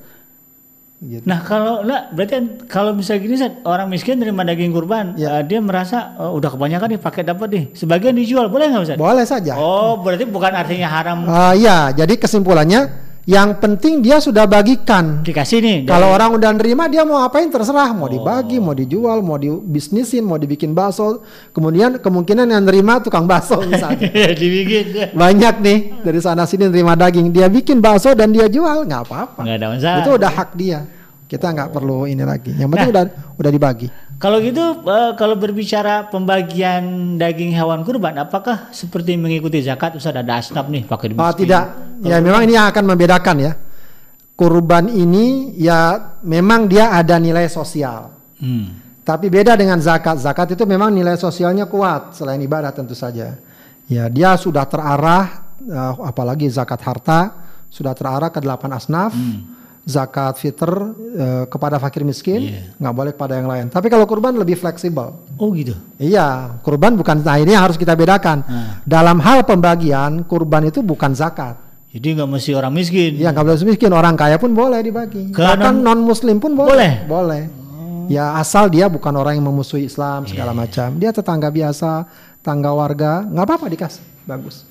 Gitu. 1.02 1.26
Nah, 1.26 1.42
kalau 1.42 1.82
lah 1.82 2.14
berarti 2.14 2.32
kan 2.32 2.44
kalau 2.70 2.94
misalnya 2.94 3.20
gini 3.20 3.34
Sat, 3.34 3.58
orang 3.66 3.90
miskin 3.90 4.22
terima 4.22 4.46
daging 4.46 4.70
kurban, 4.70 5.18
Ya. 5.18 5.38
eh, 5.38 5.42
dia 5.42 5.58
merasa 5.58 6.14
oh, 6.14 6.38
udah 6.38 6.54
kebanyakan 6.54 6.94
nih 6.94 7.00
pakai 7.02 7.22
dapat 7.26 7.48
nih. 7.50 7.64
Sebagian 7.74 8.14
dijual, 8.14 8.46
boleh 8.46 8.70
nggak 8.70 8.82
Ustaz? 8.86 8.98
Boleh 9.02 9.26
saja. 9.26 9.58
Oh, 9.58 9.98
berarti 9.98 10.22
bukan 10.22 10.54
artinya 10.54 10.86
haram 10.86 11.26
Ah, 11.26 11.58
ya, 11.58 11.90
jadi 11.90 12.14
kesimpulannya 12.14 12.86
yang 13.22 13.54
penting 13.62 14.02
dia 14.02 14.18
sudah 14.18 14.50
bagikan. 14.50 15.22
dikasih 15.22 15.62
nih. 15.62 15.78
Kalau 15.86 16.10
orang 16.10 16.34
udah 16.34 16.50
nerima 16.58 16.90
dia 16.90 17.06
mau 17.06 17.22
apain 17.22 17.46
terserah, 17.46 17.94
mau 17.94 18.10
dibagi, 18.10 18.58
mau 18.58 18.74
dijual, 18.74 19.22
mau 19.22 19.38
dibisnisin, 19.38 20.26
mau 20.26 20.34
dibikin 20.34 20.74
bakso. 20.74 21.22
Kemudian 21.54 22.02
kemungkinan 22.02 22.50
yang 22.50 22.62
nerima 22.66 22.98
tukang 22.98 23.30
bakso 23.30 23.62
misalnya. 23.62 24.10
dibikin 24.42 25.14
Banyak 25.14 25.54
nih 25.62 25.78
dari 26.02 26.18
sana 26.18 26.50
sini 26.50 26.66
nerima 26.66 26.98
daging, 26.98 27.30
dia 27.30 27.46
bikin 27.46 27.78
bakso 27.78 28.10
dan 28.18 28.34
dia 28.34 28.50
jual, 28.50 28.82
nggak 28.90 29.02
apa-apa. 29.06 29.40
nggak 29.46 29.56
ada 29.62 29.66
masalah. 29.70 30.00
Itu 30.02 30.10
udah 30.18 30.30
hak 30.34 30.50
dia. 30.58 30.80
Kita 31.30 31.48
nggak 31.48 31.70
perlu 31.72 32.04
ini 32.10 32.26
lagi. 32.26 32.52
Yang 32.58 32.68
penting 32.74 32.90
udah 32.90 33.04
udah 33.38 33.50
dibagi. 33.54 33.88
Kalau 34.22 34.38
gitu, 34.38 34.86
eh, 34.86 35.12
kalau 35.18 35.34
berbicara 35.34 36.06
pembagian 36.06 37.18
daging 37.18 37.50
hewan 37.58 37.82
kurban, 37.82 38.14
apakah 38.22 38.70
seperti 38.70 39.18
mengikuti 39.18 39.58
zakat? 39.58 39.98
Ustaz 39.98 40.14
ada 40.14 40.38
asnaf 40.38 40.70
nih 40.70 40.86
pakai 40.86 41.10
di 41.10 41.18
Oh, 41.18 41.34
tidak. 41.34 41.98
Ya 42.06 42.22
memang 42.22 42.46
ini 42.46 42.54
yang 42.54 42.70
akan 42.70 42.86
membedakan 42.86 43.36
ya. 43.42 43.52
Kurban 44.38 44.86
ini 44.86 45.58
ya 45.58 46.14
memang 46.22 46.70
dia 46.70 46.94
ada 46.94 47.18
nilai 47.18 47.50
sosial. 47.50 48.14
Hmm. 48.38 48.78
Tapi 49.02 49.26
beda 49.26 49.58
dengan 49.58 49.82
zakat. 49.82 50.22
Zakat 50.22 50.54
itu 50.54 50.62
memang 50.70 50.94
nilai 50.94 51.18
sosialnya 51.18 51.66
kuat 51.66 52.14
selain 52.14 52.38
ibadah 52.38 52.70
tentu 52.70 52.94
saja. 52.94 53.34
Ya, 53.90 54.06
dia 54.06 54.38
sudah 54.38 54.62
terarah 54.70 55.50
uh, 55.66 55.98
apalagi 56.06 56.46
zakat 56.46 56.78
harta 56.78 57.34
sudah 57.66 57.90
terarah 57.98 58.30
ke 58.30 58.38
delapan 58.38 58.78
asnaf. 58.78 59.10
Zakat 59.82 60.38
fitr 60.38 60.70
uh, 60.70 61.44
kepada 61.50 61.74
fakir 61.76 62.06
miskin, 62.06 62.54
Iya. 62.54 62.78
nggak 62.78 62.94
boleh 62.94 63.12
kepada 63.18 63.34
yang 63.34 63.50
lain. 63.50 63.66
Tapi 63.66 63.90
kalau 63.90 64.06
kurban 64.06 64.30
lebih 64.38 64.54
fleksibel. 64.54 65.10
Oh 65.34 65.50
gitu. 65.50 65.74
Iya, 65.98 66.54
kurban 66.62 66.94
bukan 66.94 67.18
nah 67.18 67.34
ini 67.34 67.50
harus 67.50 67.74
kita 67.74 67.98
bedakan. 67.98 68.46
Nah. 68.46 68.78
Dalam 68.86 69.18
hal 69.18 69.42
pembagian, 69.42 70.22
kurban 70.22 70.70
itu 70.70 70.86
bukan 70.86 71.18
zakat. 71.18 71.58
Jadi 71.90 72.14
nggak 72.14 72.30
mesti 72.30 72.54
orang 72.54 72.70
miskin. 72.70 73.18
Ya 73.18 73.34
nggak 73.34 73.42
boleh 73.42 73.58
miskin, 73.66 73.90
orang 73.90 74.14
kaya 74.14 74.38
pun 74.38 74.54
boleh 74.54 74.78
dibagi. 74.80 75.34
Ke 75.34 75.42
Bahkan 75.42 75.82
non- 75.82 75.98
non 75.98 76.00
muslim 76.06 76.38
pun 76.38 76.54
Boleh? 76.54 77.02
boleh. 77.04 77.42
Boleh. 77.42 77.42
Ya 78.06 78.38
asal 78.38 78.70
dia 78.70 78.86
bukan 78.86 79.10
orang 79.14 79.34
yang 79.34 79.46
memusuhi 79.50 79.90
Islam 79.90 80.22
Iya, 80.22 80.30
segala 80.30 80.54
macam. 80.54 80.94
Dia 80.94 81.10
tetangga 81.10 81.50
biasa, 81.50 82.06
tangga 82.38 82.70
warga, 82.70 83.26
nggak 83.26 83.44
apa-apa 83.44 83.66
dikasih, 83.66 84.04
bagus. 84.30 84.62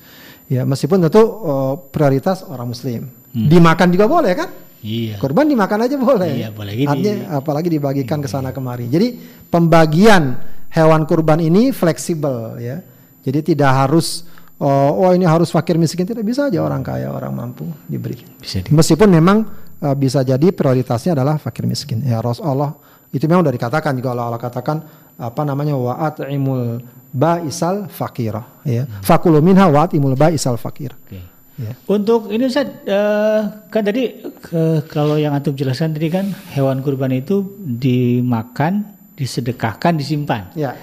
Ya 0.48 0.64
meskipun 0.64 1.04
tentu 1.04 1.20
uh, 1.20 1.76
prioritas 1.92 2.40
orang 2.44 2.72
muslim. 2.72 3.12
Dimakan 3.32 3.88
juga 3.92 4.08
boleh 4.08 4.32
kan? 4.32 4.48
Iya. 4.82 5.16
Kurban 5.22 5.46
dimakan 5.46 5.86
aja 5.86 5.94
boleh. 5.94 6.32
Iya, 6.42 6.48
boleh 6.50 6.74
gini. 6.74 6.90
Artinya 6.90 7.38
apalagi 7.38 7.70
dibagikan 7.70 8.18
ke 8.18 8.26
sana 8.26 8.50
kemari. 8.50 8.90
Jadi 8.90 9.14
pembagian 9.46 10.42
hewan 10.74 11.06
kurban 11.06 11.38
ini 11.38 11.70
fleksibel 11.70 12.58
ya. 12.58 12.82
Jadi 13.22 13.54
tidak 13.54 13.70
harus 13.70 14.26
oh, 14.58 15.06
oh 15.06 15.10
ini 15.14 15.22
harus 15.22 15.54
fakir 15.54 15.78
miskin 15.78 16.02
tidak 16.02 16.26
bisa 16.26 16.50
aja 16.50 16.58
orang 16.58 16.82
kaya, 16.82 17.14
orang 17.14 17.30
mampu 17.30 17.62
diberi. 17.86 18.18
Bisa 18.42 18.58
di. 18.58 18.74
Meskipun 18.74 19.06
memang 19.06 19.46
uh, 19.78 19.94
bisa 19.94 20.26
jadi 20.26 20.50
prioritasnya 20.50 21.14
adalah 21.14 21.38
fakir 21.38 21.62
miskin. 21.62 22.02
Ya 22.02 22.18
Rasulullah 22.18 22.74
itu 23.14 23.22
memang 23.30 23.46
sudah 23.46 23.54
dikatakan 23.54 23.92
juga 23.94 24.18
Allah, 24.18 24.34
Allah 24.34 24.42
katakan 24.42 24.76
apa 25.14 25.42
namanya 25.46 25.78
wa 25.78 25.94
at'imul 26.02 26.82
ba'isal 27.14 27.86
fakira 27.86 28.42
ya. 28.66 28.88
Fakulu 29.04 29.38
minha 29.38 29.70
wa 29.70 29.86
at'imul 29.86 30.18
ba'isal 30.18 30.58
fakir. 30.58 30.90
Oke. 30.98 31.31
Ya. 31.62 31.72
Untuk 31.86 32.34
ini 32.34 32.50
Ustaz, 32.50 32.66
eh, 32.66 33.40
kan 33.70 33.82
tadi 33.86 34.18
ke- 34.18 34.82
kalau 34.90 35.14
yang 35.14 35.30
antum 35.30 35.54
jelaskan 35.54 35.94
tadi 35.94 36.10
kan 36.10 36.26
hewan 36.50 36.82
kurban 36.82 37.14
itu 37.14 37.46
dimakan, 37.62 38.82
disedekahkan, 39.14 39.94
disimpan. 39.94 40.50
Ya. 40.58 40.74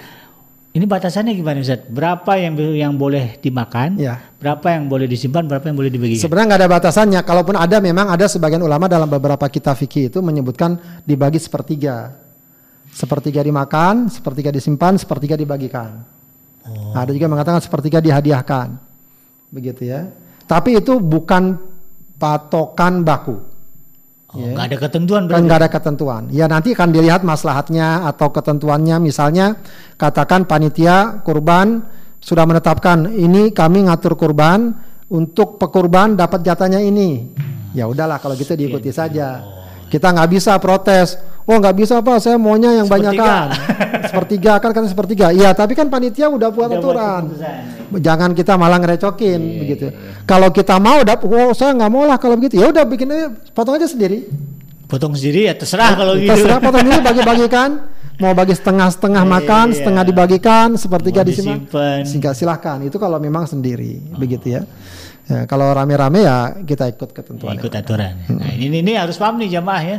Ini 0.69 0.85
batasannya 0.85 1.33
gimana 1.35 1.59
Ustaz? 1.59 1.83
Berapa 1.89 2.39
yang 2.39 2.55
yang 2.71 2.93
boleh 2.95 3.41
dimakan? 3.41 3.99
Ya. 3.99 4.21
Berapa 4.39 4.71
yang 4.71 4.87
boleh 4.87 5.09
disimpan? 5.09 5.43
Berapa 5.43 5.67
yang 5.67 5.75
boleh 5.75 5.91
dibagikan? 5.91 6.21
Sebenarnya 6.23 6.55
nggak 6.55 6.61
ada 6.63 6.71
batasannya. 6.71 7.21
Kalaupun 7.25 7.57
ada, 7.57 7.77
memang 7.83 8.07
ada 8.07 8.29
sebagian 8.29 8.61
ulama 8.63 8.85
dalam 8.87 9.09
beberapa 9.09 9.43
kitab 9.49 9.75
fikih 9.75 10.13
itu 10.13 10.23
menyebutkan 10.23 10.79
dibagi 11.03 11.41
sepertiga. 11.41 12.13
Sepertiga 12.93 13.41
dimakan, 13.41 14.07
sepertiga 14.07 14.49
disimpan, 14.49 14.95
sepertiga 14.95 15.35
dibagikan. 15.35 16.05
Ada 16.93 17.09
juga 17.17 17.25
mengatakan 17.25 17.61
sepertiga 17.65 17.97
dihadiahkan, 17.97 18.77
begitu 19.49 19.89
ya. 19.89 20.05
Tapi 20.49 20.81
itu 20.81 20.97
bukan 20.97 21.53
patokan 22.17 23.05
baku. 23.05 23.37
Oh, 24.29 24.45
nggak 24.45 24.65
ada 24.73 24.77
ketentuan 24.77 25.21
Kan 25.25 25.29
berarti. 25.29 25.45
nggak 25.45 25.59
ada 25.61 25.69
ketentuan. 25.69 26.23
Ya 26.29 26.45
nanti 26.49 26.73
akan 26.73 26.89
dilihat 26.89 27.21
maslahatnya 27.21 28.09
atau 28.09 28.33
ketentuannya. 28.33 28.97
Misalnya 29.01 29.57
katakan 29.97 30.49
panitia 30.49 31.21
kurban 31.21 31.85
sudah 32.17 32.45
menetapkan 32.49 33.09
ini 33.13 33.49
kami 33.53 33.89
ngatur 33.89 34.13
kurban 34.17 34.73
untuk 35.09 35.57
pekurban 35.61 36.13
dapat 36.13 36.45
jatahnya 36.45 36.81
ini. 36.81 37.29
Ya 37.73 37.85
udahlah 37.89 38.17
kalau 38.21 38.33
gitu 38.37 38.53
diikuti 38.53 38.89
saja. 38.93 39.41
Kita 39.89 40.13
nggak 40.13 40.29
bisa 40.29 40.57
protes. 40.61 41.17
Oh 41.49 41.57
nggak 41.57 41.75
bisa 41.75 41.97
apa? 41.97 42.21
Saya 42.21 42.37
maunya 42.37 42.69
yang 42.71 42.85
Sepertiga. 42.85 43.09
banyakan. 43.17 43.45
sepertiga 44.09 44.53
kan 44.57 44.71
kan 44.71 44.85
sepertiga. 44.85 45.27
Iya 45.29 45.49
tapi 45.51 45.73
kan 45.73 45.89
panitia 45.89 46.29
udah 46.29 46.49
buat 46.49 46.69
Udah 46.69 46.77
buat 46.77 46.93
aturan. 46.93 47.21
keputusan. 47.25 47.99
Jangan 47.99 48.29
kita 48.31 48.53
malah 48.53 48.77
ngerecokin 48.77 49.41
Iya, 49.41 49.57
begitu. 49.57 49.85
Kalau 50.23 50.53
kita 50.53 50.77
mau, 50.77 51.01
dap, 51.01 51.25
oh 51.25 51.49
saya 51.51 51.73
nggak 51.73 51.89
mau 51.89 52.05
lah 52.05 52.21
kalau 52.21 52.37
begitu. 52.37 52.61
Ya 52.61 52.69
udah 52.69 52.85
bikin 52.85 53.09
aja, 53.09 53.27
potong 53.49 53.81
aja 53.81 53.89
sendiri. 53.89 54.29
Potong 54.85 55.13
sendiri 55.13 55.49
ya 55.49 55.53
terserah 55.53 55.93
kalau 55.95 56.13
gitu. 56.13 56.29
Terserah 56.29 56.61
potong 56.61 56.85
dulu 56.85 56.99
bagi-bagikan. 57.01 57.69
Mau 58.19 58.35
bagi 58.35 58.51
setengah-setengah 58.51 59.23
Iya, 59.23 59.31
makan, 59.31 59.65
iya. 59.65 59.75
setengah 59.79 60.03
dibagikan, 60.03 60.67
sepertiga 60.75 61.23
disimpan. 61.23 61.65
disimpan. 61.65 61.99
Sehingga 62.03 62.31
silahkan. 62.35 62.77
Itu 62.83 62.99
kalau 62.99 63.15
memang 63.15 63.47
sendiri, 63.47 64.05
begitu 64.13 64.53
ya. 64.53 64.61
Ya, 65.25 65.45
Kalau 65.45 65.71
rame-rame 65.71 66.19
ya 66.19 66.51
kita 66.59 66.89
ikut 66.89 67.09
ketentuan. 67.09 67.55
ikut 67.55 67.69
aturan. 67.71 68.17
Nah, 68.27 68.49
ini 68.51 68.81
ini 68.81 68.93
harus 68.93 69.15
paham 69.15 69.39
nih 69.39 69.55
jamaah 69.55 69.83
ya. 69.83 69.97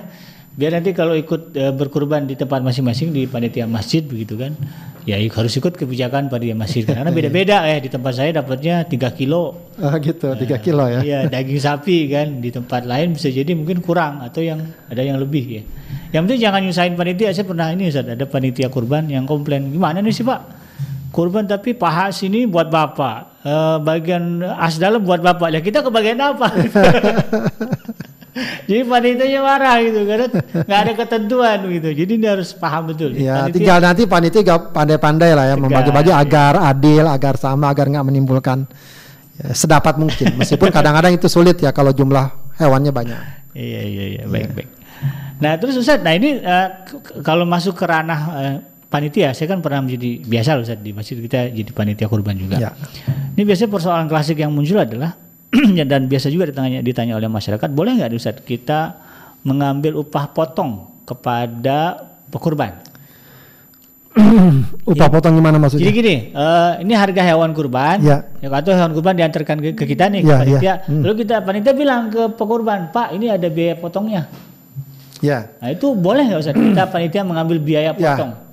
Biar 0.61 0.77
nanti 0.77 0.93
kalau 0.93 1.17
ikut 1.17 1.57
eh, 1.57 1.73
berkurban 1.73 2.29
di 2.29 2.37
tempat 2.37 2.61
masing-masing 2.61 3.17
di 3.17 3.25
panitia 3.25 3.65
masjid 3.65 4.05
begitu 4.05 4.37
kan. 4.37 4.53
Ya 5.09 5.17
harus 5.17 5.57
ikut 5.57 5.73
kebijakan 5.73 6.29
panitia 6.29 6.53
masjid 6.53 6.85
karena 6.85 7.09
beda-beda 7.17 7.65
ya 7.65 7.81
di 7.81 7.89
tempat 7.89 8.13
saya 8.13 8.45
dapatnya 8.45 8.85
3 8.85 8.93
kilo. 9.17 9.73
Ah, 9.81 9.97
gitu, 9.97 10.29
3 10.29 10.61
kilo 10.61 10.85
ya. 10.85 11.01
Iya, 11.01 11.19
daging 11.33 11.65
sapi 11.65 12.13
kan 12.13 12.45
di 12.45 12.53
tempat 12.53 12.85
lain 12.85 13.17
bisa 13.17 13.33
jadi 13.33 13.49
mungkin 13.57 13.81
kurang 13.81 14.21
atau 14.21 14.45
yang 14.45 14.61
ada 14.93 15.01
yang 15.01 15.17
lebih 15.17 15.45
ya. 15.49 15.63
Yang 16.13 16.23
penting 16.29 16.41
jangan 16.45 16.61
nyusahin 16.69 16.93
panitia. 16.93 17.33
Saya 17.33 17.49
pernah 17.49 17.73
ini 17.73 17.89
Ustaz, 17.89 18.05
ada 18.05 18.27
panitia 18.29 18.69
kurban 18.69 19.09
yang 19.09 19.25
komplain, 19.25 19.73
"Gimana 19.73 20.05
nih 20.05 20.13
sih, 20.13 20.29
Pak? 20.29 20.61
Kurban 21.09 21.49
tapi 21.49 21.73
paha 21.73 22.13
sini 22.13 22.45
buat 22.45 22.69
Bapak, 22.69 23.49
eh, 23.49 23.77
bagian 23.81 24.45
as 24.45 24.77
dalam 24.77 25.01
buat 25.01 25.25
Bapak. 25.25 25.57
Ya 25.57 25.65
kita 25.65 25.81
ke 25.81 25.89
bagian 25.89 26.21
apa?" 26.21 26.53
Jadi 28.65 28.81
panitianya 28.83 29.41
marah 29.41 29.77
gitu 29.81 30.01
karena 30.07 30.27
nggak 30.63 30.81
ada 30.81 30.93
ketentuan 30.95 31.59
gitu. 31.67 31.89
Jadi 31.91 32.13
ini 32.15 32.27
harus 32.27 32.55
paham 32.55 32.89
betul. 32.89 33.11
Ya, 33.13 33.43
Panitia- 33.43 33.55
tinggal 33.55 33.79
nanti 33.81 34.03
panitia 34.05 34.41
gak 34.41 34.61
pandai-pandai 34.71 35.31
lah 35.35 35.45
ya 35.45 35.55
membagi-bagi 35.55 36.09
ya. 36.09 36.19
agar 36.19 36.55
adil, 36.65 37.05
agar 37.05 37.35
sama, 37.35 37.69
agar 37.69 37.91
nggak 37.91 38.07
menimbulkan 38.07 38.71
ya, 39.35 39.51
sedapat 39.51 39.99
mungkin. 39.99 40.39
Meskipun 40.39 40.71
kadang-kadang 40.71 41.11
itu 41.13 41.27
sulit 41.27 41.59
ya 41.59 41.71
kalau 41.71 41.91
jumlah 41.91 42.31
hewannya 42.55 42.91
banyak. 42.91 43.19
Iya 43.51 43.81
iya 43.83 44.05
iya 44.13 44.23
baik 44.25 44.49
baik. 44.55 44.69
Nah 45.41 45.57
terus 45.57 45.75
Ustaz, 45.75 45.99
nah 45.99 46.13
ini 46.13 46.39
k- 46.39 47.01
k- 47.01 47.19
kalau 47.21 47.43
masuk 47.43 47.73
ke 47.73 47.83
ranah 47.83 48.21
eh, 48.37 48.57
panitia, 48.87 49.33
saya 49.33 49.49
kan 49.49 49.59
pernah 49.59 49.81
menjadi 49.81 50.21
biasa 50.21 50.55
loh 50.55 50.63
Ustaz 50.63 50.79
di 50.79 50.93
masjid 50.93 51.17
kita 51.17 51.49
jadi 51.49 51.71
panitia 51.73 52.07
kurban 52.07 52.37
juga. 52.37 52.61
Ya. 52.61 52.71
Ini 53.33 53.43
biasanya 53.43 53.71
persoalan 53.71 54.07
klasik 54.07 54.37
yang 54.37 54.53
muncul 54.53 54.77
adalah 54.77 55.17
dan 55.91 56.07
biasa 56.07 56.31
juga 56.31 56.49
ditanya 56.49 56.79
ditanya 56.81 57.15
oleh 57.19 57.27
masyarakat, 57.27 57.69
boleh 57.71 57.99
nggak 57.99 58.11
Ustaz 58.15 58.39
kita 58.41 58.95
mengambil 59.43 59.99
upah 59.99 60.31
potong 60.31 60.87
kepada 61.03 62.07
pekurban? 62.29 62.79
Upah 64.91 65.07
potong 65.07 65.39
gimana 65.39 65.55
Jadi 65.55 65.63
maksudnya? 65.63 65.93
gini, 65.95 66.15
eh, 66.35 66.73
ini 66.83 66.93
harga 66.99 67.23
hewan 67.23 67.55
kurban, 67.55 68.03
Ya. 68.03 68.27
ya 68.43 68.51
atau 68.51 68.75
hewan 68.75 68.91
kurban 68.91 69.15
diantarkan 69.15 69.63
ke, 69.63 69.69
ke 69.79 69.85
kita 69.87 70.11
nih, 70.11 70.27
ke 70.27 70.29
Ya, 70.29 70.39
panitia. 70.43 70.59
ya. 70.61 70.75
Hmm. 70.83 71.03
Lalu 71.07 71.15
kita 71.23 71.35
panitia 71.47 71.73
bilang 71.73 72.11
ke 72.11 72.23
pekurban, 72.35 72.91
Pak, 72.91 73.15
ini 73.15 73.31
ada 73.31 73.47
biaya 73.47 73.79
potongnya. 73.79 74.27
Ya. 75.23 75.55
Nah 75.63 75.71
itu 75.71 75.95
boleh 75.95 76.27
nggak 76.27 76.41
Ustaz 76.43 76.59
kita 76.59 76.91
panitia 76.91 77.23
mengambil 77.23 77.63
biaya 77.63 77.95
Ya. 77.95 78.19
potong? 78.19 78.35
Ya, 78.35 78.50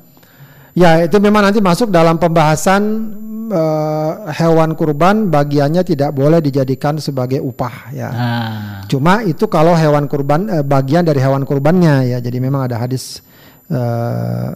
itu 0.77 1.17
memang 1.17 1.41
nanti 1.41 1.57
masuk 1.57 1.89
dalam 1.89 2.21
pembahasan 2.21 2.81
eh, 3.49 4.11
hewan 4.37 4.77
kurban 4.77 5.25
bagiannya 5.25 5.81
tidak 5.81 6.13
boleh 6.13 6.37
dijadikan 6.37 7.01
sebagai 7.01 7.41
upah 7.41 7.89
ya. 7.89 8.09
Nah, 8.13 8.85
Cuma 8.85 9.25
itu 9.25 9.49
kalau 9.49 9.73
hewan 9.73 10.05
kurban 10.05 10.45
eh, 10.45 10.61
bagian 10.61 11.01
dari 11.01 11.17
hewan 11.17 11.49
kurbannya 11.49 12.13
ya. 12.13 12.17
Jadi 12.21 12.37
memang 12.37 12.69
ada 12.69 12.77
hadis 12.77 13.25
eh, 13.73 14.53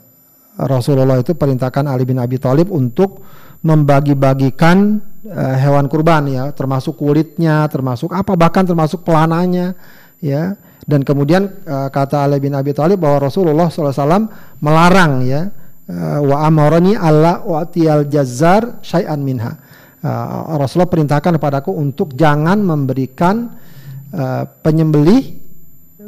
Rasulullah 0.62 1.18
itu 1.18 1.34
perintahkan 1.34 1.90
Ali 1.90 2.06
bin 2.06 2.22
Abi 2.22 2.38
Thalib 2.38 2.70
untuk 2.70 3.26
membagi-bagikan 3.66 5.02
eh, 5.26 5.58
hewan 5.58 5.90
kurban 5.90 6.30
ya, 6.30 6.54
termasuk 6.54 7.02
kulitnya, 7.02 7.66
termasuk 7.66 8.14
apa 8.14 8.38
bahkan 8.38 8.62
termasuk 8.62 9.02
pelananya 9.02 9.74
ya. 10.22 10.54
Dan 10.86 11.02
kemudian 11.02 11.66
eh, 11.66 11.90
kata 11.90 12.30
Ali 12.30 12.38
bin 12.38 12.54
Abi 12.54 12.78
Thalib 12.78 13.02
bahwa 13.02 13.26
Rasulullah 13.26 13.74
SAW 13.74 14.30
melarang 14.62 15.26
ya 15.26 15.50
wa 16.22 16.38
amarani 16.46 16.94
alla 16.94 17.42
wa'tiyal 17.42 18.06
jazzar 18.08 18.80
syai'an 18.86 19.20
minha. 19.20 19.72
Eh, 20.02 20.58
Rasulullah 20.58 20.90
perintahkan 20.90 21.38
kepadaku 21.38 21.78
untuk 21.78 22.18
jangan 22.18 22.58
memberikan 22.58 23.54
eh, 24.10 24.44
penyembelih 24.66 25.38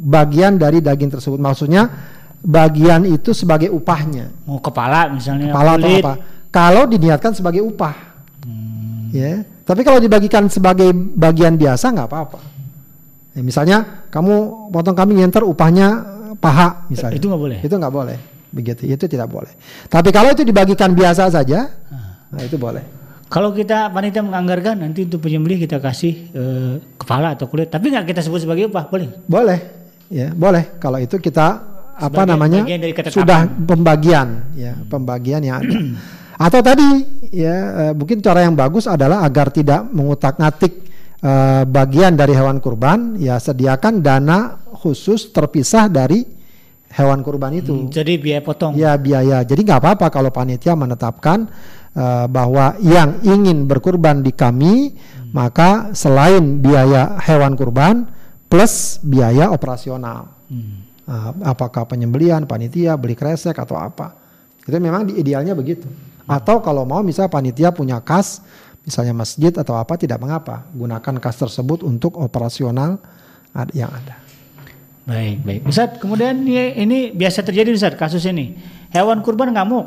bagian 0.01 0.57
dari 0.57 0.81
daging 0.81 1.13
tersebut. 1.13 1.37
Maksudnya 1.37 1.85
bagian 2.41 3.05
itu 3.05 3.37
sebagai 3.37 3.69
upahnya. 3.69 4.33
mau 4.49 4.57
kepala 4.57 5.13
misalnya 5.13 5.53
Kepala 5.53 5.77
atau 5.77 5.89
apa? 6.01 6.13
Kalau 6.49 6.83
diniatkan 6.89 7.37
sebagai 7.37 7.61
upah. 7.61 7.95
Ya. 9.13 9.45
Tapi 9.61 9.85
kalau 9.85 10.01
dibagikan 10.01 10.49
sebagai 10.49 10.89
bagian 10.93 11.53
biasa 11.53 11.93
nggak 11.93 12.09
apa-apa. 12.09 12.41
Ya, 13.37 13.41
misalnya 13.45 14.09
kamu 14.09 14.69
potong 14.73 14.97
kambing 14.97 15.21
yang 15.21 15.29
upahnya 15.29 15.87
eh, 16.01 16.35
paha 16.41 16.89
misalnya. 16.89 17.21
Itu 17.21 17.29
nggak 17.29 17.41
boleh. 17.45 17.59
Itu 17.61 17.77
nggak 17.77 17.93
boleh. 17.93 18.32
Begitu. 18.53 18.85
Itu 18.85 19.09
tidak 19.09 19.33
boleh. 19.33 19.49
Tapi 19.89 20.13
kalau 20.13 20.29
itu 20.29 20.45
dibagikan 20.45 20.93
biasa 20.93 21.33
saja, 21.33 21.73
nah 22.29 22.41
itu 22.45 22.55
boleh. 22.61 23.03
Kalau 23.33 23.49
kita 23.49 23.89
panitia 23.89 24.21
menganggarkan 24.21 24.85
nanti 24.85 25.09
untuk 25.09 25.25
penyembelih 25.25 25.65
kita 25.65 25.81
kasih 25.81 26.13
eh, 26.37 26.73
kepala 27.01 27.33
atau 27.33 27.49
kulit, 27.49 27.73
tapi 27.73 27.89
nggak 27.89 28.05
kita 28.13 28.21
sebut 28.21 28.45
sebagai 28.45 28.69
upah, 28.69 28.85
boleh? 28.85 29.09
Boleh, 29.25 29.59
ya 30.13 30.29
boleh. 30.37 30.77
Kalau 30.77 31.01
itu 31.01 31.17
kita 31.17 31.73
apa 31.97 32.21
namanya 32.29 32.61
sudah 33.09 33.49
pembagian, 33.65 34.53
ya 34.53 34.77
pembagian 34.85 35.41
yang 35.41 35.65
ada. 35.65 35.73
Atau 36.45 36.61
tadi 36.61 36.85
ya 37.33 37.55
uh, 37.89 37.93
mungkin 37.97 38.21
cara 38.21 38.45
yang 38.45 38.53
bagus 38.53 38.85
adalah 38.85 39.25
agar 39.25 39.49
tidak 39.49 39.81
mengutak-ngatik 39.89 40.73
uh, 41.25 41.65
bagian 41.65 42.13
dari 42.13 42.37
hewan 42.37 42.61
kurban, 42.61 43.17
ya 43.17 43.41
sediakan 43.41 44.05
dana 44.05 44.61
khusus 44.77 45.33
terpisah 45.33 45.89
dari 45.89 46.42
hewan 46.93 47.25
kurban 47.25 47.57
itu. 47.57 47.73
Hmm, 47.73 47.89
jadi 47.89 48.21
biaya 48.21 48.41
potong. 48.45 48.77
Ya 48.77 48.93
biaya. 48.95 49.41
Jadi 49.41 49.65
nggak 49.65 49.81
apa-apa 49.81 50.07
kalau 50.13 50.29
panitia 50.29 50.77
menetapkan 50.77 51.49
uh, 51.97 52.25
bahwa 52.29 52.77
yang 52.79 53.17
ingin 53.25 53.65
berkurban 53.65 54.21
di 54.21 54.29
kami 54.29 54.93
hmm. 54.93 55.33
maka 55.33 55.89
selain 55.97 56.61
biaya 56.61 57.17
hewan 57.25 57.57
kurban 57.57 58.05
plus 58.45 59.01
biaya 59.01 59.49
operasional. 59.49 60.29
Hmm. 60.47 60.85
Uh, 61.03 61.31
apakah 61.43 61.83
penyembelian, 61.89 62.45
panitia, 62.45 62.95
beli 62.95 63.17
kresek 63.17 63.57
atau 63.57 63.75
apa? 63.75 64.15
Itu 64.63 64.77
memang 64.77 65.09
di 65.09 65.17
idealnya 65.17 65.57
begitu. 65.57 65.89
Hmm. 65.89 66.37
Atau 66.39 66.61
kalau 66.61 66.85
mau 66.85 67.01
misalnya 67.01 67.33
panitia 67.33 67.73
punya 67.73 67.99
kas, 68.05 68.45
misalnya 68.85 69.17
masjid 69.17 69.51
atau 69.51 69.75
apa 69.75 69.97
tidak 69.97 70.21
mengapa, 70.21 70.63
gunakan 70.71 71.19
kas 71.19 71.41
tersebut 71.41 71.83
untuk 71.83 72.15
operasional 72.21 73.01
yang 73.75 73.91
ada. 73.91 74.22
Baik, 75.03 75.43
baik. 75.43 75.61
Ustaz, 75.67 75.99
kemudian 75.99 76.31
ini, 76.47 76.79
ini 76.79 76.99
biasa 77.11 77.43
terjadi 77.43 77.75
Ustaz 77.75 77.93
kasus 77.99 78.23
ini. 78.23 78.55
Hewan 78.95 79.19
kurban 79.19 79.51
ngamuk. 79.51 79.85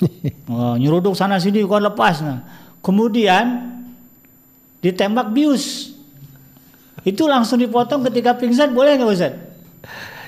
oh, 0.50 0.74
nyeruduk 0.74 1.14
sana 1.14 1.38
sini 1.38 1.62
kok 1.62 1.78
lepas 1.78 2.24
nah. 2.24 2.42
Kemudian 2.82 3.78
ditembak 4.82 5.30
bius. 5.30 5.94
Itu 7.06 7.30
langsung 7.30 7.62
dipotong 7.62 8.02
ketika 8.10 8.34
pingsan 8.34 8.74
boleh 8.74 8.98
nggak 8.98 9.10
Ustaz? 9.14 9.34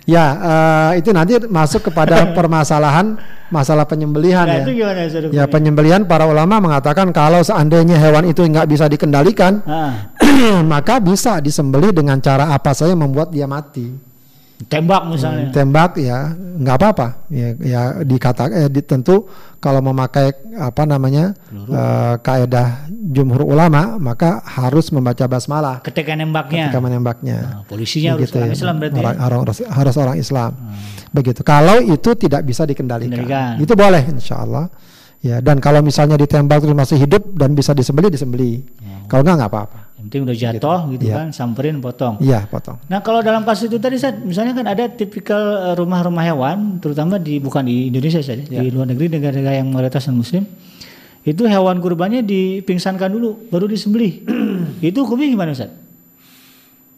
Ya, 0.03 0.25
uh, 0.39 0.91
itu 0.99 1.11
nanti 1.11 1.39
masuk 1.47 1.91
kepada 1.91 2.27
permasalahan 2.39 3.19
masalah 3.51 3.87
penyembelihan 3.91 4.47
nah, 4.47 4.63
ya. 4.63 4.63
Itu 4.63 4.73
gimana, 4.79 5.01
Ustaz, 5.03 5.23
ya, 5.35 5.45
penyembelihan 5.51 6.07
para 6.07 6.31
ulama 6.31 6.63
mengatakan 6.63 7.11
kalau 7.11 7.43
seandainya 7.43 7.99
hewan 7.99 8.31
itu 8.31 8.47
nggak 8.47 8.71
bisa 8.71 8.87
dikendalikan, 8.87 9.67
ah. 9.67 10.15
maka 10.73 11.03
bisa 11.03 11.43
disembelih 11.43 11.91
dengan 11.91 12.23
cara 12.23 12.55
apa 12.55 12.71
saja 12.71 12.95
membuat 12.95 13.35
dia 13.35 13.51
mati 13.51 14.12
tembak 14.69 15.03
misalnya. 15.09 15.49
hmm, 15.49 15.55
tembak 15.55 15.93
ya. 15.99 16.35
Nggak 16.37 16.77
apa-apa. 16.79 17.07
Ya, 17.33 17.49
ya 17.59 17.81
dikata 18.05 18.51
eh, 18.53 18.69
tentu 18.85 19.27
kalau 19.63 19.79
memakai 19.79 20.35
apa 20.59 20.83
namanya 20.85 21.39
uh, 21.51 22.19
kaedah 22.19 22.91
jumhur 22.91 23.47
ulama 23.47 23.97
maka 23.97 24.43
harus 24.45 24.91
membaca 24.91 25.25
basmalah. 25.31 25.81
Ketika 25.87 26.13
nembaknya. 26.19 26.69
Ketika 26.69 26.81
menembaknya. 26.83 27.39
Nah, 27.43 27.63
polisinya 27.65 28.19
harus 28.19 28.31
orang 28.35 28.53
Islam 28.53 28.75
berarti 28.83 28.99
orang, 28.99 29.15
ya? 29.17 29.23
harus, 29.23 29.59
harus 29.65 29.95
orang 29.97 30.17
Islam. 30.19 30.51
Hmm. 30.53 30.75
begitu. 31.15 31.41
Kalau 31.47 31.79
itu 31.81 32.11
tidak 32.19 32.43
bisa 32.45 32.67
dikendalikan. 32.67 33.17
Kendalikan. 33.23 33.53
itu 33.63 33.73
boleh 33.73 34.03
insya 34.11 34.43
Allah 34.43 34.67
ya 35.23 35.39
dan 35.39 35.63
kalau 35.63 35.81
misalnya 35.81 36.19
ditembak 36.19 36.67
terus 36.67 36.75
masih 36.75 36.99
hidup 36.99 37.23
dan 37.39 37.55
bisa 37.55 37.71
disembeli 37.73 38.11
disembeli 38.11 38.61
hmm. 38.61 39.07
kalau 39.07 39.23
nggak 39.23 39.37
nggak 39.39 39.51
apa-apa 39.51 39.83
yang 40.03 40.11
penting 40.11 40.23
udah 40.27 40.35
jatuh 40.35 40.81
gitu, 40.91 40.93
gitu 40.99 41.05
ya. 41.15 41.17
kan, 41.23 41.27
samperin 41.31 41.79
potong. 41.79 42.19
Iya, 42.19 42.51
potong. 42.51 42.75
Nah, 42.91 42.99
kalau 43.07 43.23
dalam 43.23 43.47
kasus 43.47 43.71
itu 43.71 43.79
tadi 43.79 44.03
saya 44.03 44.19
misalnya 44.19 44.51
kan 44.59 44.67
ada 44.67 44.91
tipikal 44.91 45.39
eh, 45.39 45.75
rumah-rumah 45.79 46.27
hewan, 46.27 46.83
terutama 46.83 47.23
di 47.23 47.39
bukan 47.39 47.63
di 47.63 47.87
Indonesia 47.87 48.19
saja, 48.19 48.43
ya. 48.43 48.67
di 48.67 48.75
luar 48.75 48.91
negeri 48.91 49.07
negara-negara 49.15 49.63
yang 49.63 49.71
mayoritas 49.71 50.11
muslim. 50.11 50.43
Itu 51.23 51.47
hewan 51.47 51.79
kurbannya 51.79 52.27
dipingsankan 52.27 53.15
dulu, 53.15 53.47
baru 53.47 53.71
disembelih. 53.71 54.27
itu 54.91 54.99
hukumnya 55.07 55.31
gimana 55.31 55.55
Ustaz? 55.55 55.71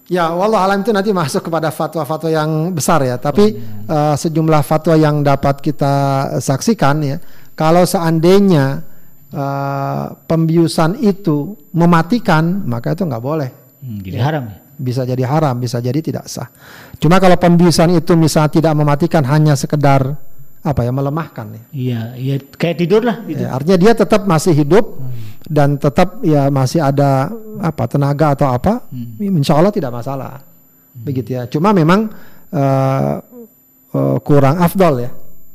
Ya, 0.09 0.33
wallah 0.33 0.65
alam 0.65 0.81
itu 0.81 0.93
nanti 0.93 1.13
masuk 1.13 1.45
kepada 1.49 1.69
fatwa-fatwa 1.69 2.33
yang 2.33 2.73
besar 2.73 3.05
ya. 3.05 3.21
Tapi 3.21 3.45
oh, 3.53 3.93
ya. 3.93 4.13
Uh, 4.13 4.17
sejumlah 4.17 4.65
fatwa 4.65 4.97
yang 4.97 5.21
dapat 5.21 5.61
kita 5.61 5.93
saksikan 6.41 7.05
ya, 7.05 7.17
kalau 7.55 7.87
seandainya 7.87 8.83
uh, 9.31 10.07
pembiusan 10.27 10.99
itu 11.03 11.55
mematikan, 11.75 12.67
maka 12.67 12.95
itu 12.95 13.07
nggak 13.07 13.25
boleh. 13.25 13.51
Hmm, 13.83 14.03
jadi 14.03 14.19
ya. 14.19 14.23
haram 14.27 14.45
ya? 14.51 14.59
Bisa 14.75 15.07
jadi 15.07 15.23
haram, 15.23 15.55
bisa 15.63 15.79
jadi 15.79 15.99
tidak 16.03 16.27
sah. 16.27 16.51
Cuma 16.99 17.23
kalau 17.23 17.39
pembiusan 17.39 17.95
itu 17.95 18.19
misalnya 18.19 18.51
tidak 18.51 18.75
mematikan 18.75 19.23
hanya 19.23 19.55
sekedar 19.55 20.19
apa 20.65 20.81
ya 20.83 20.91
melemahkan 20.91 21.47
ya. 21.53 21.63
Iya, 21.71 22.01
iya 22.17 22.35
kayak 22.41 22.77
tidur 22.81 23.07
lah 23.07 23.23
gitu. 23.29 23.45
Ya, 23.45 23.55
artinya 23.55 23.79
dia 23.79 23.93
tetap 23.95 24.27
masih 24.27 24.57
hidup 24.57 24.99
hmm. 24.99 25.47
dan 25.47 25.79
tetap 25.79 26.19
ya 26.25 26.51
masih 26.51 26.83
ada 26.83 27.31
apa 27.63 27.85
tenaga 27.87 28.35
atau 28.35 28.51
apa, 28.51 28.83
hmm. 28.91 29.39
insya 29.45 29.61
Allah 29.61 29.71
tidak 29.71 29.95
masalah. 29.95 30.43
Hmm. 30.43 31.05
Begitu 31.07 31.39
ya. 31.39 31.47
Cuma 31.47 31.71
memang 31.71 32.11
uh, 32.51 33.15
uh, 33.95 34.17
kurang 34.25 34.59
afdol 34.59 35.07
ya. 35.07 35.11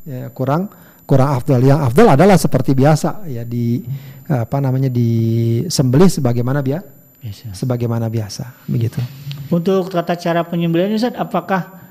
ya 0.08 0.26
kurang 0.32 0.72
kurang 1.10 1.34
afdal. 1.34 1.58
Yang 1.66 1.80
afdal 1.90 2.08
adalah 2.14 2.38
seperti 2.38 2.78
biasa 2.78 3.26
ya 3.26 3.42
di 3.42 3.82
apa 4.30 4.62
namanya 4.62 4.94
disembelih 4.94 6.06
sebagaimana 6.06 6.62
biasa. 6.62 6.86
biasa. 7.26 7.46
Sebagaimana 7.58 8.06
biasa, 8.14 8.70
begitu. 8.70 9.02
Untuk 9.50 9.90
tata 9.90 10.14
cara 10.14 10.46
penyembelihan 10.46 10.94
Ustaz, 10.94 11.18
apakah 11.18 11.82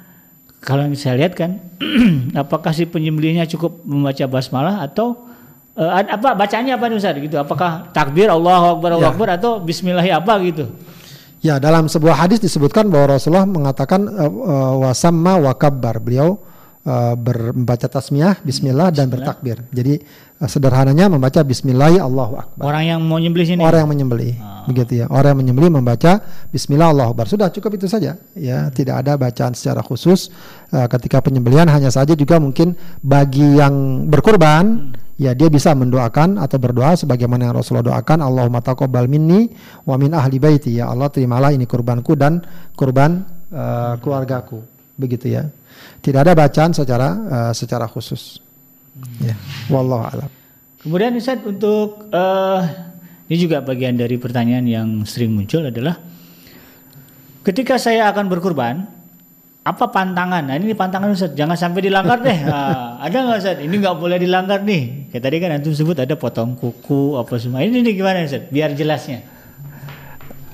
kalau 0.62 0.86
yang 0.86 0.94
saya 0.94 1.18
lihat 1.18 1.34
kan 1.34 1.58
apakah 2.46 2.70
si 2.70 2.86
penyembelihnya 2.86 3.50
cukup 3.50 3.82
membaca 3.82 4.22
basmalah 4.30 4.86
atau 4.86 5.26
uh, 5.74 5.98
apa 5.98 6.38
bacanya 6.38 6.78
apa 6.78 6.86
nih 6.86 6.98
Ustaz 7.02 7.18
gitu? 7.18 7.34
Apakah 7.34 7.90
takbir 7.90 8.30
Allahu 8.30 8.78
akbar 8.78 8.94
Allahu 8.94 9.02
ya. 9.02 9.14
akbar 9.18 9.28
atau 9.34 9.58
bismillah 9.58 10.06
apa 10.06 10.38
gitu? 10.46 10.70
Ya, 11.38 11.62
dalam 11.62 11.86
sebuah 11.86 12.18
hadis 12.26 12.42
disebutkan 12.42 12.90
bahwa 12.90 13.14
Rasulullah 13.18 13.46
mengatakan 13.46 14.06
uh, 14.10 14.26
uh, 14.26 14.74
wasamma 14.86 15.38
wakabbar. 15.38 16.02
Beliau 16.02 16.38
uh, 16.86 17.14
membaca 17.54 17.86
tasmiyah, 17.88 18.38
bismillah 18.44 18.94
dan 18.94 19.10
bertakbir. 19.10 19.64
Jadi 19.74 19.98
uh, 20.38 20.48
sederhananya 20.50 21.10
membaca 21.10 21.42
bismillah 21.42 21.98
Allahu 21.98 22.34
akbar. 22.38 22.62
Orang 22.62 22.84
yang 22.86 23.00
mau 23.02 23.18
nyembelih 23.18 23.46
sini. 23.46 23.62
Orang 23.64 23.86
yang 23.86 23.90
menyembelih. 23.90 24.34
Oh. 24.38 24.70
Begitu 24.70 24.92
ya. 25.02 25.06
Orang 25.08 25.34
yang 25.34 25.40
menyembelih 25.46 25.72
membaca 25.80 26.22
bismillah 26.52 26.92
Allahu 26.92 27.16
akbar. 27.16 27.26
Sudah 27.26 27.48
cukup 27.50 27.80
itu 27.80 27.90
saja. 27.90 28.14
Ya, 28.36 28.68
tidak 28.70 29.02
ada 29.02 29.18
bacaan 29.18 29.56
secara 29.56 29.82
khusus 29.82 30.30
uh, 30.70 30.86
ketika 30.86 31.18
penyembelihan 31.24 31.66
hanya 31.66 31.88
saja 31.88 32.12
juga 32.14 32.38
mungkin 32.38 32.76
bagi 33.00 33.58
yang 33.58 34.06
berkurban 34.06 34.94
hmm 34.94 35.08
ya 35.18 35.34
dia 35.34 35.50
bisa 35.50 35.74
mendoakan 35.74 36.38
atau 36.38 36.56
berdoa 36.62 36.94
sebagaimana 36.94 37.50
yang 37.50 37.54
Rasulullah 37.58 37.90
doakan 37.92 38.22
Allahumma 38.22 38.62
taqabbal 38.62 39.10
minni 39.10 39.50
wa 39.82 39.98
min 39.98 40.14
ahli 40.14 40.38
baiti 40.38 40.78
ya 40.78 40.88
Allah 40.88 41.10
terimalah 41.10 41.50
ini 41.50 41.66
kurbanku 41.66 42.14
dan 42.14 42.38
kurban 42.78 43.26
uh, 43.50 43.98
keluargaku 43.98 44.62
begitu 44.94 45.34
ya 45.34 45.50
tidak 46.02 46.20
ada 46.26 46.32
bacaan 46.34 46.70
secara 46.72 47.08
uh, 47.14 47.52
secara 47.52 47.86
khusus. 47.90 48.38
Hmm. 48.98 49.30
Ya, 49.30 49.36
wallahu 49.70 50.04
alam. 50.04 50.30
Kemudian 50.78 51.14
Ustaz 51.18 51.42
untuk 51.42 52.06
uh, 52.14 52.60
ini 53.26 53.36
juga 53.36 53.60
bagian 53.60 53.98
dari 53.98 54.14
pertanyaan 54.16 54.66
yang 54.66 54.88
sering 55.02 55.34
muncul 55.34 55.66
adalah 55.66 55.98
ketika 57.42 57.76
saya 57.76 58.06
akan 58.10 58.30
berkurban, 58.30 58.86
apa 59.66 59.84
pantangan? 59.92 60.48
Nah 60.48 60.54
ini 60.56 60.72
pantangan 60.72 61.12
Ustaz, 61.12 61.36
jangan 61.36 61.58
sampai 61.58 61.84
dilanggar 61.84 62.24
deh. 62.24 62.38
Nah, 62.46 62.96
ada 63.04 63.16
nggak 63.16 63.38
Ustaz? 63.42 63.58
Ini 63.60 63.74
nggak 63.74 63.96
boleh 63.98 64.18
dilanggar 64.22 64.64
nih. 64.64 65.12
Kayak 65.12 65.22
tadi 65.28 65.36
kan 65.42 65.50
antum 65.60 65.74
sebut 65.76 65.98
ada 65.98 66.14
potong 66.16 66.56
kuku 66.56 67.20
apa 67.20 67.36
semua. 67.36 67.60
Ini, 67.60 67.84
ini 67.84 67.90
gimana 67.92 68.24
Ustaz? 68.24 68.48
Biar 68.48 68.72
jelasnya. 68.72 69.37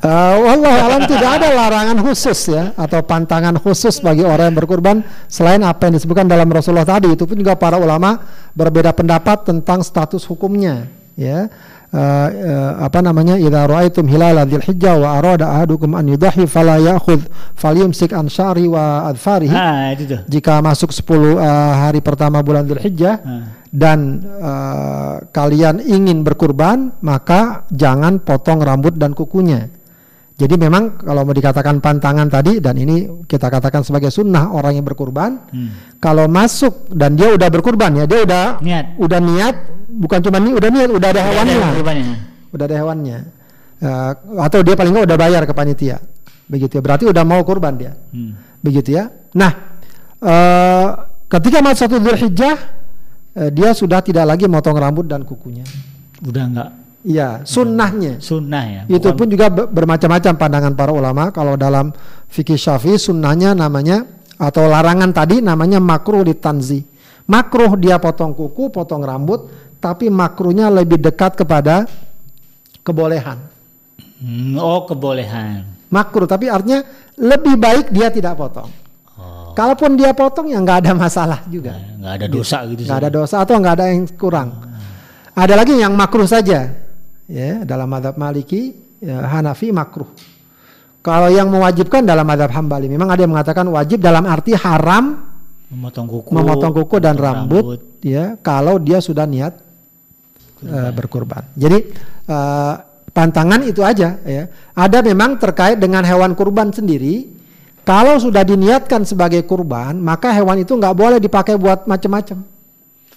Uh, 0.04 0.52
Allah 0.52 0.84
alam 0.84 1.02
tidak 1.08 1.40
ada 1.40 1.48
larangan 1.48 1.96
khusus 2.04 2.52
ya 2.52 2.76
atau 2.76 3.00
pantangan 3.00 3.56
khusus 3.56 4.04
bagi 4.04 4.20
orang 4.20 4.52
yang 4.52 4.58
berkurban 4.60 4.96
selain 5.32 5.64
apa 5.64 5.88
yang 5.88 5.96
disebutkan 5.96 6.28
dalam 6.28 6.44
Rasulullah 6.52 6.84
tadi. 6.84 7.16
Itu 7.16 7.24
pun 7.24 7.40
juga 7.40 7.56
para 7.56 7.80
ulama 7.80 8.20
berbeda 8.52 8.92
pendapat 8.92 9.48
tentang 9.48 9.80
status 9.80 10.28
hukumnya 10.28 10.92
ya. 11.16 11.48
Uh, 11.88 12.28
uh, 12.28 12.72
apa 12.84 13.00
namanya? 13.00 13.40
Idza 13.40 13.64
raaitum 13.64 14.04
hilala 14.04 14.44
dzil 14.44 14.60
hijjah 14.60 15.00
wa 15.00 15.16
arada 15.16 15.48
ahadukum 15.48 15.96
an 15.96 16.04
yudahi 16.04 16.44
fala 16.44 16.76
ya'khudh 16.84 17.24
falyumsik 17.56 18.12
an 18.12 18.28
sya'ri 18.28 18.68
wa 18.68 19.08
adfarihi. 19.08 19.56
Ah, 19.56 19.88
itu 19.96 20.20
jika 20.28 20.60
masuk 20.60 20.92
10 20.92 21.00
uh, 21.00 21.32
hari 21.80 22.04
pertama 22.04 22.44
bulan 22.44 22.68
dzil 22.68 22.82
hijjah 22.82 23.16
ah. 23.24 23.56
dan 23.72 24.20
uh, 24.20 25.24
kalian 25.32 25.80
ingin 25.80 26.20
berkurban 26.26 26.92
maka 27.00 27.64
jangan 27.72 28.20
potong 28.20 28.60
rambut 28.60 29.00
dan 29.00 29.16
kukunya 29.16 29.72
jadi 30.34 30.58
memang 30.58 30.98
kalau 30.98 31.22
mau 31.22 31.30
dikatakan 31.30 31.78
pantangan 31.78 32.26
tadi 32.26 32.58
dan 32.58 32.74
ini 32.74 33.22
kita 33.22 33.46
katakan 33.46 33.86
sebagai 33.86 34.10
sunnah 34.10 34.50
orang 34.50 34.74
yang 34.74 34.82
berkurban, 34.82 35.46
hmm. 35.46 36.02
kalau 36.02 36.26
masuk 36.26 36.90
dan 36.90 37.14
dia 37.14 37.30
udah 37.30 37.46
berkurban 37.54 37.94
ya 37.94 38.04
dia 38.10 38.26
udah 38.26 38.58
niat, 38.58 38.98
udah 38.98 39.20
niat, 39.22 39.54
bukan 39.94 40.18
cuma 40.26 40.42
nih 40.42 40.58
udah 40.58 40.70
niat, 40.74 40.90
udah 40.90 41.08
ada 41.14 41.22
hewannya, 41.22 41.58
udah 42.50 42.64
ada 42.66 42.76
hewannya, 42.82 43.18
uh, 43.78 44.12
atau 44.42 44.58
dia 44.66 44.74
paling 44.74 44.90
nggak 44.90 45.06
udah 45.06 45.18
bayar 45.22 45.42
ke 45.46 45.54
panitia, 45.54 46.02
begitu 46.50 46.72
ya. 46.78 46.82
Berarti 46.82 47.04
udah 47.06 47.22
mau 47.22 47.38
kurban 47.46 47.78
dia, 47.78 47.94
hmm. 47.94 48.58
begitu 48.58 48.90
ya. 48.90 49.06
Nah, 49.38 49.54
uh, 50.18 50.88
ketika 51.30 51.62
masuk 51.62 51.78
satu 51.78 51.96
Dzulhijjah, 52.02 52.56
uh, 53.38 53.50
dia 53.54 53.70
sudah 53.70 54.02
tidak 54.02 54.26
lagi 54.34 54.50
motong 54.50 54.82
rambut 54.82 55.06
dan 55.06 55.22
kukunya. 55.22 55.62
Udah 56.26 56.42
nggak 56.50 56.83
Iya, 57.04 57.44
sunnahnya. 57.44 58.16
Sunnah 58.16 58.64
ya. 58.64 58.82
Itu 58.88 59.12
pun 59.12 59.28
juga 59.28 59.52
bermacam-macam 59.52 60.32
pandangan 60.40 60.72
para 60.72 60.88
ulama. 60.88 61.28
Kalau 61.36 61.52
dalam 61.60 61.92
fikih 62.32 62.56
syafi'i 62.56 62.96
sunnahnya 62.96 63.52
namanya 63.52 64.08
atau 64.40 64.64
larangan 64.64 65.12
tadi 65.12 65.44
namanya 65.44 65.84
makruh 65.84 66.24
ditanzi. 66.24 66.80
Makruh 67.28 67.76
dia 67.76 68.00
potong 68.00 68.32
kuku, 68.32 68.72
potong 68.72 69.04
rambut, 69.04 69.52
tapi 69.84 70.08
makruhnya 70.08 70.72
lebih 70.72 70.96
dekat 70.96 71.36
kepada 71.36 71.84
kebolehan. 72.80 73.36
Hmm, 74.20 74.56
oh 74.56 74.88
kebolehan. 74.88 75.64
Makruh, 75.92 76.24
tapi 76.24 76.48
artinya 76.48 76.80
lebih 77.20 77.60
baik 77.60 77.92
dia 77.92 78.08
tidak 78.08 78.40
potong. 78.40 78.72
Oh, 79.20 79.52
Kalaupun 79.52 79.92
dia 79.94 80.16
potong 80.16 80.48
ya 80.48 80.56
nggak 80.56 80.88
ada 80.88 80.92
masalah 80.96 81.44
juga. 81.52 81.76
nggak 81.76 82.14
ada 82.16 82.26
dosa 82.32 82.64
gitu. 82.64 82.88
Nggak 82.88 82.98
ada 83.04 83.10
dosa 83.12 83.36
atau 83.44 83.54
nggak 83.60 83.74
ada 83.76 83.86
yang 83.92 84.08
kurang. 84.16 84.48
Ada 85.36 85.54
lagi 85.54 85.76
yang 85.76 85.92
makruh 85.92 86.24
saja. 86.26 86.84
Ya, 87.24 87.64
dalam 87.64 87.88
madhab 87.88 88.20
Maliki, 88.20 88.76
ya, 89.00 89.24
Hanafi 89.24 89.72
makruh. 89.72 90.08
Kalau 91.04 91.28
yang 91.28 91.52
mewajibkan 91.52 92.04
dalam 92.04 92.24
madhab 92.24 92.48
Hambali, 92.52 92.88
memang 92.88 93.12
ada 93.12 93.20
yang 93.24 93.32
mengatakan 93.32 93.68
wajib 93.68 94.00
dalam 94.00 94.24
arti 94.24 94.56
haram 94.56 95.20
Memotong 95.68 96.06
kuku. 96.08 96.30
memotong 96.32 96.72
kuku 96.72 96.96
dan 97.00 97.16
memotong 97.16 97.24
rambut, 97.28 97.64
ya 98.04 98.36
kalau 98.40 98.80
dia 98.80 99.00
sudah 99.04 99.28
niat 99.28 99.52
eh, 100.64 100.90
berkurban. 100.96 101.44
Jadi 101.56 101.92
eh, 102.28 102.74
pantangan 103.12 103.60
itu 103.68 103.84
aja 103.84 104.16
ya. 104.24 104.44
Ada 104.72 105.04
memang 105.04 105.36
terkait 105.36 105.76
dengan 105.76 106.04
hewan 106.08 106.32
kurban 106.32 106.72
sendiri. 106.72 107.36
Kalau 107.84 108.16
sudah 108.16 108.40
diniatkan 108.40 109.04
sebagai 109.04 109.44
kurban, 109.44 110.00
maka 110.00 110.32
hewan 110.32 110.64
itu 110.64 110.72
nggak 110.72 110.96
boleh 110.96 111.18
dipakai 111.20 111.60
buat 111.60 111.84
macam-macam. 111.84 112.40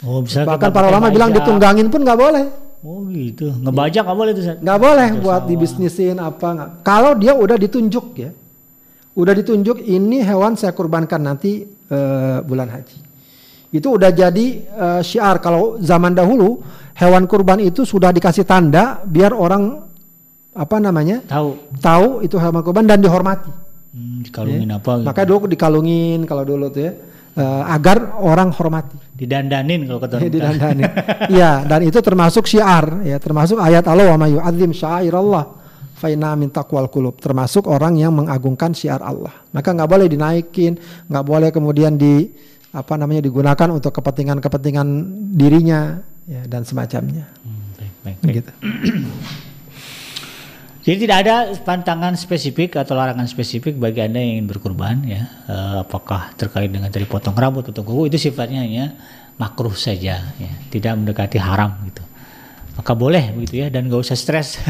Oh, 0.03 0.19
bisa 0.19 0.43
Bahkan 0.43 0.69
para 0.75 0.91
ulama 0.91 1.07
bilang 1.07 1.31
ditunggangin 1.31 1.87
pun 1.87 2.03
nggak 2.03 2.19
boleh. 2.19 2.66
Oh 2.85 3.01
gitu. 3.09 3.49
Ngebajak 3.57 4.05
nggak 4.05 4.17
boleh 4.17 4.31
tuh. 4.37 4.43
Nggak 4.61 4.79
boleh 4.79 5.07
buat 5.21 5.41
sawah. 5.41 5.49
dibisnisin 5.49 6.17
apa 6.21 6.47
nggak. 6.53 6.69
Kalau 6.85 7.11
dia 7.17 7.33
udah 7.33 7.57
ditunjuk 7.57 8.05
ya, 8.17 8.31
udah 9.17 9.33
ditunjuk 9.33 9.81
ini 9.81 10.21
hewan 10.21 10.53
saya 10.53 10.77
kurbankan 10.77 11.21
nanti 11.25 11.65
eh, 11.65 12.37
bulan 12.45 12.69
haji. 12.69 12.97
Itu 13.73 13.97
udah 13.97 14.13
jadi 14.13 14.45
eh, 14.61 15.01
syiar. 15.01 15.41
Kalau 15.41 15.81
zaman 15.81 16.13
dahulu 16.13 16.61
hewan 16.97 17.25
kurban 17.25 17.59
itu 17.61 17.81
sudah 17.81 18.13
dikasih 18.13 18.45
tanda 18.45 19.01
biar 19.03 19.33
orang 19.33 19.83
apa 20.57 20.81
namanya 20.81 21.21
Tahu. 21.21 21.77
tahu 21.77 22.07
itu 22.25 22.37
hewan 22.37 22.61
kurban 22.61 22.85
dan 22.85 23.01
dihormati. 23.01 23.49
Hmm, 23.93 24.21
dikalungin 24.21 24.69
apa? 24.69 25.01
Gitu. 25.01 25.05
Makanya 25.05 25.27
dulu 25.29 25.45
dikalungin 25.49 26.19
kalau 26.29 26.43
dulu 26.45 26.69
tuh 26.69 26.81
ya 26.85 26.93
eh, 27.37 27.63
agar 27.69 28.17
orang 28.17 28.49
hormati. 28.51 28.97
Didandanin 29.13 29.85
kalau 29.85 29.99
kata 30.01 30.13
orang. 30.17 30.31
Didandani. 30.33 30.83
Iya, 31.37 31.63
dan 31.69 31.85
itu 31.85 31.99
termasuk 32.01 32.49
syiar, 32.49 33.05
ya, 33.05 33.21
termasuk 33.21 33.61
ayat 33.61 33.85
Allah 33.85 34.09
wa 34.15 34.25
may 34.25 34.33
yu'adzim 34.33 34.73
syairallah 34.73 35.45
fa 35.97 36.07
inna 36.13 36.37
min 36.37 36.53
taqwal 36.53 36.89
qulub, 36.93 37.17
termasuk 37.17 37.65
orang 37.65 37.97
yang 37.97 38.13
mengagungkan 38.13 38.73
syiar 38.73 39.01
Allah. 39.01 39.33
Maka 39.53 39.73
nggak 39.73 39.89
boleh 39.89 40.07
dinaikin, 40.09 40.77
nggak 41.09 41.25
boleh 41.25 41.49
kemudian 41.49 41.97
di 41.97 42.29
apa 42.69 42.93
namanya 42.99 43.25
digunakan 43.25 43.67
untuk 43.73 43.89
kepentingan-kepentingan 43.95 44.87
dirinya 45.33 45.97
ya, 46.29 46.45
dan 46.45 46.61
semacamnya. 46.61 47.25
Hmm, 47.41 47.73
baik, 47.79 47.93
baik, 48.03 48.17
baik. 48.21 48.33
Gitu. 48.41 48.51
Jadi 50.87 51.03
tidak 51.03 51.17
ada 51.27 51.35
pantangan 51.67 52.15
spesifik 52.15 52.79
atau 52.79 52.95
larangan 52.95 53.27
spesifik 53.27 53.75
bagi 53.75 54.07
anda 54.07 54.23
yang 54.23 54.39
ingin 54.39 54.47
berkurban 54.47 55.03
ya. 55.03 55.27
Eh, 55.43 55.75
apakah 55.83 56.31
terkait 56.39 56.71
dengan 56.71 56.87
tadi 56.87 57.03
potong 57.03 57.35
rambut, 57.35 57.67
potong 57.67 57.83
kuku 57.83 58.07
itu 58.07 58.31
sifatnya 58.31 58.63
hanya 58.63 58.95
makruh 59.35 59.75
saja 59.75 60.31
ya, 60.39 60.51
tidak 60.71 60.95
mendekati 60.95 61.43
haram 61.43 61.75
gitu. 61.91 61.99
Maka 62.79 62.91
boleh 62.95 63.35
begitu 63.35 63.61
ya 63.61 63.67
dan 63.67 63.91
gak 63.91 63.99
usah 63.99 64.15
stres. 64.15 64.63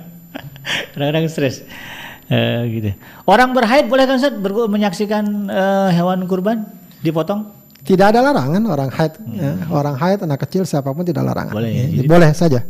Kadang-kadang 0.94 1.26
stres. 1.26 1.66
Eh, 2.30 2.62
gitu. 2.70 2.90
Orang 3.26 3.50
berhaid 3.50 3.90
boleh 3.90 4.06
kan 4.06 4.22
Ustaz 4.22 4.38
menyaksikan 4.70 5.50
eh, 5.50 5.88
hewan 5.98 6.30
kurban 6.30 6.62
dipotong? 7.02 7.50
Tidak 7.82 8.06
ada 8.12 8.22
larangan 8.22 8.62
orang 8.70 8.90
haid, 8.92 9.18
ya, 9.34 9.56
orang 9.72 9.96
haid 9.98 10.20
anak 10.22 10.46
kecil 10.46 10.62
siapa 10.62 10.94
pun 10.94 11.02
tidak 11.02 11.26
larangan. 11.26 11.50
Boleh 11.58 11.72
ya, 11.74 11.82
Ya, 11.82 11.86
jadi- 11.98 12.06
boleh 12.06 12.30
saja. 12.36 12.60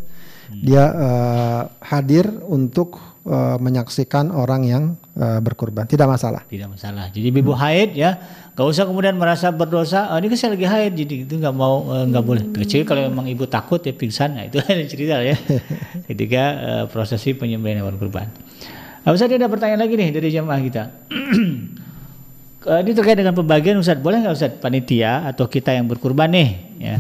Dia 0.58 0.84
eh, 0.90 1.62
hadir 1.86 2.26
untuk 2.50 2.98
eh, 3.22 3.56
menyaksikan 3.62 4.34
orang 4.34 4.66
yang 4.66 4.84
eh, 5.14 5.38
berkurban, 5.38 5.86
tidak 5.86 6.10
masalah. 6.10 6.42
Tidak 6.50 6.66
masalah. 6.66 7.08
Jadi 7.14 7.30
ibu 7.30 7.54
haid 7.54 7.94
ya, 7.94 8.18
gak 8.58 8.66
usah 8.66 8.84
kemudian 8.84 9.14
merasa 9.14 9.54
berdosa. 9.54 10.10
Oh, 10.10 10.18
ini 10.18 10.26
kan 10.34 10.38
saya 10.38 10.50
lagi 10.58 10.66
haid, 10.66 10.92
jadi 10.98 11.14
itu 11.24 11.34
nggak 11.38 11.54
mau 11.54 11.86
nggak 11.86 12.24
boleh. 12.26 12.44
Kecuali 12.50 12.84
kalau 12.84 13.02
memang 13.06 13.26
ibu 13.30 13.46
takut 13.46 13.78
ya 13.78 13.94
pingsan, 13.94 14.34
nah 14.34 14.44
itu 14.50 14.58
cerita 14.90 15.22
ya. 15.22 15.38
Ketika 16.10 16.42
eh, 16.58 16.84
prosesi 16.90 17.32
penyembelihan 17.38 17.86
hewan 17.86 17.96
kurban. 17.96 18.26
Nah, 19.00 19.16
Ustaz 19.16 19.32
ada 19.32 19.48
pertanyaan 19.48 19.80
lagi 19.86 19.94
nih 19.96 20.10
dari 20.12 20.28
jamaah 20.28 20.60
kita. 20.60 20.82
Ini 22.60 22.92
terkait 22.92 23.16
dengan 23.16 23.32
pembagian 23.32 23.80
Ustaz, 23.80 23.96
boleh 23.96 24.20
nggak 24.20 24.36
Ustaz 24.36 24.52
panitia 24.60 25.24
atau 25.24 25.48
kita 25.48 25.72
yang 25.72 25.88
berkurban 25.88 26.28
nih 26.28 26.69
ya. 26.80 26.96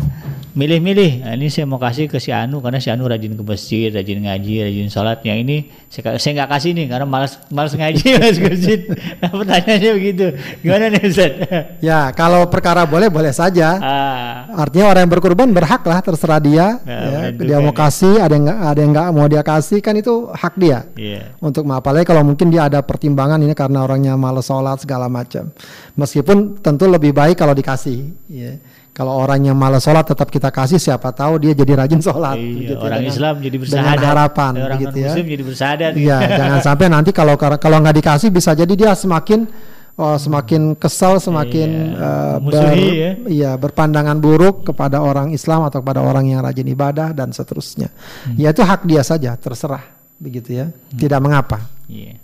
Milih-milih, 0.50 1.22
Nah, 1.22 1.38
ini 1.38 1.46
saya 1.46 1.62
mau 1.62 1.78
kasih 1.78 2.10
ke 2.10 2.18
si 2.18 2.34
Anu 2.34 2.58
karena 2.58 2.82
si 2.82 2.90
Anu 2.90 3.06
rajin 3.06 3.38
ke 3.38 3.42
masjid, 3.46 3.86
rajin 3.94 4.18
ngaji, 4.18 4.66
rajin 4.66 4.88
sholat. 4.90 5.22
Yang 5.22 5.38
ini 5.46 5.56
saya, 5.86 6.18
saya 6.18 6.42
nggak 6.42 6.50
kasih 6.58 6.70
nih 6.74 6.86
karena 6.90 7.06
malas 7.06 7.38
malas 7.54 7.70
ngaji, 7.78 8.02
malas 8.18 8.34
ke 8.34 8.46
masjid. 8.50 8.80
Nah, 9.22 9.30
pertanyaannya 9.30 9.90
begitu. 9.94 10.26
Gimana 10.58 10.84
nih 10.90 11.02
Ustaz? 11.06 11.32
Ya, 11.80 12.10
kalau 12.12 12.50
perkara 12.50 12.82
boleh 12.82 13.06
boleh 13.06 13.30
saja. 13.30 13.78
ah, 13.78 14.34
Artinya 14.58 14.90
orang 14.90 15.06
yang 15.06 15.12
berkurban 15.14 15.48
berhak 15.54 15.86
lah 15.86 16.02
terserah 16.02 16.42
dia. 16.42 16.82
Ya, 16.82 16.98
ya, 16.98 17.20
dia 17.30 17.56
mau 17.62 17.70
ya. 17.70 17.78
kasih, 17.86 18.14
ada 18.18 18.34
yang 18.34 18.44
nggak 18.50 18.58
ada 18.74 18.80
yang 18.82 18.90
nggak 18.90 19.06
mau 19.14 19.26
dia 19.30 19.42
kasih 19.46 19.78
kan 19.78 19.94
itu 19.94 20.28
hak 20.34 20.54
dia. 20.58 20.82
iya. 20.98 21.30
Untuk 21.38 21.62
maaf 21.62 21.80
apalagi 21.86 22.10
kalau 22.10 22.26
mungkin 22.26 22.50
dia 22.52 22.66
ada 22.68 22.82
pertimbangan 22.84 23.38
ini 23.40 23.54
karena 23.56 23.86
orangnya 23.86 24.18
malas 24.18 24.50
sholat 24.50 24.82
segala 24.82 25.06
macam. 25.06 25.48
Meskipun 25.94 26.58
tentu 26.60 26.90
lebih 26.90 27.14
baik 27.14 27.38
kalau 27.38 27.54
dikasih. 27.54 28.12
ya. 28.28 28.58
Kalau 28.90 29.14
orang 29.14 29.46
yang 29.46 29.54
malas 29.54 29.86
sholat 29.86 30.02
tetap 30.02 30.28
kita 30.28 30.50
kasih, 30.50 30.76
siapa 30.76 31.14
tahu 31.14 31.38
dia 31.38 31.54
jadi 31.54 31.78
rajin 31.86 32.02
sholat. 32.02 32.34
Iya, 32.36 32.50
begitu 32.52 32.74
ya, 32.74 32.82
orang 32.82 33.00
dengan- 33.00 33.14
Islam 33.14 33.34
jadi 33.38 33.56
Dengan 33.56 33.62
bersahadat. 33.62 34.08
harapan, 34.10 34.52
orang 34.58 34.70
begitu 34.76 34.96
ya. 34.98 35.08
muslim 35.14 35.26
jadi 35.30 35.42
bersahadat. 35.46 35.92
Iya, 35.94 36.18
jangan 36.42 36.60
sampai 36.60 36.86
nanti 36.90 37.10
kalau 37.14 37.34
kalau 37.38 37.76
nggak 37.80 37.96
dikasih 38.02 38.28
bisa 38.34 38.50
jadi 38.52 38.72
dia 38.74 38.90
semakin 38.98 39.46
oh, 39.94 40.16
semakin 40.18 40.74
kesal, 40.74 41.22
semakin 41.22 41.68
Iya, 41.94 42.02
eh, 42.02 42.36
musuhi 42.42 42.88
ya. 42.90 43.10
iya, 43.28 43.50
berpandangan 43.54 44.16
buruk 44.18 44.66
kepada 44.72 44.98
orang 45.04 45.30
Islam 45.30 45.70
atau 45.70 45.84
kepada 45.84 46.02
orang 46.02 46.26
yang 46.26 46.40
rajin 46.42 46.66
ibadah 46.66 47.14
dan 47.14 47.30
seterusnya. 47.30 47.92
Hmm. 48.26 48.36
Ya 48.36 48.50
itu 48.50 48.64
hak 48.64 48.88
dia 48.88 49.06
saja, 49.06 49.38
terserah 49.38 49.86
begitu 50.18 50.56
ya. 50.56 50.66
Tidak 50.92 51.20
mengapa. 51.22 51.62
Iya. 51.86 52.18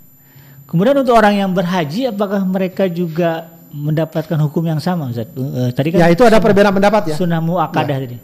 Kemudian 0.66 0.98
untuk 0.98 1.14
orang 1.14 1.38
yang 1.38 1.54
berhaji, 1.54 2.10
apakah 2.10 2.42
mereka 2.42 2.90
juga 2.90 3.54
mendapatkan 3.76 4.38
hukum 4.40 4.64
yang 4.64 4.80
sama, 4.80 5.12
Ustaz? 5.12 5.28
Eh, 5.28 5.70
tadi 5.70 5.92
kan 5.92 5.98
Ya 6.00 6.08
itu 6.08 6.24
ada 6.24 6.40
perbedaan 6.40 6.72
pendapat 6.72 7.12
ya. 7.12 7.16
sunnah 7.16 7.38
muakkadah 7.38 7.96
tadi. 8.00 8.16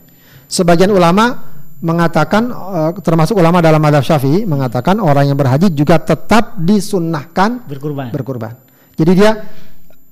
Sebagian 0.49 0.89
ulama 0.89 1.45
mengatakan 1.79 2.49
eh, 2.49 2.91
termasuk 3.05 3.37
ulama 3.37 3.61
dalam 3.61 3.79
madhab 3.79 4.01
syafi'i 4.01 4.43
mengatakan 4.45 4.97
orang 4.99 5.29
yang 5.29 5.37
berhaji 5.37 5.69
juga 5.69 6.01
tetap 6.01 6.57
disunnahkan 6.57 7.69
Berkurban. 7.69 8.09
berkurban. 8.11 8.53
Jadi 8.97 9.13
dia 9.13 9.45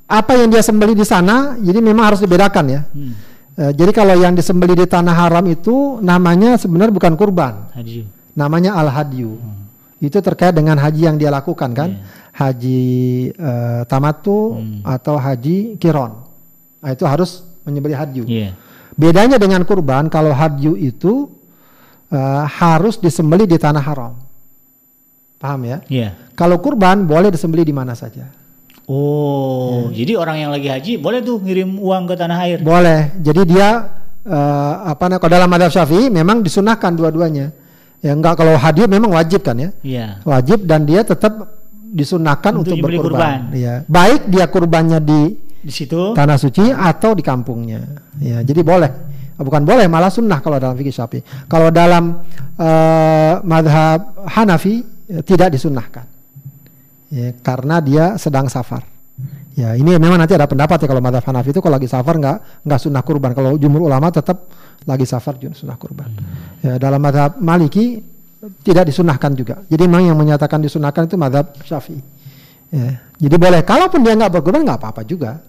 apa 0.05 0.35
yang 0.35 0.51
dia 0.51 0.61
sembeli 0.61 0.93
di 0.93 1.07
sana, 1.07 1.55
jadi 1.57 1.79
memang 1.79 2.11
harus 2.13 2.21
dibedakan 2.21 2.65
ya. 2.67 2.81
Hmm. 2.91 3.13
Eh, 3.55 3.73
jadi 3.73 3.91
kalau 3.91 4.15
yang 4.15 4.35
disembeli 4.35 4.75
di 4.75 4.85
tanah 4.85 5.15
haram 5.15 5.45
itu 5.47 6.03
namanya 6.03 6.59
sebenarnya 6.59 6.91
bukan 6.91 7.15
kurban, 7.15 7.71
Haji. 7.73 8.05
namanya 8.35 8.75
al 8.75 8.91
hadyu. 8.91 9.39
Itu 10.01 10.25
terkait 10.25 10.57
dengan 10.57 10.81
haji 10.81 11.13
yang 11.13 11.21
dia 11.21 11.29
lakukan 11.29 11.77
kan, 11.77 12.01
haji 12.33 12.81
eh, 13.37 13.83
tamatu 13.85 14.57
atau 14.81 15.21
haji 15.21 15.77
kiron. 15.77 16.25
Nah, 16.81 16.91
itu 16.97 17.05
harus 17.05 17.45
menyembeli 17.69 17.93
hadyu. 17.93 18.25
Iya. 18.25 18.57
Bedanya 18.97 19.37
dengan 19.37 19.61
kurban, 19.69 20.09
kalau 20.09 20.33
hadyu 20.33 20.73
itu 20.73 21.29
eh, 22.09 22.45
harus 22.49 22.97
disembeli 22.97 23.45
di 23.45 23.61
tanah 23.61 23.85
haram. 23.85 24.17
Paham 25.37 25.61
ya? 25.69 25.85
Iya. 25.85 26.17
Kalau 26.33 26.57
kurban 26.65 27.05
boleh 27.05 27.29
disembeli 27.29 27.69
di 27.69 27.77
mana 27.77 27.93
saja. 27.93 28.25
Oh, 28.89 29.87
jadi 29.93 30.17
orang 30.17 30.43
yang 30.43 30.51
lagi 30.51 30.67
haji 30.67 30.93
boleh 30.99 31.23
tuh 31.23 31.39
ngirim 31.45 31.77
uang 31.77 32.09
ke 32.09 32.15
tanah 32.17 32.39
air. 32.49 32.59
Boleh. 32.65 33.13
Jadi 33.21 33.53
dia 33.53 34.01
eh, 34.25 34.75
apa 34.81 35.13
namanya? 35.13 35.21
Kalau 35.21 35.33
dalam 35.37 35.49
madhab 35.53 35.69
syafi'i 35.69 36.09
memang 36.09 36.41
disunahkan 36.41 36.97
dua-duanya. 36.97 37.53
Ya 38.01 38.17
enggak 38.17 38.41
kalau 38.41 38.57
hadyu 38.57 38.89
memang 38.89 39.13
wajib 39.13 39.45
kan 39.45 39.57
ya? 39.61 39.71
Iya. 39.85 40.07
Wajib 40.25 40.65
dan 40.65 40.89
dia 40.89 41.05
tetap 41.05 41.61
disunahkan 41.91 42.57
Untuk 42.57 42.79
untuk, 42.79 42.89
berkurban. 42.89 43.53
kurban. 43.53 43.57
Iya. 43.57 43.75
Baik 43.85 44.21
dia 44.33 44.45
kurbannya 44.49 44.99
di 45.05 45.37
Di 45.61 45.69
situ 45.69 46.17
tanah 46.17 46.41
suci 46.41 46.73
atau 46.73 47.13
di 47.13 47.21
kampungnya. 47.21 47.85
Ya, 48.17 48.41
jadi 48.41 48.65
boleh. 48.65 48.89
Bukan 49.41 49.65
boleh, 49.65 49.89
malah 49.89 50.13
sunnah 50.13 50.41
kalau 50.45 50.61
dalam 50.61 50.77
fikih 50.77 50.93
Syafi'i. 50.93 51.21
Kalau 51.49 51.69
dalam 51.69 52.25
eh, 52.57 53.35
madhab 53.45 54.25
Hanafi 54.29 54.85
ya, 55.09 55.21
tidak 55.21 55.53
disunnahkan. 55.57 56.05
Ya, 57.13 57.37
karena 57.45 57.81
dia 57.85 58.05
sedang 58.17 58.49
safar. 58.49 58.85
Ya, 59.61 59.77
ini 59.77 59.93
memang 60.01 60.17
nanti 60.17 60.33
ada 60.33 60.49
pendapat 60.49 60.81
ya 60.81 60.87
kalau 60.89 61.05
madhab 61.05 61.21
Hanafi 61.21 61.53
itu 61.53 61.61
kalau 61.61 61.77
lagi 61.77 61.85
safar 61.85 62.17
nggak 62.17 62.65
nggak 62.65 62.81
sunnah 62.81 63.05
kurban. 63.05 63.37
Kalau 63.37 63.61
jumhur 63.61 63.93
ulama 63.93 64.09
tetap 64.09 64.49
lagi 64.89 65.05
safar 65.05 65.37
sunnah 65.53 65.77
kurban. 65.77 66.09
Ya, 66.65 66.81
dalam 66.81 66.97
madhab 66.97 67.37
Maliki 67.37 68.01
tidak 68.65 68.89
disunahkan 68.89 69.37
juga. 69.37 69.61
Jadi 69.69 69.85
memang 69.85 70.09
yang 70.09 70.17
menyatakan 70.17 70.65
disunahkan 70.65 71.05
itu 71.05 71.21
madhab 71.21 71.53
Syafi'i. 71.61 72.01
Ya, 72.73 73.05
jadi 73.21 73.37
boleh. 73.37 73.61
Kalaupun 73.61 74.01
dia 74.01 74.17
nggak 74.17 74.41
berkurban 74.41 74.65
nggak 74.65 74.81
apa-apa 74.81 75.05
juga. 75.05 75.45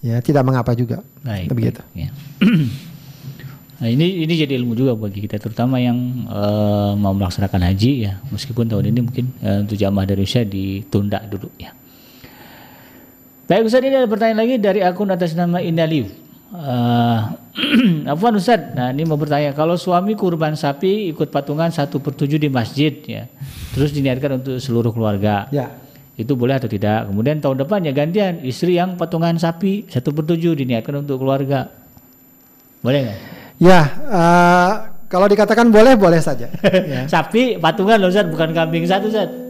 Ya, 0.00 0.24
tidak 0.24 0.44
mengapa 0.48 0.72
juga. 0.72 1.04
Baik. 1.20 1.52
Begitu. 1.52 1.80
baik, 1.92 2.08
ya. 2.08 2.10
Nah, 3.74 3.90
ini 3.90 4.22
ini 4.22 4.32
jadi 4.38 4.54
ilmu 4.54 4.78
juga 4.78 4.94
bagi 4.94 5.18
kita 5.18 5.36
terutama 5.36 5.82
yang 5.82 5.98
uh, 6.30 6.94
mau 6.94 7.10
melaksanakan 7.10 7.68
haji 7.68 8.06
ya 8.06 8.22
meskipun 8.30 8.70
tahun 8.70 8.94
ini 8.94 9.00
mungkin 9.02 9.34
uh, 9.42 9.66
untuk 9.66 9.74
jamaah 9.74 10.06
dari 10.06 10.22
Indonesia 10.22 10.40
ditunda 10.46 11.18
dulu 11.26 11.50
ya. 11.58 11.74
Baik 13.44 13.68
Ustaz 13.68 13.84
ini 13.84 13.92
ada 13.92 14.08
pertanyaan 14.08 14.40
lagi 14.40 14.56
dari 14.56 14.80
akun 14.80 15.12
atas 15.12 15.36
nama 15.36 15.60
Indaliu. 15.60 16.08
Uh, 16.48 17.28
Afwan 18.12 18.40
Ustaz, 18.40 18.72
nah 18.72 18.88
ini 18.88 19.04
mau 19.04 19.20
bertanya 19.20 19.52
kalau 19.52 19.76
suami 19.76 20.16
kurban 20.16 20.56
sapi 20.56 21.12
ikut 21.12 21.28
patungan 21.28 21.68
satu 21.68 22.00
per 22.00 22.16
tujuh 22.16 22.40
di 22.40 22.48
masjid 22.48 22.94
ya, 23.04 23.28
terus 23.76 23.92
diniatkan 23.92 24.40
untuk 24.40 24.56
seluruh 24.56 24.96
keluarga. 24.96 25.44
Ya. 25.52 25.76
Itu 26.16 26.40
boleh 26.40 26.56
atau 26.56 26.70
tidak? 26.70 27.10
Kemudian 27.10 27.42
tahun 27.44 27.66
depan 27.66 27.84
ya 27.84 27.92
gantian 27.92 28.40
istri 28.46 28.80
yang 28.80 28.96
patungan 28.96 29.36
sapi 29.36 29.92
satu 29.92 30.14
per 30.16 30.24
tujuh 30.24 30.56
diniatkan 30.56 31.04
untuk 31.04 31.20
keluarga. 31.20 31.68
Boleh 32.80 33.12
nggak? 33.12 33.18
Ya, 33.60 33.80
uh, 34.08 34.72
kalau 35.12 35.28
dikatakan 35.28 35.68
boleh 35.68 36.00
boleh 36.00 36.22
saja. 36.22 36.48
ya. 36.96 37.04
Sapi 37.12 37.60
patungan 37.60 38.00
loh 38.00 38.08
Ustaz, 38.08 38.24
bukan 38.24 38.56
kambing 38.56 38.88
satu 38.88 39.12
Ustaz. 39.12 39.43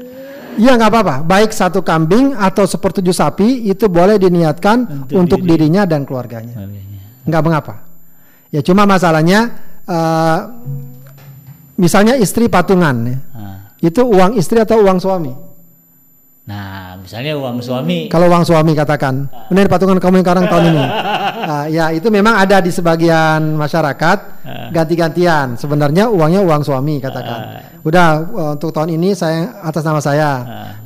Iya 0.54 0.78
nggak 0.78 0.90
apa-apa, 0.90 1.16
baik 1.26 1.50
satu 1.50 1.82
kambing 1.82 2.36
atau 2.36 2.68
sepertujuh 2.68 3.14
sapi 3.14 3.66
itu 3.66 3.90
boleh 3.90 4.20
diniatkan 4.20 5.06
untuk, 5.06 5.16
untuk 5.18 5.40
diri. 5.42 5.66
dirinya 5.66 5.82
dan 5.88 6.06
keluarganya. 6.06 6.54
Nggak 7.24 7.42
mengapa. 7.42 7.74
Ya 8.54 8.62
cuma 8.62 8.86
masalahnya, 8.86 9.50
uh, 9.88 10.38
misalnya 11.74 12.14
istri 12.14 12.46
patungan, 12.46 12.96
ya. 13.02 13.18
Ah. 13.34 13.58
itu 13.82 13.98
uang 14.04 14.38
istri 14.38 14.62
atau 14.62 14.78
uang 14.78 15.02
suami? 15.02 15.34
Nah, 16.44 16.83
misalnya 17.04 17.36
uang 17.36 17.60
suami. 17.60 18.08
Kalau 18.08 18.26
uang 18.32 18.44
suami 18.48 18.72
katakan, 18.72 19.28
benar 19.52 19.68
patungan 19.68 20.00
kamu 20.00 20.20
yang 20.20 20.26
sekarang 20.26 20.44
tahun 20.48 20.64
ini. 20.72 20.84
Nah, 21.44 21.68
ya 21.68 21.92
itu 21.92 22.08
memang 22.08 22.40
ada 22.40 22.56
di 22.56 22.72
sebagian 22.72 23.60
masyarakat 23.60 24.18
ah. 24.48 24.72
ganti-gantian. 24.72 25.60
Sebenarnya 25.60 26.08
uangnya 26.08 26.40
uang 26.40 26.64
suami 26.64 27.04
katakan. 27.04 27.40
Ah. 27.60 27.60
Udah 27.84 28.08
uh, 28.24 28.50
untuk 28.56 28.72
tahun 28.72 28.96
ini 28.96 29.12
saya 29.12 29.60
atas 29.60 29.84
nama 29.84 30.00
saya, 30.00 30.30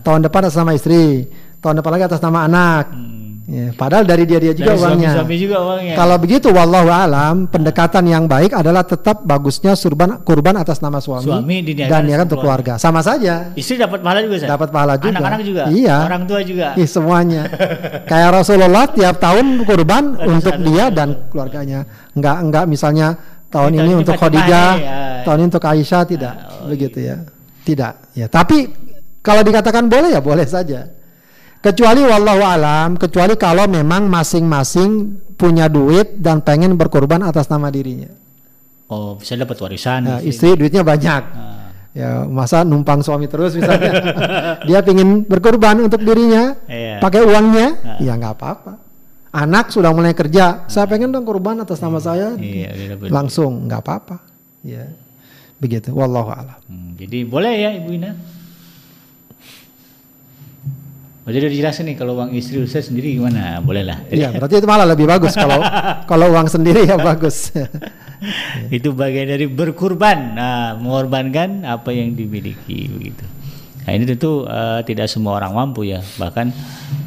tahun 0.03 0.27
depan 0.27 0.51
atas 0.51 0.59
nama 0.59 0.75
istri, 0.75 1.31
tahun 1.63 1.79
depan 1.79 1.95
lagi 1.95 2.05
atas 2.11 2.19
nama 2.19 2.51
anak. 2.51 2.91
Hmm 2.91 3.18
Ya, 3.49 3.73
padahal 3.73 4.05
dari 4.05 4.29
dia 4.29 4.37
dia 4.37 4.53
juga 4.53 4.77
dari 4.77 4.85
uangnya. 4.85 5.25
Suami, 5.25 5.37
juga 5.41 5.57
uangnya. 5.65 5.97
Kalau 5.97 6.17
begitu, 6.21 6.53
wallahu 6.53 6.93
alam, 6.93 7.49
pendekatan 7.49 8.05
yang 8.05 8.29
baik 8.29 8.53
adalah 8.53 8.85
tetap 8.85 9.25
bagusnya 9.25 9.73
surban 9.73 10.21
kurban 10.21 10.61
atas 10.61 10.85
nama 10.85 11.01
suami, 11.01 11.25
suami 11.25 11.65
dan 11.65 12.05
ya 12.05 12.21
kan 12.21 12.29
untuk 12.29 12.45
keluarga. 12.45 12.77
Sama 12.77 13.01
saja. 13.01 13.57
Istri 13.57 13.81
dapat 13.81 14.05
pahala 14.05 14.21
juga. 14.21 14.45
Dapat 14.45 14.69
pahala 14.69 14.95
juga. 15.01 15.17
Anak-anak 15.17 15.41
juga. 15.49 15.63
Iya. 15.73 15.97
Orang 16.05 16.23
tua 16.29 16.41
juga. 16.45 16.77
Iya 16.77 16.89
semuanya. 16.93 17.43
Kayak 18.13 18.31
Rasulullah 18.37 18.85
tiap 18.93 19.17
tahun 19.17 19.65
kurban 19.65 20.05
untuk 20.29 20.55
dia 20.69 20.93
dan 20.93 21.09
keluarganya. 21.33 21.89
Enggak 22.13 22.37
enggak 22.45 22.65
misalnya 22.69 23.17
tahun 23.49 23.81
ini 23.81 23.93
untuk 24.05 24.13
Khadijah, 24.21 24.73
ya. 24.77 24.99
tahun 25.25 25.37
ini 25.41 25.47
untuk 25.49 25.65
Aisyah 25.65 26.03
tidak 26.05 26.35
ah, 26.37 26.53
oh, 26.61 26.69
begitu 26.69 27.01
iya. 27.01 27.17
ya. 27.17 27.17
Tidak. 27.65 27.93
Ya, 28.13 28.27
tapi 28.29 28.69
kalau 29.25 29.41
dikatakan 29.41 29.89
boleh 29.89 30.13
ya 30.13 30.21
boleh 30.21 30.45
saja. 30.45 30.98
Kecuali 31.59 32.07
wallahu 32.07 32.43
alam, 32.47 32.95
kecuali 32.95 33.35
kalau 33.35 33.67
memang 33.67 34.07
masing-masing 34.07 35.19
punya 35.35 35.67
duit 35.67 36.19
dan 36.23 36.39
pengen 36.43 36.79
berkorban 36.79 37.23
atas 37.27 37.51
nama 37.51 37.67
dirinya. 37.67 38.11
Oh, 38.89 39.19
bisa 39.19 39.35
dapat 39.35 39.59
warisan. 39.59 40.01
Nah, 40.07 40.21
istri 40.23 40.55
duitnya 40.55 40.87
banyak. 40.87 41.23
Ah. 41.35 41.57
Ya, 41.93 42.23
masa 42.31 42.63
numpang 42.63 43.03
suami 43.03 43.27
terus 43.27 43.59
misalnya. 43.59 43.91
Dia 44.69 44.81
ingin 44.87 45.27
berkorban 45.27 45.83
untuk 45.83 45.99
dirinya, 45.99 46.55
iya. 46.71 47.03
pakai 47.03 47.27
uangnya, 47.27 47.69
ah. 47.83 47.99
ya 47.99 48.13
nggak 48.15 48.35
apa-apa. 48.39 48.73
Anak 49.35 49.75
sudah 49.75 49.91
mulai 49.93 50.15
kerja, 50.15 50.65
saya 50.71 50.87
ah. 50.87 50.89
pengen 50.89 51.11
dong 51.11 51.27
korban 51.27 51.59
atas 51.59 51.83
nama 51.83 51.99
saya. 51.99 52.39
Iya, 52.39 52.71
iya 52.71 52.95
langsung 53.11 53.67
nggak 53.67 53.81
apa-apa. 53.83 54.17
Ya. 54.63 54.89
Begitu, 55.59 55.91
wallahu 55.91 56.31
alam. 56.31 56.59
Hmm, 56.71 56.95
jadi 56.95 57.27
boleh 57.27 57.51
ya 57.51 57.71
Ibu 57.83 57.91
Ina? 57.99 58.15
Oh, 61.29 61.31
jadi 61.31 61.45
udah 61.45 61.53
dijelasin 61.53 61.93
nih 61.93 61.97
kalau 62.01 62.17
uang 62.17 62.33
istri 62.33 62.57
Ustaz 62.57 62.89
sendiri 62.89 63.21
gimana? 63.21 63.61
Boleh 63.61 63.85
lah. 63.85 64.01
Iya, 64.09 64.33
berarti 64.33 64.65
itu 64.65 64.65
malah 64.65 64.89
lebih 64.89 65.05
bagus 65.05 65.37
kalau 65.37 65.61
kalau 66.11 66.33
uang 66.33 66.49
sendiri 66.49 66.89
ya 66.89 66.97
bagus. 66.97 67.53
itu 68.73 68.97
bagian 68.97 69.29
dari 69.29 69.45
berkurban, 69.45 70.33
nah, 70.33 70.73
mengorbankan 70.81 71.69
apa 71.69 71.93
yang 71.93 72.17
dimiliki 72.17 72.89
begitu. 72.89 73.29
Nah 73.85 73.93
ini 73.93 74.09
tentu 74.09 74.49
uh, 74.49 74.81
tidak 74.89 75.13
semua 75.13 75.37
orang 75.37 75.53
mampu 75.53 75.85
ya. 75.85 76.01
Bahkan 76.01 76.47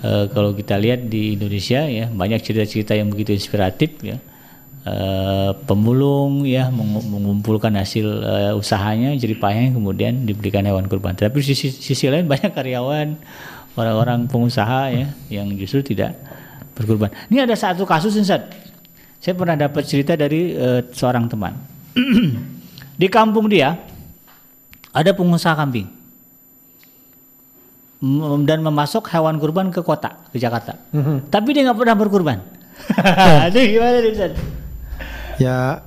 uh, 0.05 0.25
kalau 0.29 0.53
kita 0.53 0.77
lihat 0.77 1.09
di 1.09 1.33
Indonesia 1.33 1.81
ya 1.89 2.05
banyak 2.05 2.45
cerita-cerita 2.45 2.93
yang 2.93 3.09
begitu 3.09 3.33
inspiratif 3.33 3.97
ya. 4.05 4.21
Uh, 4.81 5.53
pemulung 5.69 6.41
ya 6.41 6.69
mengumpulkan 6.73 7.69
hasil 7.77 8.05
uh, 8.05 8.53
usahanya 8.57 9.13
jadi 9.13 9.37
payah 9.37 9.73
kemudian 9.73 10.29
diberikan 10.29 10.61
hewan 10.61 10.85
kurban. 10.85 11.17
Tapi 11.17 11.41
sisi 11.41 11.73
sisi 11.73 12.05
lain 12.05 12.29
banyak 12.29 12.53
karyawan 12.53 13.17
orang-orang 13.75 14.27
pengusaha 14.27 14.91
ya 14.91 15.07
yang 15.31 15.47
justru 15.55 15.83
tidak 15.83 16.17
berkorban. 16.75 17.11
Ini 17.31 17.47
ada 17.47 17.55
satu 17.55 17.87
kasus 17.87 18.15
Ustaz. 18.15 18.47
Saya 19.21 19.37
pernah 19.37 19.53
dapat 19.53 19.85
cerita 19.85 20.17
dari 20.17 20.57
uh, 20.57 20.81
seorang 20.89 21.29
teman. 21.29 21.53
Di 23.01 23.07
kampung 23.07 23.45
dia 23.49 23.77
ada 24.91 25.11
pengusaha 25.13 25.55
kambing 25.55 25.87
dan 28.49 28.65
memasok 28.65 29.13
hewan 29.13 29.37
kurban 29.37 29.69
ke 29.69 29.85
kota 29.85 30.17
ke 30.33 30.41
Jakarta. 30.41 30.73
Mm 30.89 31.01
-hmm. 31.01 31.17
Tapi 31.29 31.49
dia 31.53 31.69
nggak 31.69 31.79
pernah 31.79 31.95
berkurban. 31.95 32.37
Itu 33.53 33.59
gimana 33.61 33.97
Ustaz? 34.09 34.33
Ya 35.37 35.85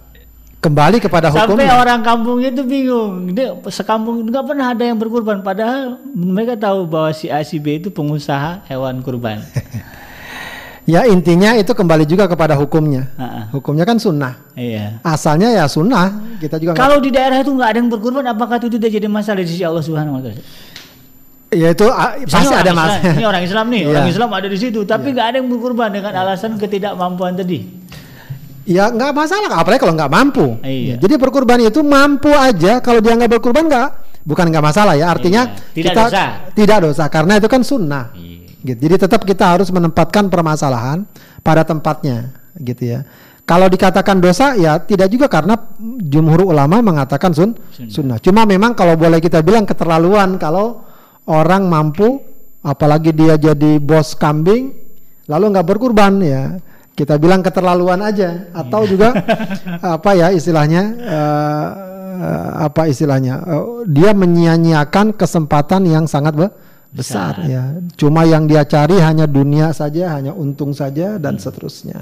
kembali 0.64 0.96
kepada 0.96 1.28
hukum. 1.28 1.60
Sampai 1.60 1.68
orang 1.68 2.00
kampungnya 2.00 2.48
itu 2.48 2.64
bingung. 2.64 3.36
Dia 3.36 3.52
sekampung 3.68 4.24
nggak 4.24 4.44
pernah 4.48 4.72
ada 4.72 4.80
yang 4.80 4.96
berkurban. 4.96 5.44
Padahal 5.44 6.00
mereka 6.16 6.56
tahu 6.56 6.88
bahwa 6.88 7.12
si 7.12 7.28
A 7.28 7.44
si 7.44 7.60
B 7.60 7.76
itu 7.76 7.92
pengusaha 7.92 8.64
hewan 8.64 9.04
kurban. 9.04 9.44
ya 10.92 11.04
intinya 11.04 11.52
itu 11.60 11.68
kembali 11.76 12.08
juga 12.08 12.24
kepada 12.24 12.56
hukumnya. 12.56 13.12
Uh-uh. 13.20 13.60
Hukumnya 13.60 13.84
kan 13.84 14.00
sunnah. 14.00 14.40
Iya. 14.56 15.04
Asalnya 15.04 15.52
ya 15.52 15.68
sunnah. 15.68 16.40
Kita 16.40 16.56
juga. 16.56 16.72
Kalau 16.72 16.96
di 16.96 17.12
daerah 17.12 17.44
itu 17.44 17.52
nggak 17.52 17.68
ada 17.68 17.78
yang 17.84 17.92
berkurban, 17.92 18.24
apakah 18.24 18.56
itu 18.56 18.72
tidak 18.72 18.88
jadi 18.96 19.08
masalah 19.12 19.44
di 19.44 19.48
sisi 19.52 19.64
Allah 19.68 19.84
Subhanahu 19.84 20.16
Wa 20.16 20.22
Taala? 20.24 20.42
Ya 21.54 21.70
itu 21.70 21.86
pasti 22.26 22.50
ada 22.50 22.72
masalah. 22.74 23.14
Ini 23.14 23.24
orang 23.30 23.42
Islam 23.46 23.66
nih, 23.70 23.82
orang 23.94 24.04
iya. 24.08 24.12
Islam 24.16 24.30
ada 24.34 24.48
di 24.50 24.58
situ, 24.58 24.80
tapi 24.82 25.12
iya. 25.12 25.14
nggak 25.14 25.26
ada 25.30 25.36
yang 25.38 25.48
berkurban 25.52 25.88
dengan 25.94 26.12
alasan 26.18 26.58
ketidakmampuan 26.58 27.38
tadi. 27.38 27.84
Ya 28.64 28.88
nggak 28.88 29.12
masalah, 29.12 29.60
apalagi 29.60 29.80
kalau 29.84 29.92
nggak 29.92 30.12
mampu. 30.12 30.46
Iya. 30.64 30.96
Jadi 30.96 31.14
berkurban 31.20 31.60
itu 31.60 31.84
mampu 31.84 32.32
aja. 32.32 32.80
Kalau 32.80 33.04
dia 33.04 33.12
nggak 33.12 33.36
berkurban 33.36 33.68
nggak, 33.68 33.88
bukan 34.24 34.48
nggak 34.48 34.64
masalah 34.64 34.96
ya. 34.96 35.12
Artinya 35.12 35.52
iya. 35.52 35.72
tidak 35.76 35.92
kita 35.92 36.02
dosa. 36.08 36.24
tidak 36.56 36.78
dosa 36.80 37.04
karena 37.12 37.32
itu 37.36 37.48
kan 37.48 37.60
sunnah. 37.60 38.04
Iya. 38.16 38.56
Gitu. 38.64 38.78
Jadi 38.88 38.94
tetap 38.96 39.20
kita 39.28 39.44
harus 39.52 39.68
menempatkan 39.68 40.32
permasalahan 40.32 41.04
pada 41.44 41.68
tempatnya, 41.68 42.32
gitu 42.56 42.96
ya. 42.96 43.04
Kalau 43.44 43.68
dikatakan 43.68 44.24
dosa 44.24 44.56
ya 44.56 44.80
tidak 44.80 45.12
juga 45.12 45.28
karena 45.28 45.52
jumhur 46.00 46.48
ulama 46.48 46.80
mengatakan 46.80 47.36
sun 47.36 47.52
sunnah. 47.92 48.16
Cuma 48.16 48.48
memang 48.48 48.72
kalau 48.72 48.96
boleh 48.96 49.20
kita 49.20 49.44
bilang 49.44 49.68
keterlaluan 49.68 50.40
kalau 50.40 50.80
orang 51.28 51.68
mampu, 51.68 52.24
apalagi 52.64 53.12
dia 53.12 53.36
jadi 53.36 53.76
bos 53.76 54.16
kambing, 54.16 54.72
lalu 55.28 55.44
nggak 55.52 55.68
berkurban 55.68 56.24
ya 56.24 56.56
kita 56.94 57.18
bilang 57.18 57.42
keterlaluan 57.42 57.98
aja 58.00 58.50
atau 58.54 58.86
iya. 58.86 58.90
juga 58.90 59.08
apa 59.98 60.10
ya 60.14 60.30
istilahnya 60.30 60.82
uh, 61.02 61.68
apa 62.70 62.86
istilahnya 62.86 63.42
uh, 63.42 63.82
dia 63.84 64.14
menyia-nyiakan 64.14 65.18
kesempatan 65.18 65.84
yang 65.90 66.06
sangat 66.06 66.38
be 66.38 66.46
besar, 66.94 67.42
besar 67.42 67.50
ya 67.50 67.62
cuma 67.98 68.22
yang 68.22 68.46
dia 68.46 68.62
cari 68.62 69.02
hanya 69.02 69.26
dunia 69.26 69.74
saja 69.74 70.14
hanya 70.14 70.30
untung 70.30 70.70
saja 70.70 71.18
dan 71.18 71.34
hmm. 71.34 71.42
seterusnya 71.42 71.98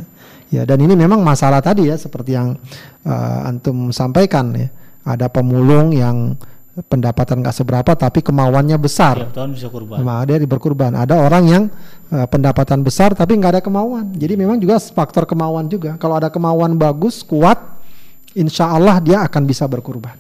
ya 0.53 0.69
dan 0.69 0.77
ini 0.85 0.93
memang 0.93 1.25
masalah 1.25 1.65
tadi 1.65 1.89
ya 1.89 1.97
seperti 1.97 2.37
yang 2.37 2.53
uh, 3.09 3.49
antum 3.49 3.89
sampaikan 3.89 4.53
ya 4.53 4.69
ada 5.03 5.27
pemulung 5.33 5.97
yang 5.97 6.37
pendapatan 6.73 7.45
nggak 7.45 7.53
seberapa 7.53 7.93
tapi 7.93 8.25
kemauannya 8.25 8.81
besar. 8.81 9.29
Tiap 9.29 9.37
tahun 9.37 9.51
bisa 9.53 9.69
kurban. 9.69 10.01
Nah, 10.01 10.25
ada 10.25 10.41
berkurban. 10.49 10.93
Ada 10.97 11.15
orang 11.21 11.45
yang 11.45 11.65
uh, 12.09 12.25
pendapatan 12.25 12.81
besar 12.81 13.13
tapi 13.13 13.37
nggak 13.37 13.61
ada 13.61 13.63
kemauan. 13.63 14.17
Jadi 14.17 14.41
memang 14.41 14.57
juga 14.57 14.81
faktor 14.81 15.29
kemauan 15.29 15.69
juga. 15.69 16.01
Kalau 16.01 16.17
ada 16.17 16.33
kemauan 16.33 16.81
bagus, 16.81 17.21
kuat, 17.21 17.61
insya 18.33 18.73
Allah 18.73 18.97
dia 19.05 19.21
akan 19.21 19.43
bisa 19.45 19.69
berkurban. 19.69 20.17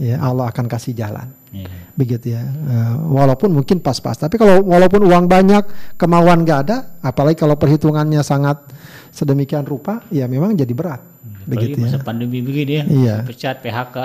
Ya 0.00 0.16
Allah 0.16 0.48
akan 0.48 0.64
kasih 0.64 0.96
jalan. 0.96 1.28
Yeah. 1.52 1.68
Begitu 1.92 2.32
ya. 2.32 2.40
Uh, 2.40 3.20
walaupun 3.20 3.52
mungkin 3.52 3.84
pas-pas. 3.84 4.16
Tapi 4.16 4.40
kalau 4.40 4.64
walaupun 4.64 5.04
uang 5.04 5.28
banyak, 5.28 5.94
kemauan 6.00 6.40
nggak 6.48 6.60
ada, 6.64 6.96
apalagi 7.04 7.36
kalau 7.36 7.60
perhitungannya 7.60 8.24
sangat 8.24 8.64
sedemikian 9.12 9.68
rupa, 9.68 10.00
ya 10.08 10.24
memang 10.24 10.56
jadi 10.56 10.72
berat. 10.72 11.09
Begitu 11.46 11.76
masa 11.80 11.98
ya. 11.98 12.04
pandemi 12.04 12.44
begini 12.44 12.72
ya, 12.80 12.84
iya. 12.88 13.14
pecat 13.24 13.64
PHK. 13.64 13.96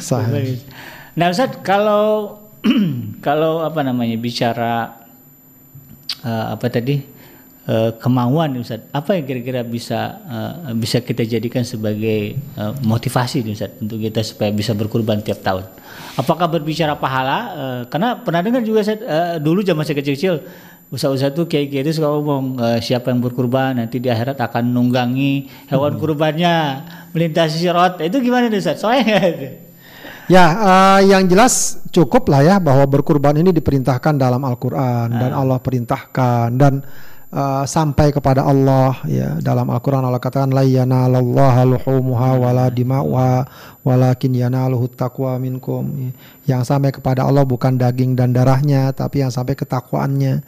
nah 1.18 1.26
Ustaz, 1.30 1.58
kalau 1.64 2.38
kalau 3.26 3.64
apa 3.64 3.80
namanya 3.80 4.14
bicara 4.20 5.00
uh, 6.24 6.46
apa 6.54 6.66
tadi 6.68 7.00
uh, 7.70 7.90
kemauan 7.96 8.60
Ustaz. 8.60 8.84
Apa 8.90 9.16
yang 9.18 9.24
kira-kira 9.24 9.60
bisa 9.64 10.20
uh, 10.26 10.74
bisa 10.76 11.00
kita 11.00 11.24
jadikan 11.26 11.62
sebagai 11.62 12.36
uh, 12.56 12.74
motivasi 12.84 13.44
Ustaz 13.48 13.76
untuk 13.80 14.00
kita 14.00 14.20
supaya 14.24 14.50
bisa 14.50 14.72
berkurban 14.74 15.22
tiap 15.22 15.40
tahun? 15.44 15.64
Apakah 16.18 16.50
berbicara 16.50 16.98
pahala? 16.98 17.38
Uh, 17.54 17.82
karena 17.88 18.18
pernah 18.20 18.40
dengar 18.42 18.62
juga 18.64 18.82
Ustaz 18.84 19.00
uh, 19.00 19.36
dulu 19.38 19.62
zaman 19.62 19.86
saya 19.86 19.98
kecil-kecil 20.00 20.34
Ustaz-ustaz 20.90 21.38
tuh 21.38 21.46
kayak 21.46 21.70
gitu 21.70 22.02
suka 22.02 22.10
ngomong 22.10 22.58
uh, 22.58 22.78
siapa 22.82 23.14
yang 23.14 23.22
berkurban 23.22 23.78
nanti 23.78 24.02
di 24.02 24.10
akhirat 24.10 24.34
akan 24.42 24.74
nunggangi 24.74 25.46
hewan 25.70 25.94
hmm. 25.94 26.02
kurbannya 26.02 26.54
melintasi 27.14 27.62
sirat. 27.62 28.02
Itu 28.02 28.18
gimana 28.18 28.50
nih 28.50 28.58
Ustaz? 28.58 28.82
Soalnya 28.82 29.22
Ya, 30.30 30.46
uh, 30.62 31.00
yang 31.02 31.26
jelas 31.26 31.82
cukup 31.90 32.30
lah 32.30 32.46
ya 32.46 32.56
bahwa 32.62 32.86
berkurban 32.86 33.34
ini 33.34 33.50
diperintahkan 33.50 34.14
dalam 34.14 34.38
Al-Qur'an 34.46 35.10
dan 35.10 35.34
ah. 35.34 35.42
Allah 35.42 35.58
perintahkan 35.58 36.54
dan 36.54 36.86
uh, 37.34 37.66
sampai 37.66 38.14
kepada 38.14 38.46
Allah 38.46 38.94
ya 39.10 39.42
dalam 39.42 39.66
Al-Qur'an 39.66 40.06
Allah 40.06 40.22
katakan 40.22 40.54
la 40.54 40.62
yanalallaha 40.62 41.66
luhumuha 41.66 42.30
wala 42.38 42.70
dima'uha 42.70 43.32
walakin 43.82 44.30
yanaluhu 44.38 44.86
taqwa 44.94 45.34
minkum. 45.42 46.14
Yang 46.46 46.62
sampai 46.62 46.94
kepada 46.94 47.26
Allah 47.26 47.42
bukan 47.42 47.74
daging 47.74 48.14
dan 48.14 48.30
darahnya 48.30 48.94
tapi 48.94 49.26
yang 49.26 49.34
sampai 49.34 49.58
ketakwaannya. 49.58 50.46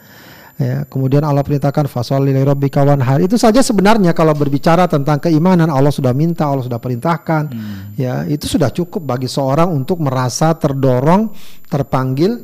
Ya, 0.53 0.85
kemudian 0.85 1.25
Allah 1.25 1.41
perintahkan 1.41 1.89
fasol 1.89 2.29
rabbika 2.29 2.85
wanhar. 2.85 3.17
Itu 3.25 3.41
saja 3.41 3.65
sebenarnya 3.65 4.13
kalau 4.13 4.37
berbicara 4.37 4.85
tentang 4.85 5.17
keimanan 5.17 5.65
Allah 5.65 5.89
sudah 5.89 6.13
minta, 6.13 6.45
Allah 6.45 6.61
sudah 6.61 6.77
perintahkan. 6.77 7.43
Hmm. 7.49 7.97
Ya, 7.97 8.21
itu 8.29 8.45
sudah 8.45 8.69
cukup 8.69 9.01
bagi 9.01 9.25
seorang 9.25 9.73
untuk 9.73 10.05
merasa 10.05 10.53
terdorong, 10.53 11.33
terpanggil 11.65 12.37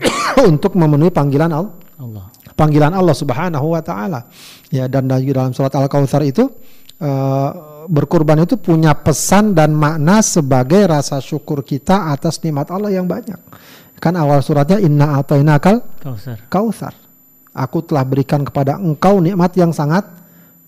untuk 0.50 0.80
memenuhi 0.80 1.12
panggilan 1.12 1.52
Allah. 1.52 2.32
Panggilan 2.56 2.96
Allah 2.96 3.12
Subhanahu 3.12 3.76
wa 3.76 3.84
taala. 3.84 4.32
Ya, 4.72 4.88
dan 4.88 5.04
dalam 5.04 5.52
surat 5.52 5.76
Al-Kautsar 5.76 6.24
itu 6.24 6.48
uh, 7.04 7.84
berkurban 7.84 8.48
itu 8.48 8.56
punya 8.56 8.96
pesan 8.96 9.52
dan 9.52 9.76
makna 9.76 10.24
sebagai 10.24 10.88
rasa 10.88 11.20
syukur 11.20 11.60
kita 11.60 12.16
atas 12.16 12.40
nikmat 12.40 12.72
Allah 12.72 12.96
yang 12.96 13.04
banyak. 13.04 13.38
Kan 14.00 14.16
awal 14.16 14.40
suratnya 14.40 14.80
inna 14.80 15.20
atainakal 15.20 15.84
kautsar. 16.00 16.36
Kautsar 16.48 17.05
Aku 17.56 17.80
telah 17.80 18.04
berikan 18.04 18.44
kepada 18.44 18.76
engkau 18.76 19.16
nikmat 19.24 19.56
yang 19.56 19.72
sangat 19.72 20.04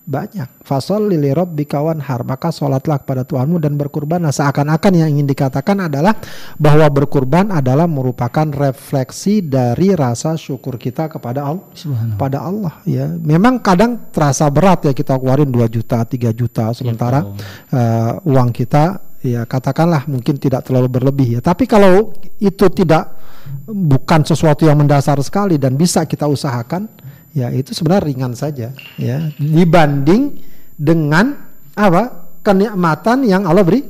banyak. 0.09 0.49
Fasol 0.65 1.13
lili 1.13 1.29
bikawan 1.29 2.01
har 2.01 2.25
maka 2.25 2.49
sholatlah 2.49 2.97
kepada 2.97 3.21
Tuhanmu 3.21 3.61
dan 3.61 3.77
berkurban. 3.77 4.25
Nah, 4.25 4.33
seakan-akan 4.33 4.93
yang 4.97 5.09
ingin 5.13 5.29
dikatakan 5.29 5.85
adalah 5.85 6.17
bahwa 6.57 6.89
berkurban 6.89 7.53
adalah 7.53 7.85
merupakan 7.85 8.49
refleksi 8.49 9.45
dari 9.45 9.93
rasa 9.93 10.33
syukur 10.33 10.81
kita 10.81 11.05
kepada 11.13 11.45
Allah. 11.45 11.69
Pada 12.17 12.41
Allah 12.41 12.81
ya. 12.89 13.05
Memang 13.05 13.61
kadang 13.61 14.09
terasa 14.09 14.49
berat 14.49 14.89
ya 14.89 14.97
kita 14.97 15.13
keluarin 15.21 15.53
2 15.53 15.69
juta, 15.69 16.01
3 16.01 16.33
juta 16.33 16.73
sementara 16.73 17.21
ya, 17.21 17.29
uh, 17.77 18.13
uang 18.25 18.49
kita 18.49 19.08
ya 19.19 19.43
katakanlah 19.43 20.07
mungkin 20.07 20.39
tidak 20.39 20.67
terlalu 20.67 20.87
berlebih 20.87 21.39
ya. 21.39 21.41
Tapi 21.43 21.67
kalau 21.67 22.15
itu 22.39 22.65
tidak 22.71 23.15
bukan 23.65 24.25
sesuatu 24.25 24.65
yang 24.65 24.79
mendasar 24.79 25.19
sekali 25.21 25.59
dan 25.59 25.75
bisa 25.75 26.05
kita 26.07 26.25
usahakan, 26.25 26.89
ya 27.35 27.51
itu 27.53 27.75
sebenarnya 27.75 28.03
ringan 28.07 28.33
saja, 28.33 28.73
ya. 28.95 29.17
Dibanding 29.37 30.39
dengan 30.79 31.35
apa? 31.75 32.31
Kenikmatan 32.39 33.27
yang 33.27 33.43
Allah 33.43 33.67
beri 33.67 33.83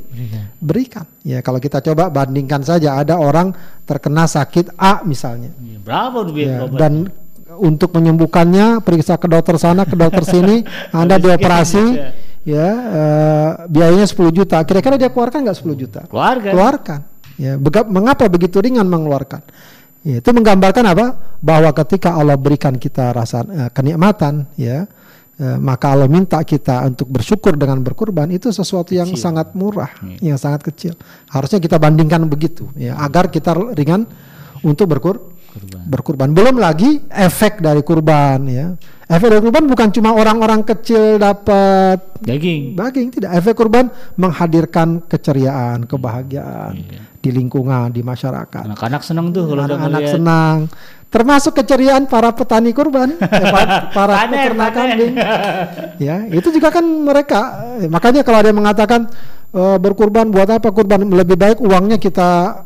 berikan. 0.58 1.06
Ya 1.22 1.40
kalau 1.46 1.62
kita 1.62 1.86
coba 1.86 2.10
bandingkan 2.10 2.66
saja, 2.66 2.98
ada 2.98 3.22
orang 3.22 3.54
terkena 3.86 4.26
sakit 4.26 4.74
A 4.74 5.06
misalnya, 5.06 5.54
berapa 5.86 6.26
ya, 6.34 6.66
dan 6.68 7.14
untuk 7.60 7.94
menyembuhkannya 7.94 8.82
periksa 8.82 9.22
ke 9.22 9.30
dokter 9.30 9.62
sana 9.62 9.86
ke 9.86 9.94
dokter 9.94 10.26
sini, 10.26 10.66
anda 10.98 11.22
dioperasi 11.22 11.84
ya 12.48 12.68
uh, 12.72 13.50
biayanya 13.68 14.08
10 14.08 14.16
juta. 14.32 14.58
Kira-kira 14.64 14.96
dia 14.96 15.10
keluarkan 15.12 15.44
nggak 15.48 15.60
10 15.60 15.82
juta? 15.82 16.02
Keluarkan. 16.08 16.52
Keluarkan. 16.54 17.00
Ya, 17.40 17.56
mengapa 17.88 18.28
begitu 18.28 18.60
ringan 18.60 18.84
mengeluarkan? 18.84 19.40
Ya, 20.04 20.20
itu 20.20 20.30
menggambarkan 20.32 20.84
apa? 20.92 21.06
Bahwa 21.40 21.72
ketika 21.72 22.16
Allah 22.16 22.36
berikan 22.36 22.76
kita 22.76 23.16
rasa 23.16 23.44
uh, 23.48 23.72
kenikmatan, 23.72 24.48
ya, 24.60 24.88
uh, 25.40 25.58
maka 25.60 25.96
Allah 25.96 26.12
minta 26.12 26.40
kita 26.44 26.84
untuk 26.88 27.08
bersyukur 27.08 27.56
dengan 27.56 27.80
berkurban 27.80 28.28
itu 28.32 28.52
sesuatu 28.52 28.92
yang 28.92 29.12
kecil. 29.12 29.24
sangat 29.24 29.56
murah, 29.56 29.92
hmm. 30.04 30.20
yang 30.20 30.36
sangat 30.36 30.68
kecil. 30.68 31.00
Harusnya 31.32 31.64
kita 31.64 31.80
bandingkan 31.80 32.28
begitu, 32.28 32.68
ya, 32.76 33.00
agar 33.00 33.32
kita 33.32 33.56
ringan 33.76 34.04
untuk 34.64 34.92
berkur 34.92 35.16
kurban. 35.52 35.84
berkurban. 35.88 36.30
Belum 36.36 36.56
lagi 36.60 37.04
efek 37.08 37.64
dari 37.64 37.80
kurban, 37.84 38.40
ya. 38.52 38.68
Efek 39.10 39.42
kurban 39.42 39.66
bukan 39.66 39.90
cuma 39.90 40.14
orang-orang 40.14 40.62
kecil 40.62 41.18
dapat 41.18 41.98
daging. 42.22 42.78
Daging 42.78 43.10
tidak. 43.10 43.42
Efek 43.42 43.58
kurban 43.58 43.90
menghadirkan 44.14 45.02
keceriaan, 45.10 45.90
kebahagiaan 45.90 46.78
iya. 46.78 47.02
di 47.18 47.34
lingkungan, 47.34 47.90
di 47.90 48.06
masyarakat. 48.06 48.70
Anak-anak 48.70 49.02
senang 49.02 49.34
tuh 49.34 49.50
kalau 49.50 49.66
anak-anak 49.66 50.14
senang. 50.14 50.58
Termasuk 51.10 51.58
keceriaan 51.58 52.06
para 52.06 52.30
petani 52.38 52.70
kurban, 52.70 53.18
eh, 53.18 53.50
para 53.90 54.30
peternak 54.30 54.78
kambing. 54.78 55.18
ya, 55.98 56.30
itu 56.30 56.54
juga 56.54 56.70
kan 56.70 56.86
mereka. 56.86 57.42
Eh, 57.82 57.90
makanya 57.90 58.22
kalau 58.22 58.46
ada 58.46 58.54
yang 58.54 58.62
mengatakan 58.62 59.10
e, 59.50 59.62
berkurban 59.82 60.30
buat 60.30 60.50
apa 60.54 60.70
kurban 60.70 61.02
lebih 61.10 61.34
baik 61.34 61.58
uangnya 61.66 61.98
kita 61.98 62.62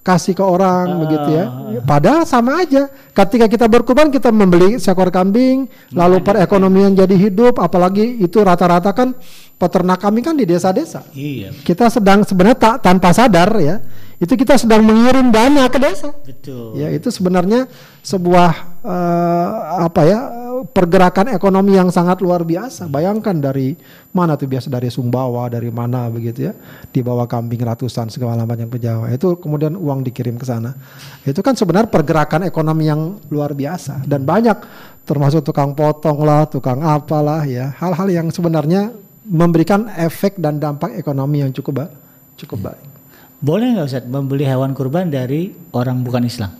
kasih 0.00 0.32
ke 0.32 0.44
orang 0.44 0.96
uh, 0.96 0.98
begitu 1.04 1.28
ya. 1.28 1.44
Padahal 1.84 2.24
sama 2.24 2.64
aja. 2.64 2.88
Ketika 3.12 3.46
kita 3.46 3.66
berkurban 3.68 4.08
kita 4.08 4.32
membeli 4.32 4.80
seekor 4.80 5.12
kambing, 5.12 5.68
lalu 5.92 6.24
perekonomian 6.24 6.96
jadi 6.96 7.12
hidup, 7.12 7.60
apalagi 7.60 8.20
itu 8.20 8.40
rata-rata 8.40 8.96
kan 8.96 9.12
peternak 9.60 10.00
kambing 10.00 10.24
kan 10.24 10.34
di 10.36 10.48
desa-desa. 10.48 11.04
Iya. 11.12 11.52
Kita 11.60 11.92
sedang 11.92 12.24
sebenarnya 12.24 12.56
tak 12.56 12.76
tanpa 12.80 13.12
sadar 13.12 13.52
ya 13.60 13.76
itu 14.20 14.36
kita 14.36 14.60
sedang 14.60 14.84
mengirim 14.84 15.32
dana 15.32 15.64
ke 15.72 15.80
desa. 15.80 16.12
Betul. 16.12 16.76
Ya, 16.76 16.92
itu 16.92 17.08
sebenarnya 17.08 17.64
sebuah 18.04 18.52
uh, 18.84 19.50
apa 19.88 20.02
ya 20.04 20.20
pergerakan 20.76 21.32
ekonomi 21.32 21.72
yang 21.72 21.88
sangat 21.88 22.20
luar 22.20 22.44
biasa. 22.44 22.84
Bayangkan 22.92 23.32
dari 23.40 23.72
mana 24.12 24.36
tuh 24.36 24.44
biasa 24.44 24.68
dari 24.68 24.92
Sumbawa, 24.92 25.48
dari 25.48 25.72
mana 25.72 26.12
begitu 26.12 26.52
ya, 26.52 26.54
dibawa 26.92 27.24
kambing 27.24 27.64
ratusan 27.64 28.12
segala 28.12 28.44
macam 28.44 28.68
ke 28.68 28.76
Jawa. 28.76 29.08
Itu 29.08 29.40
kemudian 29.40 29.72
uang 29.72 30.04
dikirim 30.04 30.36
ke 30.36 30.44
sana. 30.44 30.76
Itu 31.24 31.40
kan 31.40 31.56
sebenarnya 31.56 31.88
pergerakan 31.88 32.44
ekonomi 32.44 32.92
yang 32.92 33.16
luar 33.32 33.56
biasa 33.56 34.04
dan 34.04 34.28
banyak 34.28 34.60
termasuk 35.08 35.48
tukang 35.48 35.72
potong 35.72 36.20
lah, 36.28 36.44
tukang 36.44 36.84
apalah 36.84 37.48
ya, 37.48 37.72
hal-hal 37.80 38.08
yang 38.12 38.28
sebenarnya 38.28 38.92
memberikan 39.24 39.88
efek 39.96 40.36
dan 40.36 40.60
dampak 40.60 40.92
ekonomi 41.00 41.40
yang 41.40 41.56
cukup 41.56 41.88
baik, 41.88 41.92
cukup 42.36 42.68
baik. 42.68 42.89
Boleh 43.40 43.72
nggak 43.72 43.88
Ustaz 43.88 44.04
membeli 44.04 44.44
hewan 44.44 44.76
kurban 44.76 45.08
dari 45.08 45.48
orang 45.72 46.04
bukan 46.04 46.28
Islam? 46.28 46.52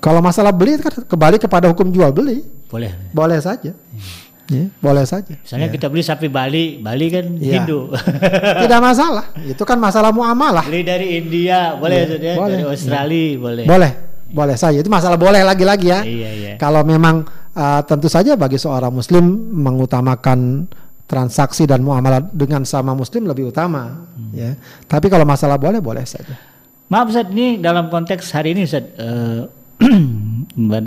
Kalau 0.00 0.24
masalah 0.24 0.52
beli 0.52 0.80
kan 0.80 1.04
kembali 1.04 1.36
kepada 1.36 1.68
hukum 1.68 1.92
jual 1.92 2.08
beli. 2.08 2.40
Boleh. 2.72 2.92
Boleh 3.12 3.40
saja. 3.40 3.72
Hmm. 3.72 4.24
Ya, 4.44 4.68
boleh 4.76 5.08
saja. 5.08 5.32
Misalnya 5.40 5.68
ya. 5.68 5.74
kita 5.76 5.86
beli 5.88 6.04
sapi 6.04 6.28
Bali, 6.28 6.76
Bali 6.76 7.06
kan 7.08 7.24
ya. 7.40 7.60
Hindu. 7.60 7.88
Tidak 8.64 8.80
masalah. 8.80 9.32
Itu 9.40 9.64
kan 9.64 9.80
masalah 9.80 10.12
muamalah. 10.12 10.68
Beli 10.68 10.84
dari 10.84 11.16
India, 11.16 11.72
boleh 11.80 11.96
ya, 12.04 12.16
ya. 12.20 12.34
boleh. 12.36 12.52
dari 12.52 12.64
Australia, 12.68 13.24
ya. 13.24 13.40
boleh. 13.40 13.64
Boleh. 13.64 13.90
Boleh 14.28 14.56
saja. 14.60 14.76
Itu 14.76 14.92
masalah 14.92 15.16
boleh 15.16 15.40
lagi-lagi 15.40 15.88
ya. 15.88 16.00
Iya, 16.04 16.30
iya. 16.36 16.52
Kalau 16.60 16.84
memang 16.84 17.24
uh, 17.56 17.80
tentu 17.88 18.12
saja 18.12 18.36
bagi 18.36 18.60
seorang 18.60 18.92
muslim 18.92 19.24
mengutamakan 19.56 20.68
transaksi 21.04 21.68
dan 21.68 21.84
muamalah 21.84 22.24
dengan 22.32 22.64
sama 22.64 22.96
muslim 22.96 23.28
lebih 23.28 23.52
utama 23.52 24.08
hmm. 24.08 24.32
ya. 24.32 24.50
Tapi 24.88 25.06
kalau 25.12 25.28
masalah 25.28 25.60
boleh 25.60 25.80
boleh 25.80 26.04
saja. 26.08 26.34
Maaf 26.88 27.12
Ustaz, 27.12 27.32
ini 27.32 27.60
dalam 27.60 27.88
konteks 27.88 28.28
hari 28.32 28.52
ini 28.56 28.68
Ustaz 28.68 28.84
uh, 29.00 29.48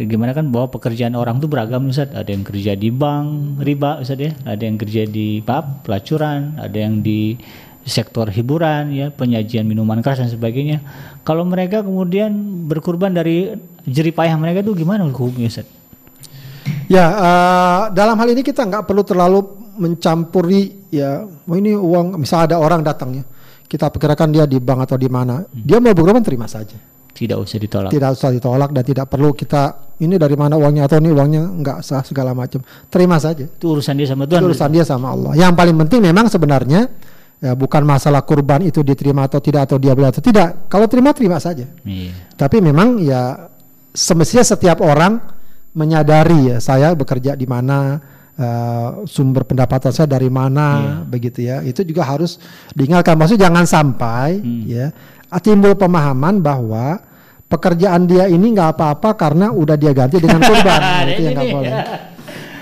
gimana 0.08 0.32
kan 0.34 0.48
bahwa 0.50 0.72
pekerjaan 0.74 1.14
orang 1.14 1.38
tuh 1.38 1.50
beragam 1.50 1.86
Ustaz. 1.90 2.10
Ada 2.14 2.30
yang 2.34 2.46
kerja 2.46 2.74
di 2.74 2.90
bank 2.90 3.62
riba 3.62 4.02
Ustaz 4.02 4.18
ya, 4.18 4.32
ada 4.46 4.62
yang 4.62 4.78
kerja 4.78 5.06
di 5.06 5.42
pub 5.42 5.86
pelacuran, 5.86 6.58
ada 6.58 6.78
yang 6.78 7.02
di 7.06 7.38
sektor 7.88 8.28
hiburan 8.28 8.92
ya, 8.92 9.08
penyajian 9.16 9.64
minuman 9.64 10.04
keras 10.04 10.20
dan 10.20 10.30
sebagainya. 10.30 10.84
Kalau 11.24 11.48
mereka 11.48 11.86
kemudian 11.86 12.34
berkurban 12.68 13.16
dari 13.16 13.56
jeripayah 13.88 14.36
mereka 14.36 14.66
itu 14.66 14.76
gimana 14.76 15.08
hukumnya 15.08 15.48
Ustaz? 15.48 15.68
Ya, 16.88 17.06
uh, 17.12 17.82
dalam 17.92 18.16
hal 18.16 18.32
ini 18.32 18.44
kita 18.44 18.64
nggak 18.64 18.88
perlu 18.88 19.04
terlalu 19.04 19.67
mencampuri 19.78 20.90
ya 20.92 21.24
oh 21.24 21.56
ini 21.56 21.74
uang 21.78 22.18
misalnya 22.20 22.54
ada 22.54 22.58
orang 22.60 22.82
datangnya 22.82 23.24
kita 23.68 23.92
perkirakan 23.92 24.32
dia 24.32 24.48
di 24.48 24.58
bank 24.64 24.88
atau 24.88 24.98
di 24.98 25.12
mana. 25.12 25.44
Hmm. 25.44 25.64
dia 25.68 25.78
mau 25.84 25.92
berkorban 25.92 26.24
terima 26.24 26.48
saja. 26.48 26.80
Tidak 27.12 27.36
usah 27.36 27.58
ditolak. 27.60 27.90
Tidak 27.92 28.10
usah 28.14 28.30
ditolak 28.32 28.70
dan 28.72 28.84
tidak 28.86 29.06
perlu 29.12 29.34
kita 29.36 29.92
ini 30.00 30.16
dari 30.16 30.38
mana 30.38 30.54
uangnya? 30.54 30.86
atau 30.86 31.02
ini 31.02 31.10
uangnya 31.12 31.44
nggak 31.44 31.78
sah 31.84 32.06
segala 32.06 32.32
macam. 32.32 32.64
Terima 32.88 33.18
saja. 33.20 33.44
Itu 33.44 33.76
urusan 33.76 33.98
dia 33.98 34.08
sama 34.08 34.24
Tuhan. 34.30 34.40
Itu 34.40 34.48
urusan 34.54 34.70
dia 34.72 34.84
sama 34.88 35.08
Allah. 35.12 35.32
Yang 35.36 35.54
paling 35.58 35.76
penting 35.86 36.00
memang 36.06 36.26
sebenarnya 36.30 36.82
ya 37.42 37.54
bukan 37.58 37.84
masalah 37.86 38.22
kurban 38.22 38.66
itu 38.66 38.86
diterima 38.86 39.26
atau 39.26 39.42
tidak 39.42 39.66
atau 39.68 39.82
dia 39.82 39.98
boleh 39.98 40.14
atau 40.14 40.24
tidak. 40.24 40.70
Kalau 40.72 40.88
terima 40.88 41.12
terima 41.12 41.38
saja. 41.42 41.66
Iya. 41.84 42.14
tapi 42.38 42.62
memang 42.62 43.02
ya 43.02 43.50
semestinya 43.98 44.46
setiap 44.46 44.78
orang 44.86 45.18
menyadari 45.74 46.54
ya 46.54 46.58
saya 46.62 46.94
bekerja 46.94 47.34
di 47.34 47.50
mana 47.50 47.98
uh, 48.38 49.04
sumber 49.10 49.44
pendapatan 49.44 49.92
saya 49.92 50.08
dari 50.08 50.30
mana 50.30 50.68
yeah. 50.78 50.98
begitu 51.04 51.40
ya. 51.44 51.66
Itu 51.66 51.84
juga 51.84 52.06
harus 52.06 52.38
diingatkan. 52.78 53.18
Maksud 53.18 53.38
jangan 53.38 53.66
sampai 53.66 54.40
hmm. 54.40 54.62
ya 54.70 54.88
timbul 55.44 55.76
pemahaman 55.76 56.40
bahwa 56.40 57.02
pekerjaan 57.52 58.08
dia 58.08 58.28
ini 58.32 58.56
nggak 58.56 58.78
apa-apa 58.78 59.16
karena 59.16 59.52
udah 59.52 59.76
dia 59.76 59.92
ganti 59.92 60.20
dengan 60.20 60.40
kurban 60.44 60.82
itu 61.12 61.22
yang 61.28 61.34
nggak 61.36 61.52
boleh. 61.52 61.74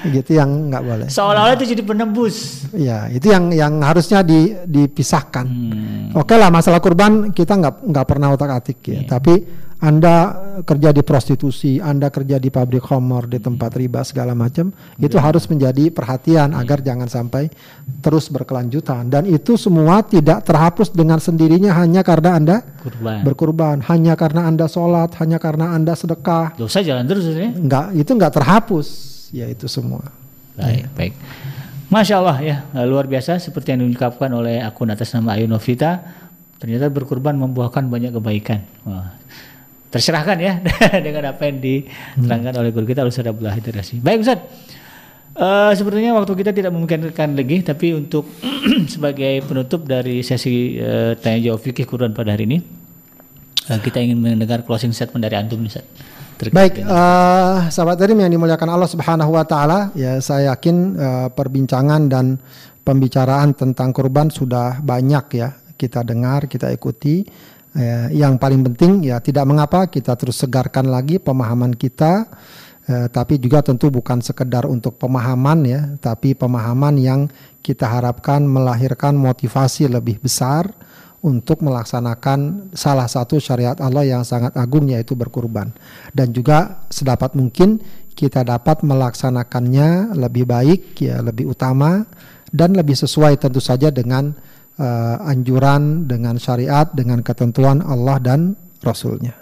Gitu 0.05 0.31
yang 0.37 0.49
nggak 0.69 0.83
boleh. 0.85 1.07
Seolah-olah 1.09 1.55
itu 1.57 1.65
jadi 1.73 1.81
penembus 1.81 2.69
ya 2.77 3.09
itu 3.09 3.25
yang 3.29 3.49
yang 3.49 3.73
harusnya 3.81 4.21
di, 4.21 4.53
dipisahkan. 4.65 5.45
Hmm. 5.45 6.13
oke 6.13 6.33
lah 6.37 6.53
masalah 6.53 6.77
kurban 6.77 7.33
kita 7.33 7.57
nggak 7.57 7.75
nggak 7.89 8.05
pernah 8.05 8.27
otak 8.33 8.49
atik 8.53 8.79
ya. 8.85 9.01
Yeah. 9.01 9.05
tapi 9.09 9.64
anda 9.83 10.31
kerja 10.63 10.95
di 10.95 11.03
prostitusi, 11.03 11.83
Anda 11.83 12.07
kerja 12.07 12.39
di 12.39 12.47
pabrik 12.47 12.87
homor, 12.87 13.27
di 13.27 13.43
tempat 13.43 13.75
riba 13.75 14.07
segala 14.07 14.31
macam, 14.31 14.71
itu 14.95 15.19
harus 15.19 15.51
menjadi 15.51 15.91
perhatian 15.91 16.55
agar 16.55 16.79
jangan 16.79 17.11
sampai 17.11 17.51
terus 17.99 18.31
berkelanjutan. 18.31 19.11
Dan 19.11 19.27
itu 19.27 19.59
semua 19.59 19.99
tidak 19.99 20.47
terhapus 20.47 20.95
dengan 20.95 21.19
sendirinya 21.19 21.75
hanya 21.75 22.07
karena 22.07 22.39
Anda 22.39 22.57
Kurban. 22.79 23.19
berkurban, 23.27 23.77
hanya 23.91 24.15
karena 24.15 24.47
Anda 24.47 24.71
sholat, 24.71 25.11
hanya 25.19 25.43
karena 25.43 25.75
Anda 25.75 25.91
sedekah. 25.91 26.55
Dosa 26.55 26.79
jalan 26.79 27.03
terus 27.03 27.27
ya? 27.27 27.51
Enggak, 27.51 27.91
itu 27.99 28.11
enggak 28.15 28.31
terhapus, 28.31 28.87
ya 29.35 29.51
itu 29.51 29.67
semua. 29.67 30.07
Baik, 30.55 30.87
ya. 30.87 30.89
baik. 30.95 31.13
Masya 31.91 32.15
Allah 32.23 32.37
ya, 32.39 32.57
luar 32.87 33.11
biasa 33.11 33.43
seperti 33.43 33.75
yang 33.75 33.83
diungkapkan 33.83 34.31
oleh 34.31 34.63
akun 34.63 34.87
atas 34.87 35.11
nama 35.11 35.35
Ayu 35.35 35.51
Novita, 35.51 35.99
ternyata 36.63 36.87
berkurban 36.87 37.35
membuahkan 37.35 37.83
banyak 37.85 38.15
kebaikan. 38.15 38.63
Wah 38.87 39.25
terserahkan 39.95 40.35
ya 40.35 40.59
dengan 41.05 41.31
apa 41.31 41.47
yang 41.47 41.63
diterangkan 41.63 42.51
hmm. 42.51 42.59
oleh 42.59 42.71
guru 42.75 42.83
kita 42.83 43.07
Ustaz 43.07 43.23
Abdullah 43.23 43.55
Hidrasi. 43.55 44.03
Baik 44.03 44.27
Ustaz. 44.27 44.43
Uh, 45.35 45.71
sepertinya 45.75 46.15
waktu 46.15 46.31
kita 46.31 46.51
tidak 46.55 46.71
memungkinkan 46.71 47.35
lagi 47.35 47.59
tapi 47.63 47.91
untuk 47.95 48.27
sebagai 48.93 49.43
penutup 49.43 49.83
dari 49.87 50.19
sesi 50.23 50.79
uh, 50.79 51.15
tanya 51.19 51.51
jawab 51.51 51.59
fikih 51.59 51.83
Quran 51.87 52.15
pada 52.15 52.35
hari 52.35 52.47
ini 52.47 52.57
uh, 53.67 53.79
kita 53.79 53.99
ingin 53.99 54.15
mendengar 54.19 54.63
closing 54.63 54.95
statement 54.95 55.23
dari 55.23 55.35
antum 55.39 55.59
nih 55.63 55.71
Ustaz. 55.71 55.87
Baik, 56.51 56.83
uh, 56.83 57.71
sahabat 57.71 57.95
Terim 57.95 58.19
yang 58.19 58.27
dimuliakan 58.27 58.67
Allah 58.67 58.91
Subhanahu 58.91 59.39
wa 59.39 59.47
taala, 59.47 59.95
ya 59.95 60.19
saya 60.19 60.51
yakin 60.51 60.75
uh, 60.99 61.27
perbincangan 61.31 62.11
dan 62.11 62.35
pembicaraan 62.83 63.55
tentang 63.55 63.95
kurban 63.95 64.27
sudah 64.27 64.83
banyak 64.83 65.25
ya 65.39 65.55
kita 65.79 66.03
dengar, 66.03 66.47
kita 66.51 66.71
ikuti 66.75 67.23
Ya, 67.75 68.07
yang 68.07 68.39
paling 68.39 68.63
penting 68.71 69.03
ya 69.03 69.19
tidak 69.19 69.43
mengapa 69.43 69.91
kita 69.91 70.15
terus 70.15 70.39
segarkan 70.39 70.87
lagi 70.87 71.19
pemahaman 71.19 71.75
kita, 71.75 72.23
eh, 72.87 73.11
tapi 73.11 73.35
juga 73.35 73.59
tentu 73.59 73.91
bukan 73.91 74.23
sekedar 74.23 74.63
untuk 74.63 74.95
pemahaman 74.95 75.59
ya, 75.67 75.81
tapi 75.99 76.39
pemahaman 76.39 76.95
yang 76.95 77.27
kita 77.59 77.83
harapkan 77.83 78.47
melahirkan 78.47 79.19
motivasi 79.19 79.91
lebih 79.91 80.23
besar 80.23 80.71
untuk 81.19 81.65
melaksanakan 81.65 82.71
salah 82.71 83.11
satu 83.11 83.43
syariat 83.43 83.75
Allah 83.83 84.07
yang 84.07 84.23
sangat 84.23 84.55
agung 84.55 84.87
yaitu 84.87 85.17
berkurban. 85.19 85.73
Dan 86.15 86.31
juga 86.31 86.87
sedapat 86.87 87.35
mungkin 87.35 87.83
kita 88.15 88.47
dapat 88.47 88.87
melaksanakannya 88.87 90.15
lebih 90.15 90.47
baik 90.47 90.95
ya 91.03 91.19
lebih 91.19 91.51
utama 91.51 92.07
dan 92.55 92.71
lebih 92.71 92.95
sesuai 92.95 93.35
tentu 93.35 93.59
saja 93.59 93.91
dengan 93.91 94.31
uh, 94.79 95.17
anjuran 95.23 96.07
dengan 96.07 96.35
syariat 96.39 96.87
dengan 96.91 97.23
ketentuan 97.23 97.83
Allah 97.83 98.19
dan 98.19 98.55
Rasulnya. 98.83 99.35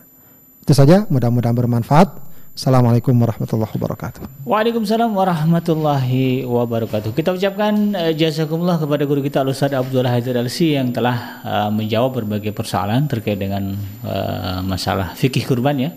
Itu 0.64 0.72
saja, 0.72 1.04
mudah-mudahan 1.12 1.56
bermanfaat. 1.56 2.32
Assalamualaikum 2.54 3.18
warahmatullahi 3.18 3.74
wabarakatuh. 3.74 4.46
Waalaikumsalam 4.46 5.10
warahmatullahi 5.10 6.46
wabarakatuh. 6.46 7.10
Kita 7.18 7.34
ucapkan 7.34 7.74
uh, 7.98 8.14
jazakumullah 8.14 8.78
kepada 8.78 9.10
guru 9.10 9.26
kita 9.26 9.42
Ustaz 9.42 9.74
Abdullah 9.74 10.14
Haidar 10.14 10.38
Alsi 10.38 10.78
yang 10.78 10.94
telah 10.94 11.42
uh, 11.42 11.70
menjawab 11.74 12.22
berbagai 12.22 12.54
persoalan 12.54 13.10
terkait 13.10 13.42
dengan 13.42 13.74
uh, 14.06 14.62
masalah 14.62 15.18
fikih 15.18 15.50
kurban 15.50 15.82
ya. 15.82 15.92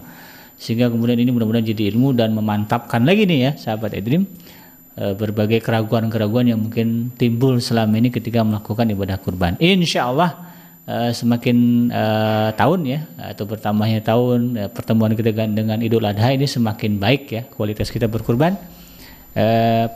Sehingga 0.56 0.88
kemudian 0.88 1.20
ini 1.20 1.28
mudah-mudahan 1.28 1.68
jadi 1.68 1.92
ilmu 1.92 2.16
dan 2.16 2.32
memantapkan 2.32 3.04
lagi 3.04 3.28
nih 3.28 3.38
ya 3.44 3.50
sahabat 3.60 3.92
Edrim 3.92 4.24
Eh, 4.24 4.55
berbagai 4.96 5.60
keraguan-keraguan 5.60 6.48
yang 6.48 6.60
mungkin 6.60 7.12
timbul 7.20 7.60
selama 7.60 8.00
ini 8.00 8.08
ketika 8.08 8.40
melakukan 8.40 8.88
ibadah 8.88 9.20
kurban. 9.20 9.52
Insya 9.60 10.08
Allah 10.08 10.48
uh, 10.88 11.12
semakin 11.12 11.88
uh, 11.92 12.50
tahun 12.56 12.80
ya 12.88 13.00
atau 13.36 13.44
bertambahnya 13.44 14.00
tahun 14.00 14.72
pertemuan 14.72 15.12
kita 15.12 15.36
dengan 15.36 15.84
Idul 15.84 16.00
Adha 16.00 16.32
ini 16.32 16.48
semakin 16.48 16.96
baik 16.96 17.22
ya 17.28 17.42
kualitas 17.44 17.92
kita 17.92 18.08
berkurban 18.08 18.56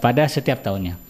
pada 0.05 0.29
setiap 0.29 0.61
tahunnya. 0.61 1.01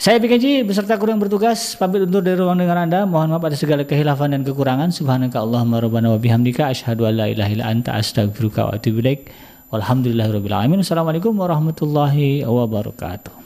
Saya 0.00 0.16
PKJ 0.16 0.64
beserta 0.64 0.96
kru 0.96 1.12
yang 1.12 1.20
bertugas 1.20 1.76
pamit 1.76 2.00
undur 2.08 2.24
dari 2.24 2.40
ruang 2.40 2.56
dengar 2.56 2.88
Anda. 2.88 3.04
Mohon 3.04 3.36
maaf 3.36 3.44
atas 3.52 3.60
segala 3.60 3.84
kehilafan 3.84 4.32
dan 4.32 4.40
kekurangan. 4.48 4.88
Subhanaka 4.96 5.44
Allahumma 5.44 5.76
rabbana 5.76 6.08
wa 6.08 6.16
bihamdika 6.16 6.72
asyhadu 6.72 7.04
an 7.04 7.20
la 7.20 7.26
ilaha 7.28 7.52
illa 7.52 7.68
anta 7.68 7.92
astaghfiruka 7.92 8.64
wa 8.64 8.80
atubu 8.80 9.04
ilaik. 9.04 9.28
Walhamdulillahirabbil 9.70 10.50
alamin. 10.50 10.82
Assalamualaikum 10.82 11.30
warahmatullahi 11.38 12.42
wabarakatuh. 12.42 13.39